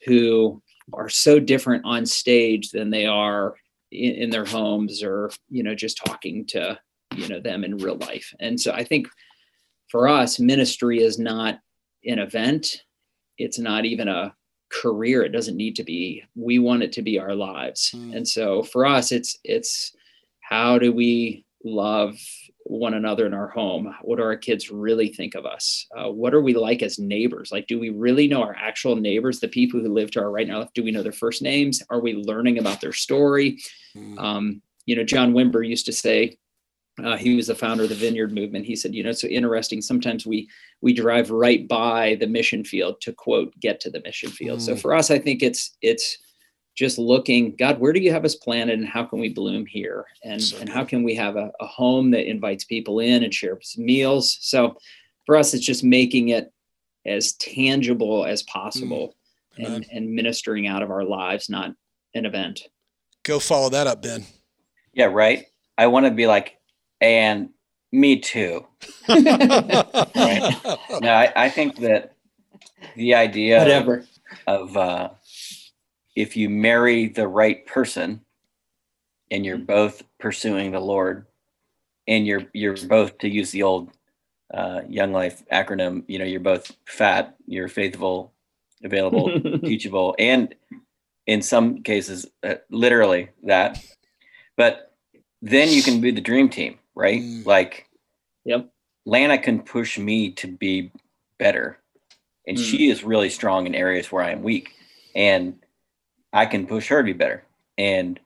who 0.05 0.63
are 0.93 1.09
so 1.09 1.39
different 1.39 1.85
on 1.85 2.07
stage 2.07 2.71
than 2.71 2.91
they 2.91 3.07
are 3.07 3.55
in, 3.91 4.15
in 4.15 4.31
their 4.31 4.45
homes 4.45 5.03
or 5.03 5.31
you 5.49 5.63
know 5.63 5.75
just 5.75 6.01
talking 6.05 6.47
to 6.47 6.79
you 7.15 7.29
know 7.29 7.41
them 7.41 7.65
in 7.65 7.79
real 7.79 7.97
life. 7.97 8.35
And 8.41 8.61
so 8.61 8.73
i 8.73 8.85
think 8.85 9.09
for 9.91 10.09
us 10.09 10.39
ministry 10.39 11.01
is 11.01 11.19
not 11.19 11.61
an 12.05 12.19
event. 12.19 12.83
It's 13.39 13.59
not 13.59 13.85
even 13.85 14.09
a 14.09 14.35
career. 14.71 15.23
It 15.23 15.33
doesn't 15.33 15.57
need 15.57 15.77
to 15.77 15.85
be. 15.85 16.25
We 16.35 16.59
want 16.59 16.83
it 16.83 16.93
to 16.93 17.03
be 17.03 17.19
our 17.19 17.35
lives. 17.35 17.93
Mm. 17.95 18.17
and 18.17 18.29
so 18.29 18.63
for 18.63 18.87
us 18.87 19.13
it's 19.13 19.39
it's 19.45 19.95
how 20.41 20.79
do 20.79 20.93
we 20.93 21.45
love 21.65 22.17
one 22.69 22.95
another 22.95 23.27
in 23.27 23.35
our 23.35 23.49
home? 23.49 23.95
What 24.03 24.17
do 24.17 24.23
our 24.23 24.37
kids 24.37 24.71
really 24.71 25.09
think 25.09 25.35
of 25.35 25.47
us? 25.47 25.87
Uh, 25.97 26.11
what 26.11 26.35
are 26.35 26.43
we 26.43 26.55
like 26.55 26.83
as 26.83 26.99
neighbors? 26.99 27.53
Like, 27.53 27.67
do 27.69 27.79
we 27.79 27.91
really 27.91 28.27
know 28.27 28.43
our 28.43 28.57
actual 28.57 28.97
neighbors, 28.97 29.39
the 29.39 29.49
people 29.49 29.81
who 29.81 29.93
live 29.93 30.11
to 30.13 30.21
our 30.21 30.31
right 30.31 30.49
now? 30.49 30.69
Do 30.75 30.83
we 30.83 30.91
know 30.91 31.03
their 31.03 31.13
first 31.13 31.43
names? 31.43 31.83
Are 31.91 32.01
we 32.01 32.15
learning 32.15 32.59
about 32.59 32.81
their 32.81 32.93
story? 32.93 33.59
Mm. 33.97 34.19
Um, 34.19 34.63
you 34.85 34.97
know, 34.97 35.05
John 35.05 35.33
Wimber 35.33 35.67
used 35.67 35.87
to 35.87 35.93
say, 35.93 36.39
uh, 37.05 37.17
he 37.17 37.37
was 37.37 37.49
the 37.49 37.55
founder 37.55 37.83
of 37.83 37.91
the 37.91 37.95
Vineyard 37.95 38.33
Movement. 38.33 38.65
He 38.65 38.75
said, 38.75 38.95
you 38.95 39.03
know, 39.03 39.11
it's 39.11 39.21
so 39.21 39.29
interesting. 39.29 39.83
Sometimes 39.83 40.27
we 40.27 40.49
we 40.81 40.95
drive 40.95 41.31
right 41.31 41.69
by 41.69 42.17
the 42.17 42.27
mission 42.27 42.65
field 42.65 43.01
to 43.03 43.13
quote 43.13 43.53
get 43.61 43.81
to 43.81 43.91
the 43.91 44.01
mission 44.01 44.31
field. 44.31 44.61
Mm. 44.61 44.63
So 44.63 44.77
for 44.77 44.95
us, 44.95 45.11
I 45.11 45.19
think 45.19 45.43
it's 45.43 45.77
it's 45.83 46.17
just 46.77 46.99
looking, 46.99 47.57
God, 47.57 47.81
where 47.81 47.93
do 47.93 48.01
you 48.01 48.13
have 48.13 48.25
us 48.25 48.35
planted 48.35 48.79
and 48.79 48.87
how 48.87 49.03
can 49.03 49.19
we 49.19 49.31
bloom 49.31 49.65
here? 49.65 50.05
And, 50.23 50.43
so 50.43 50.59
and 50.59 50.69
how 50.69 50.85
can 50.85 51.03
we 51.03 51.15
have 51.15 51.37
a, 51.37 51.51
a 51.59 51.67
home 51.67 52.11
that 52.11 52.29
invites 52.29 52.65
people 52.65 53.01
in 53.01 53.25
and 53.25 53.33
shares 53.33 53.75
meals? 53.79 54.37
So 54.43 54.77
for 55.25 55.37
us, 55.37 55.55
it's 55.55 55.65
just 55.65 55.83
making 55.83 56.29
it 56.29 56.53
as 57.07 57.33
tangible 57.35 58.27
as 58.27 58.43
possible 58.43 59.17
mm. 59.59 59.67
and, 59.67 59.87
and 59.91 60.13
ministering 60.13 60.67
out 60.67 60.83
of 60.83 60.91
our 60.91 61.05
lives, 61.05 61.49
not 61.49 61.75
an 62.15 62.27
event. 62.27 62.61
Go 63.23 63.39
follow 63.39 63.71
that 63.71 63.87
up, 63.87 64.03
Ben. 64.03 64.25
Yeah, 64.93 65.07
right. 65.07 65.47
I 65.79 65.87
want 65.87 66.07
to 66.07 66.13
be 66.13 66.27
like, 66.27 66.59
and 67.01 67.51
me 67.91 68.21
too. 68.21 68.67
right? 69.09 70.55
No, 71.01 71.11
I, 71.11 71.33
I, 71.35 71.49
think 71.49 71.77
that 71.77 72.15
the 72.95 73.15
idea 73.15 73.59
Whatever. 73.59 74.05
of 74.47 74.77
uh, 74.77 75.09
if 76.17 76.37
you 76.37 76.49
marry 76.49 77.09
the 77.09 77.29
right 77.29 77.65
person 77.67 78.23
and 79.31 79.45
you're 79.45 79.59
mm-hmm. 79.59 79.67
both 79.67 80.03
pursuing 80.19 80.73
the 80.73 80.81
Lord 80.81 81.27
and 82.09 82.27
you're 82.27 82.47
you're 82.53 82.77
both 82.89 83.19
to 83.19 83.29
use 83.29 83.51
the 83.51 83.63
old 83.63 83.91
uh, 84.53 84.81
young 84.89 85.13
life 85.13 85.43
acronym, 85.53 86.05
you 86.09 86.19
know, 86.19 86.25
you're 86.25 86.41
both 86.41 86.73
fat, 86.87 87.37
you're 87.47 87.69
faithful, 87.69 88.33
available, 88.83 89.31
teachable, 89.65 90.15
and 90.19 90.55
in 91.27 91.43
some 91.43 91.83
cases, 91.83 92.27
uh, 92.45 92.55
literally 92.71 93.29
that. 93.43 93.85
But 94.57 94.95
then 95.43 95.69
you 95.71 95.83
can 95.83 96.01
be 96.01 96.13
the 96.13 96.21
dream 96.21 96.49
team, 96.49 96.79
right? 96.95 97.21
Mm. 97.21 97.45
Like, 97.45 97.89
yep. 98.45 98.71
Lana 99.05 99.39
can 99.39 99.61
push 99.63 99.99
me 99.99 100.31
to 100.33 100.47
be 100.47 100.93
better, 101.39 101.79
and 102.47 102.57
mm. 102.57 102.65
she 102.65 102.89
is 102.89 103.05
really 103.05 103.31
strong 103.31 103.67
in 103.67 103.75
areas 103.75 104.11
where 104.11 104.23
I 104.23 104.31
am 104.31 104.43
weak, 104.43 104.71
and 105.15 105.59
I 106.37 106.45
can 106.45 106.67
push 106.67 106.89
her 106.89 106.99
to 106.99 107.03
be 107.03 107.15
better. 107.15 107.45
And 107.79 108.21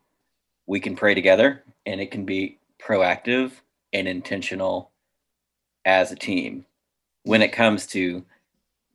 we 0.66 0.80
can 0.80 0.96
pray 0.96 1.14
together 1.14 1.62
and 1.86 2.00
it 2.00 2.10
can 2.10 2.24
be 2.24 2.58
proactive 2.84 3.52
and 3.92 4.08
intentional 4.08 4.90
as 5.84 6.10
a 6.10 6.16
team 6.16 6.66
when 7.22 7.40
it 7.40 7.52
comes 7.52 7.86
to 7.86 8.24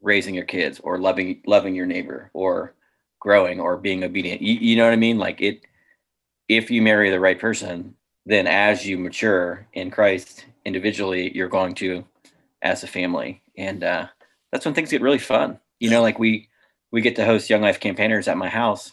raising 0.01 0.35
your 0.35 0.43
kids 0.43 0.81
or 0.83 0.97
loving 0.97 1.41
loving 1.47 1.75
your 1.75 1.85
neighbor 1.85 2.29
or 2.33 2.73
growing 3.19 3.61
or 3.61 3.77
being 3.77 4.03
obedient. 4.03 4.41
You, 4.41 4.55
you 4.55 4.75
know 4.75 4.83
what 4.83 4.91
I 4.93 4.97
mean? 4.97 5.17
Like 5.17 5.39
it 5.39 5.61
if 6.49 6.69
you 6.69 6.81
marry 6.81 7.09
the 7.09 7.19
right 7.19 7.39
person, 7.39 7.95
then 8.25 8.47
as 8.47 8.85
you 8.85 8.97
mature 8.97 9.65
in 9.71 9.91
Christ 9.91 10.45
individually, 10.65 11.31
you're 11.33 11.47
going 11.47 11.73
to 11.75 12.03
as 12.61 12.83
a 12.83 12.87
family. 12.87 13.41
And 13.57 13.81
uh, 13.81 14.07
that's 14.51 14.65
when 14.65 14.73
things 14.73 14.91
get 14.91 15.01
really 15.01 15.19
fun. 15.19 15.59
You 15.79 15.89
know, 15.89 16.01
like 16.01 16.19
we 16.19 16.49
we 16.91 16.99
get 16.99 17.15
to 17.15 17.25
host 17.25 17.49
young 17.49 17.61
life 17.61 17.79
campaigners 17.79 18.27
at 18.27 18.37
my 18.37 18.49
house 18.49 18.91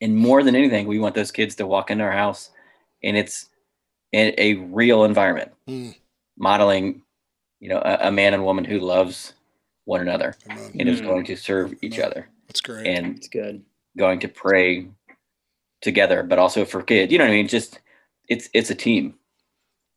and 0.00 0.16
more 0.16 0.42
than 0.42 0.54
anything, 0.54 0.86
we 0.86 0.98
want 0.98 1.14
those 1.14 1.30
kids 1.30 1.54
to 1.56 1.66
walk 1.66 1.90
into 1.90 2.04
our 2.04 2.12
house 2.12 2.50
and 3.02 3.16
it's 3.16 3.48
a, 4.12 4.40
a 4.40 4.54
real 4.54 5.04
environment, 5.04 5.52
mm. 5.68 5.94
modeling, 6.38 7.02
you 7.60 7.68
know, 7.68 7.78
a, 7.78 8.08
a, 8.08 8.12
man 8.12 8.34
and 8.34 8.44
woman 8.44 8.64
who 8.64 8.78
loves 8.78 9.34
one 9.84 10.00
another 10.00 10.34
Amen. 10.50 10.72
and 10.78 10.88
is 10.88 11.00
going 11.00 11.24
to 11.26 11.36
serve 11.36 11.68
Amen. 11.68 11.78
each 11.82 11.98
other. 11.98 12.28
That's 12.48 12.60
great. 12.60 12.86
And 12.86 13.16
it's 13.16 13.28
good. 13.28 13.62
Going 13.96 14.20
to 14.20 14.28
pray 14.28 14.88
together, 15.80 16.22
but 16.22 16.38
also 16.38 16.64
for 16.64 16.82
kids. 16.82 17.12
You 17.12 17.18
know 17.18 17.24
what 17.24 17.32
I 17.32 17.36
mean? 17.36 17.48
Just 17.48 17.80
it's 18.28 18.48
it's 18.52 18.70
a 18.70 18.74
team. 18.74 19.14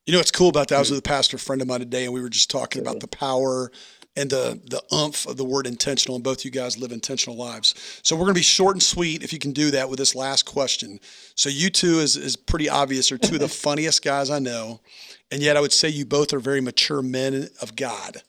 You 0.05 0.13
know 0.13 0.19
what's 0.19 0.31
cool 0.31 0.49
about 0.49 0.69
that? 0.69 0.75
I 0.75 0.79
was 0.79 0.89
with 0.89 0.99
a 0.99 1.03
pastor 1.03 1.37
friend 1.37 1.61
of 1.61 1.67
mine 1.67 1.81
today, 1.81 2.05
and 2.05 2.13
we 2.13 2.21
were 2.21 2.29
just 2.29 2.49
talking 2.49 2.81
about 2.81 2.99
the 2.99 3.07
power 3.07 3.71
and 4.19 4.29
the 4.29 4.59
the 4.65 4.83
umph 4.93 5.25
of 5.25 5.37
the 5.37 5.45
word 5.45 5.65
intentional 5.65 6.15
and 6.15 6.23
both 6.23 6.43
you 6.43 6.51
guys 6.51 6.77
live 6.77 6.91
intentional 6.91 7.37
lives. 7.37 7.73
So 8.03 8.15
we're 8.15 8.25
going 8.25 8.33
to 8.33 8.39
be 8.39 8.43
short 8.43 8.75
and 8.75 8.83
sweet 8.83 9.23
if 9.23 9.31
you 9.31 9.39
can 9.39 9.51
do 9.51 9.71
that 9.71 9.89
with 9.89 9.97
this 9.97 10.13
last 10.13 10.43
question. 10.43 10.99
So 11.35 11.47
you 11.47 11.69
two 11.69 11.99
is, 11.99 12.17
is 12.17 12.35
pretty 12.35 12.69
obvious. 12.69 13.11
Are 13.11 13.17
two 13.17 13.35
of 13.35 13.41
the 13.41 13.47
funniest 13.69 14.03
guys 14.03 14.29
i 14.29 14.39
know 14.39 14.81
and 15.31 15.41
yet 15.41 15.55
i 15.55 15.61
would 15.61 15.73
say 15.73 15.87
you 15.87 16.05
both 16.05 16.33
are 16.33 16.39
very 16.39 16.61
mature 16.61 17.01
men 17.01 17.49
of 17.61 17.75
god. 17.75 18.23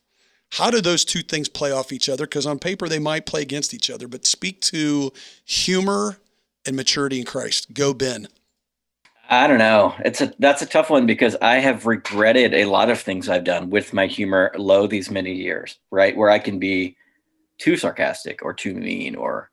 How 0.55 0.71
do 0.71 0.81
those 0.81 1.05
two 1.05 1.23
things 1.23 1.49
play 1.49 1.71
off 1.71 1.93
each 1.93 2.09
other? 2.09 2.25
Because 2.25 2.47
on 2.47 2.59
paper 2.59 2.89
they 2.89 2.99
might 2.99 3.27
play 3.27 3.43
against 3.43 3.75
each 3.75 3.91
other 3.91 4.07
but 4.07 4.27
speak 4.27 4.61
to 4.63 5.13
humor 5.45 6.19
and 6.65 6.77
maturity 6.77 7.19
in 7.19 7.27
christ. 7.27 7.75
Go 7.75 7.93
ben 7.93 8.29
I 9.31 9.47
don't 9.47 9.59
know. 9.59 9.95
It's 10.05 10.21
a 10.21 10.35
that's 10.41 10.61
a 10.61 10.67
tough 10.67 10.91
one 10.91 11.07
because 11.07 11.37
I 11.41 11.57
have 11.59 11.87
regretted 11.87 12.53
a 12.53 12.65
lot 12.65 12.91
of 12.91 13.01
things 13.01 13.29
I've 13.29 13.45
done 13.45 13.71
with 13.71 13.93
my 13.93 14.07
humor 14.07 14.51
low 14.57 14.89
these 14.89 15.09
many 15.09 15.33
years, 15.33 15.79
right? 15.93 16.17
Where 16.17 16.31
I 16.31 16.41
can 16.41 16.59
be 16.59 16.97
too 17.59 17.77
sarcastic 17.77 18.43
or 18.43 18.53
too 18.53 18.75
mean 18.75 19.15
or 19.15 19.51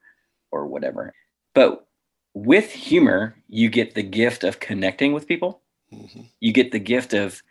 or 0.51 0.65
whatever. 0.65 1.13
But 1.53 1.86
with 2.34 2.71
humor, 2.71 3.36
you 3.49 3.69
get 3.69 3.93
the 3.93 4.01
gift 4.01 4.43
of 4.43 4.59
connecting 4.59 5.13
with 5.13 5.28
people. 5.28 5.61
Mm-hmm. 5.93 6.21
You 6.39 6.51
get 6.51 6.71
the 6.71 6.80
gift 6.80 7.13
of 7.13 7.43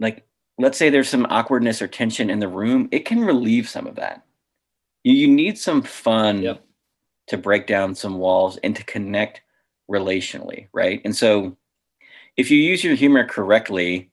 like 0.00 0.26
let's 0.58 0.76
say 0.76 0.90
there's 0.90 1.08
some 1.08 1.26
awkwardness 1.30 1.80
or 1.80 1.86
tension 1.86 2.28
in 2.28 2.40
the 2.40 2.48
room, 2.48 2.88
it 2.90 3.04
can 3.04 3.20
relieve 3.20 3.68
some 3.68 3.86
of 3.86 3.94
that. 3.96 4.24
You, 5.04 5.14
you 5.14 5.28
need 5.28 5.58
some 5.58 5.82
fun 5.82 6.42
yep. 6.42 6.64
to 7.28 7.38
break 7.38 7.68
down 7.68 7.94
some 7.94 8.18
walls 8.18 8.58
and 8.64 8.74
to 8.74 8.82
connect 8.84 9.42
relationally, 9.90 10.68
right? 10.72 11.00
And 11.04 11.14
so 11.14 11.56
if 12.36 12.50
you 12.50 12.58
use 12.58 12.82
your 12.82 12.94
humor 12.94 13.26
correctly, 13.26 14.10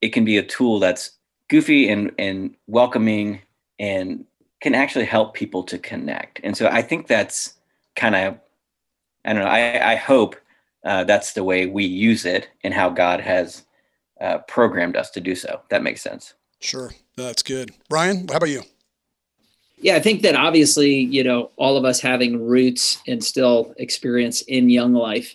it 0.00 0.10
can 0.10 0.24
be 0.24 0.36
a 0.36 0.42
tool 0.42 0.78
that's 0.78 1.12
goofy 1.48 1.88
and 1.88 2.12
and 2.18 2.54
welcoming 2.66 3.40
and 3.78 4.24
can 4.60 4.74
actually 4.74 5.04
help 5.04 5.34
people 5.34 5.62
to 5.64 5.78
connect. 5.78 6.40
And 6.42 6.56
so 6.56 6.68
I 6.68 6.82
think 6.82 7.06
that's 7.06 7.54
kind 7.96 8.14
of 8.14 8.38
I 9.24 9.32
don't 9.32 9.42
know. 9.42 9.48
I, 9.48 9.92
I 9.92 9.96
hope 9.96 10.36
uh, 10.84 11.04
that's 11.04 11.32
the 11.32 11.44
way 11.44 11.66
we 11.66 11.84
use 11.84 12.24
it 12.24 12.48
and 12.64 12.74
how 12.74 12.90
God 12.90 13.20
has 13.20 13.64
uh, 14.20 14.38
programmed 14.48 14.96
us 14.96 15.10
to 15.10 15.20
do 15.20 15.34
so. 15.34 15.60
That 15.70 15.82
makes 15.82 16.02
sense. 16.02 16.34
Sure, 16.60 16.92
that's 17.16 17.42
good. 17.42 17.72
Brian, 17.88 18.28
how 18.28 18.36
about 18.36 18.48
you? 18.48 18.62
Yeah, 19.82 19.96
I 19.96 20.00
think 20.00 20.22
that 20.22 20.36
obviously, 20.36 20.94
you 20.94 21.24
know, 21.24 21.50
all 21.56 21.76
of 21.76 21.84
us 21.84 22.00
having 22.00 22.40
roots 22.40 23.02
and 23.08 23.22
still 23.22 23.74
experience 23.78 24.42
in 24.42 24.70
young 24.70 24.94
life, 24.94 25.34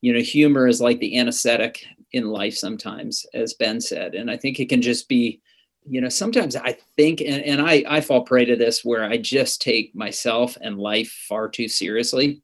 you 0.00 0.14
know, 0.14 0.20
humor 0.20 0.66
is 0.66 0.80
like 0.80 0.98
the 0.98 1.18
anesthetic 1.18 1.84
in 2.12 2.30
life 2.30 2.56
sometimes, 2.56 3.26
as 3.34 3.52
Ben 3.52 3.82
said. 3.82 4.14
And 4.14 4.30
I 4.30 4.38
think 4.38 4.58
it 4.58 4.70
can 4.70 4.80
just 4.80 5.10
be, 5.10 5.42
you 5.86 6.00
know, 6.00 6.08
sometimes 6.08 6.56
I 6.56 6.78
think, 6.96 7.20
and, 7.20 7.42
and 7.42 7.60
I, 7.60 7.84
I 7.86 8.00
fall 8.00 8.22
prey 8.22 8.46
to 8.46 8.56
this 8.56 8.82
where 8.82 9.04
I 9.04 9.18
just 9.18 9.60
take 9.60 9.94
myself 9.94 10.56
and 10.62 10.78
life 10.78 11.10
far 11.28 11.50
too 11.50 11.68
seriously. 11.68 12.40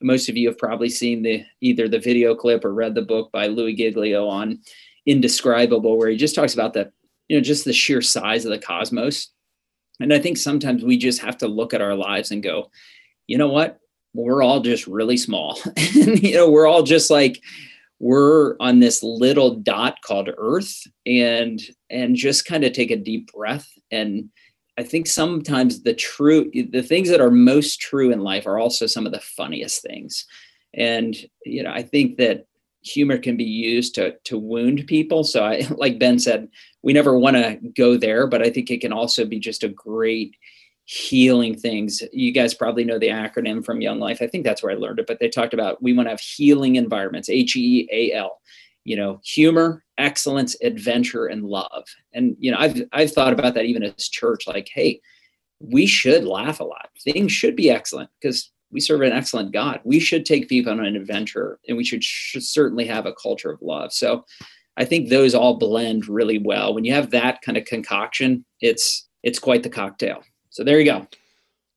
Most 0.00 0.28
of 0.28 0.36
you 0.36 0.48
have 0.48 0.58
probably 0.58 0.88
seen 0.88 1.22
the 1.22 1.44
either 1.60 1.86
the 1.86 2.00
video 2.00 2.34
clip 2.34 2.64
or 2.64 2.74
read 2.74 2.96
the 2.96 3.02
book 3.02 3.30
by 3.30 3.46
Louie 3.46 3.76
Giglio 3.76 4.26
on 4.26 4.58
Indescribable, 5.06 5.96
where 5.96 6.08
he 6.08 6.16
just 6.16 6.34
talks 6.34 6.54
about 6.54 6.72
the, 6.72 6.90
you 7.28 7.36
know, 7.36 7.42
just 7.42 7.64
the 7.64 7.72
sheer 7.72 8.02
size 8.02 8.44
of 8.44 8.50
the 8.50 8.58
cosmos 8.58 9.28
and 10.00 10.12
I 10.12 10.18
think 10.18 10.36
sometimes 10.36 10.84
we 10.84 10.96
just 10.96 11.20
have 11.20 11.38
to 11.38 11.48
look 11.48 11.74
at 11.74 11.82
our 11.82 11.94
lives 11.94 12.30
and 12.30 12.42
go, 12.42 12.70
you 13.26 13.38
know 13.38 13.48
what? 13.48 13.78
We're 14.14 14.42
all 14.42 14.60
just 14.60 14.86
really 14.86 15.16
small. 15.16 15.58
and, 15.76 16.22
you 16.22 16.34
know, 16.34 16.50
we're 16.50 16.66
all 16.66 16.82
just 16.82 17.10
like, 17.10 17.40
we're 18.02 18.56
on 18.58 18.80
this 18.80 19.00
little 19.04 19.54
dot 19.54 19.96
called 20.04 20.28
earth 20.36 20.88
and 21.06 21.62
and 21.88 22.16
just 22.16 22.44
kind 22.44 22.64
of 22.64 22.72
take 22.72 22.90
a 22.90 22.96
deep 22.96 23.32
breath 23.32 23.68
and 23.92 24.28
i 24.76 24.82
think 24.82 25.06
sometimes 25.06 25.84
the 25.84 25.94
true 25.94 26.50
the 26.52 26.82
things 26.82 27.08
that 27.08 27.20
are 27.20 27.30
most 27.30 27.80
true 27.80 28.10
in 28.10 28.18
life 28.18 28.44
are 28.44 28.58
also 28.58 28.86
some 28.86 29.06
of 29.06 29.12
the 29.12 29.20
funniest 29.20 29.82
things 29.82 30.26
and 30.74 31.14
you 31.46 31.62
know 31.62 31.70
i 31.70 31.80
think 31.80 32.16
that 32.16 32.44
humor 32.82 33.18
can 33.18 33.36
be 33.36 33.44
used 33.44 33.94
to 33.94 34.16
to 34.24 34.38
wound 34.38 34.84
people 34.86 35.24
so 35.24 35.44
i 35.44 35.66
like 35.76 35.98
ben 35.98 36.18
said 36.18 36.48
we 36.82 36.92
never 36.92 37.16
want 37.16 37.36
to 37.36 37.58
go 37.76 37.96
there, 37.96 38.26
but 38.26 38.42
I 38.42 38.50
think 38.50 38.70
it 38.70 38.80
can 38.80 38.92
also 38.92 39.24
be 39.24 39.38
just 39.38 39.62
a 39.62 39.68
great 39.68 40.36
healing 40.84 41.56
things. 41.56 42.02
You 42.12 42.32
guys 42.32 42.54
probably 42.54 42.84
know 42.84 42.98
the 42.98 43.08
acronym 43.08 43.64
from 43.64 43.80
Young 43.80 44.00
Life. 44.00 44.20
I 44.20 44.26
think 44.26 44.44
that's 44.44 44.62
where 44.62 44.72
I 44.72 44.76
learned 44.76 44.98
it, 44.98 45.06
but 45.06 45.20
they 45.20 45.28
talked 45.28 45.54
about 45.54 45.82
we 45.82 45.92
want 45.92 46.06
to 46.06 46.10
have 46.10 46.20
healing 46.20 46.76
environments, 46.76 47.28
H 47.28 47.56
E 47.56 47.88
A 47.92 48.12
L. 48.12 48.40
You 48.84 48.96
know, 48.96 49.20
humor, 49.24 49.84
excellence, 49.96 50.56
adventure, 50.60 51.26
and 51.26 51.44
love. 51.44 51.86
And 52.12 52.36
you 52.40 52.50
know, 52.50 52.58
I've 52.58 52.82
I've 52.92 53.12
thought 53.12 53.32
about 53.32 53.54
that 53.54 53.64
even 53.64 53.84
as 53.84 54.08
church, 54.08 54.48
like, 54.48 54.68
hey, 54.74 55.00
we 55.60 55.86
should 55.86 56.24
laugh 56.24 56.58
a 56.58 56.64
lot. 56.64 56.88
Things 57.00 57.30
should 57.30 57.54
be 57.54 57.70
excellent 57.70 58.10
because 58.20 58.50
we 58.72 58.80
serve 58.80 59.02
an 59.02 59.12
excellent 59.12 59.52
God. 59.52 59.80
We 59.84 60.00
should 60.00 60.26
take 60.26 60.48
people 60.48 60.72
on 60.72 60.84
an 60.84 60.96
adventure, 60.96 61.58
and 61.68 61.76
we 61.76 61.84
should, 61.84 62.02
should 62.02 62.42
certainly 62.42 62.86
have 62.86 63.06
a 63.06 63.12
culture 63.12 63.50
of 63.50 63.60
love. 63.62 63.92
So 63.92 64.24
I 64.76 64.84
think 64.84 65.08
those 65.08 65.34
all 65.34 65.58
blend 65.58 66.08
really 66.08 66.38
well. 66.38 66.74
When 66.74 66.84
you 66.84 66.94
have 66.94 67.10
that 67.10 67.42
kind 67.42 67.58
of 67.58 67.64
concoction, 67.64 68.44
it's 68.60 69.06
it's 69.22 69.38
quite 69.38 69.62
the 69.62 69.70
cocktail. 69.70 70.22
So 70.50 70.64
there 70.64 70.78
you 70.78 70.86
go. 70.86 71.06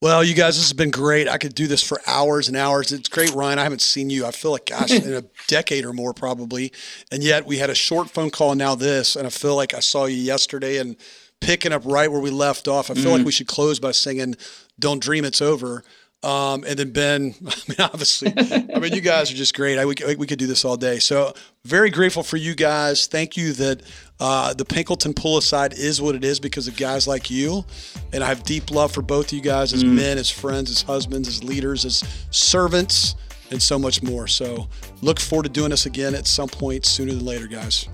Well, 0.01 0.23
you 0.23 0.33
guys, 0.33 0.55
this 0.55 0.65
has 0.65 0.73
been 0.73 0.91
great. 0.91 1.27
I 1.27 1.37
could 1.37 1.55
do 1.55 1.67
this 1.67 1.81
for 1.81 2.01
hours 2.05 2.47
and 2.47 2.57
hours. 2.57 2.91
It's 2.91 3.09
great, 3.09 3.31
Ryan. 3.33 3.59
I 3.59 3.63
haven't 3.63 3.81
seen 3.81 4.09
you. 4.09 4.25
I 4.25 4.31
feel 4.31 4.51
like, 4.51 4.67
gosh, 4.67 4.91
in 4.91 5.13
a 5.13 5.21
decade 5.47 5.85
or 5.85 5.93
more, 5.93 6.13
probably. 6.13 6.71
And 7.11 7.23
yet, 7.23 7.45
we 7.45 7.57
had 7.57 7.69
a 7.69 7.75
short 7.75 8.09
phone 8.09 8.29
call. 8.29 8.51
And 8.51 8.59
now 8.59 8.75
this, 8.75 9.15
and 9.15 9.25
I 9.25 9.29
feel 9.29 9.55
like 9.55 9.73
I 9.73 9.79
saw 9.79 10.05
you 10.05 10.17
yesterday 10.17 10.77
and 10.77 10.95
picking 11.41 11.71
up 11.71 11.83
right 11.85 12.11
where 12.11 12.21
we 12.21 12.29
left 12.29 12.67
off. 12.67 12.91
I 12.91 12.93
feel 12.93 13.05
mm. 13.11 13.17
like 13.17 13.25
we 13.25 13.31
should 13.31 13.47
close 13.47 13.79
by 13.79 13.91
singing 13.91 14.35
"Don't 14.79 15.01
Dream 15.01 15.25
It's 15.25 15.41
Over." 15.41 15.83
Um, 16.25 16.63
and 16.67 16.79
then 16.79 16.89
Ben, 16.89 17.35
I 17.45 17.55
mean, 17.67 17.77
obviously, 17.79 18.33
I 18.35 18.79
mean, 18.79 18.93
you 18.93 19.01
guys 19.01 19.31
are 19.31 19.35
just 19.35 19.55
great. 19.55 19.77
I, 19.77 19.85
we, 19.85 19.93
we 20.17 20.25
could 20.25 20.39
do 20.39 20.47
this 20.47 20.65
all 20.65 20.75
day. 20.75 20.97
So 20.97 21.33
very 21.63 21.91
grateful 21.91 22.23
for 22.23 22.37
you 22.37 22.55
guys. 22.55 23.05
Thank 23.05 23.37
you 23.37 23.53
that 23.53 23.83
uh, 24.19 24.55
the 24.55 24.65
Pinkleton 24.65 25.15
pull 25.15 25.37
aside 25.37 25.73
is 25.73 26.01
what 26.01 26.15
it 26.15 26.25
is 26.25 26.39
because 26.39 26.67
of 26.67 26.75
guys 26.75 27.07
like 27.07 27.29
you. 27.29 27.63
And 28.11 28.23
I 28.23 28.27
have 28.27 28.43
deep 28.43 28.71
love 28.71 28.91
for 28.91 29.03
both 29.03 29.27
of 29.27 29.33
you 29.33 29.41
guys 29.41 29.71
as 29.71 29.83
mm. 29.83 29.93
men, 29.93 30.17
as 30.17 30.31
friends, 30.31 30.71
as 30.71 30.81
husbands, 30.81 31.27
as 31.27 31.43
leaders, 31.43 31.85
as 31.85 32.03
servants, 32.31 33.15
and 33.51 33.61
so 33.61 33.77
much 33.77 34.01
more. 34.01 34.27
So 34.27 34.67
look 35.03 35.19
forward 35.19 35.43
to 35.43 35.49
doing 35.49 35.69
this 35.69 35.85
again 35.85 36.15
at 36.15 36.25
some 36.25 36.49
point 36.49 36.87
sooner 36.87 37.13
than 37.13 37.23
later, 37.23 37.45
guys. 37.45 37.87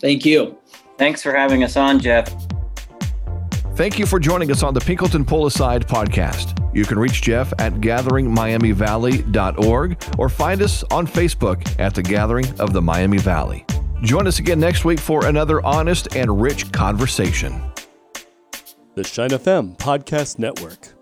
Thank 0.00 0.24
you. 0.24 0.56
Thanks 0.96 1.24
for 1.24 1.34
having 1.34 1.64
us 1.64 1.76
on, 1.76 1.98
Jeff. 1.98 2.32
Thank 3.78 3.96
you 3.96 4.04
for 4.06 4.18
joining 4.18 4.50
us 4.50 4.64
on 4.64 4.74
the 4.74 4.80
Pinkleton 4.80 5.24
Pull 5.24 5.46
Aside 5.46 5.86
podcast. 5.86 6.60
You 6.74 6.84
can 6.84 6.98
reach 6.98 7.22
Jeff 7.22 7.52
at 7.60 7.74
gatheringmiamivalley.org 7.74 10.04
or 10.18 10.28
find 10.28 10.62
us 10.62 10.82
on 10.90 11.06
Facebook 11.06 11.78
at 11.78 11.94
the 11.94 12.02
Gathering 12.02 12.46
of 12.58 12.72
the 12.72 12.82
Miami 12.82 13.18
Valley. 13.18 13.64
Join 14.02 14.26
us 14.26 14.40
again 14.40 14.58
next 14.58 14.84
week 14.84 14.98
for 14.98 15.26
another 15.26 15.64
honest 15.64 16.16
and 16.16 16.42
rich 16.42 16.72
conversation. 16.72 17.62
The 18.96 19.04
Shine 19.04 19.30
FM 19.30 19.78
Podcast 19.78 20.40
Network. 20.40 20.97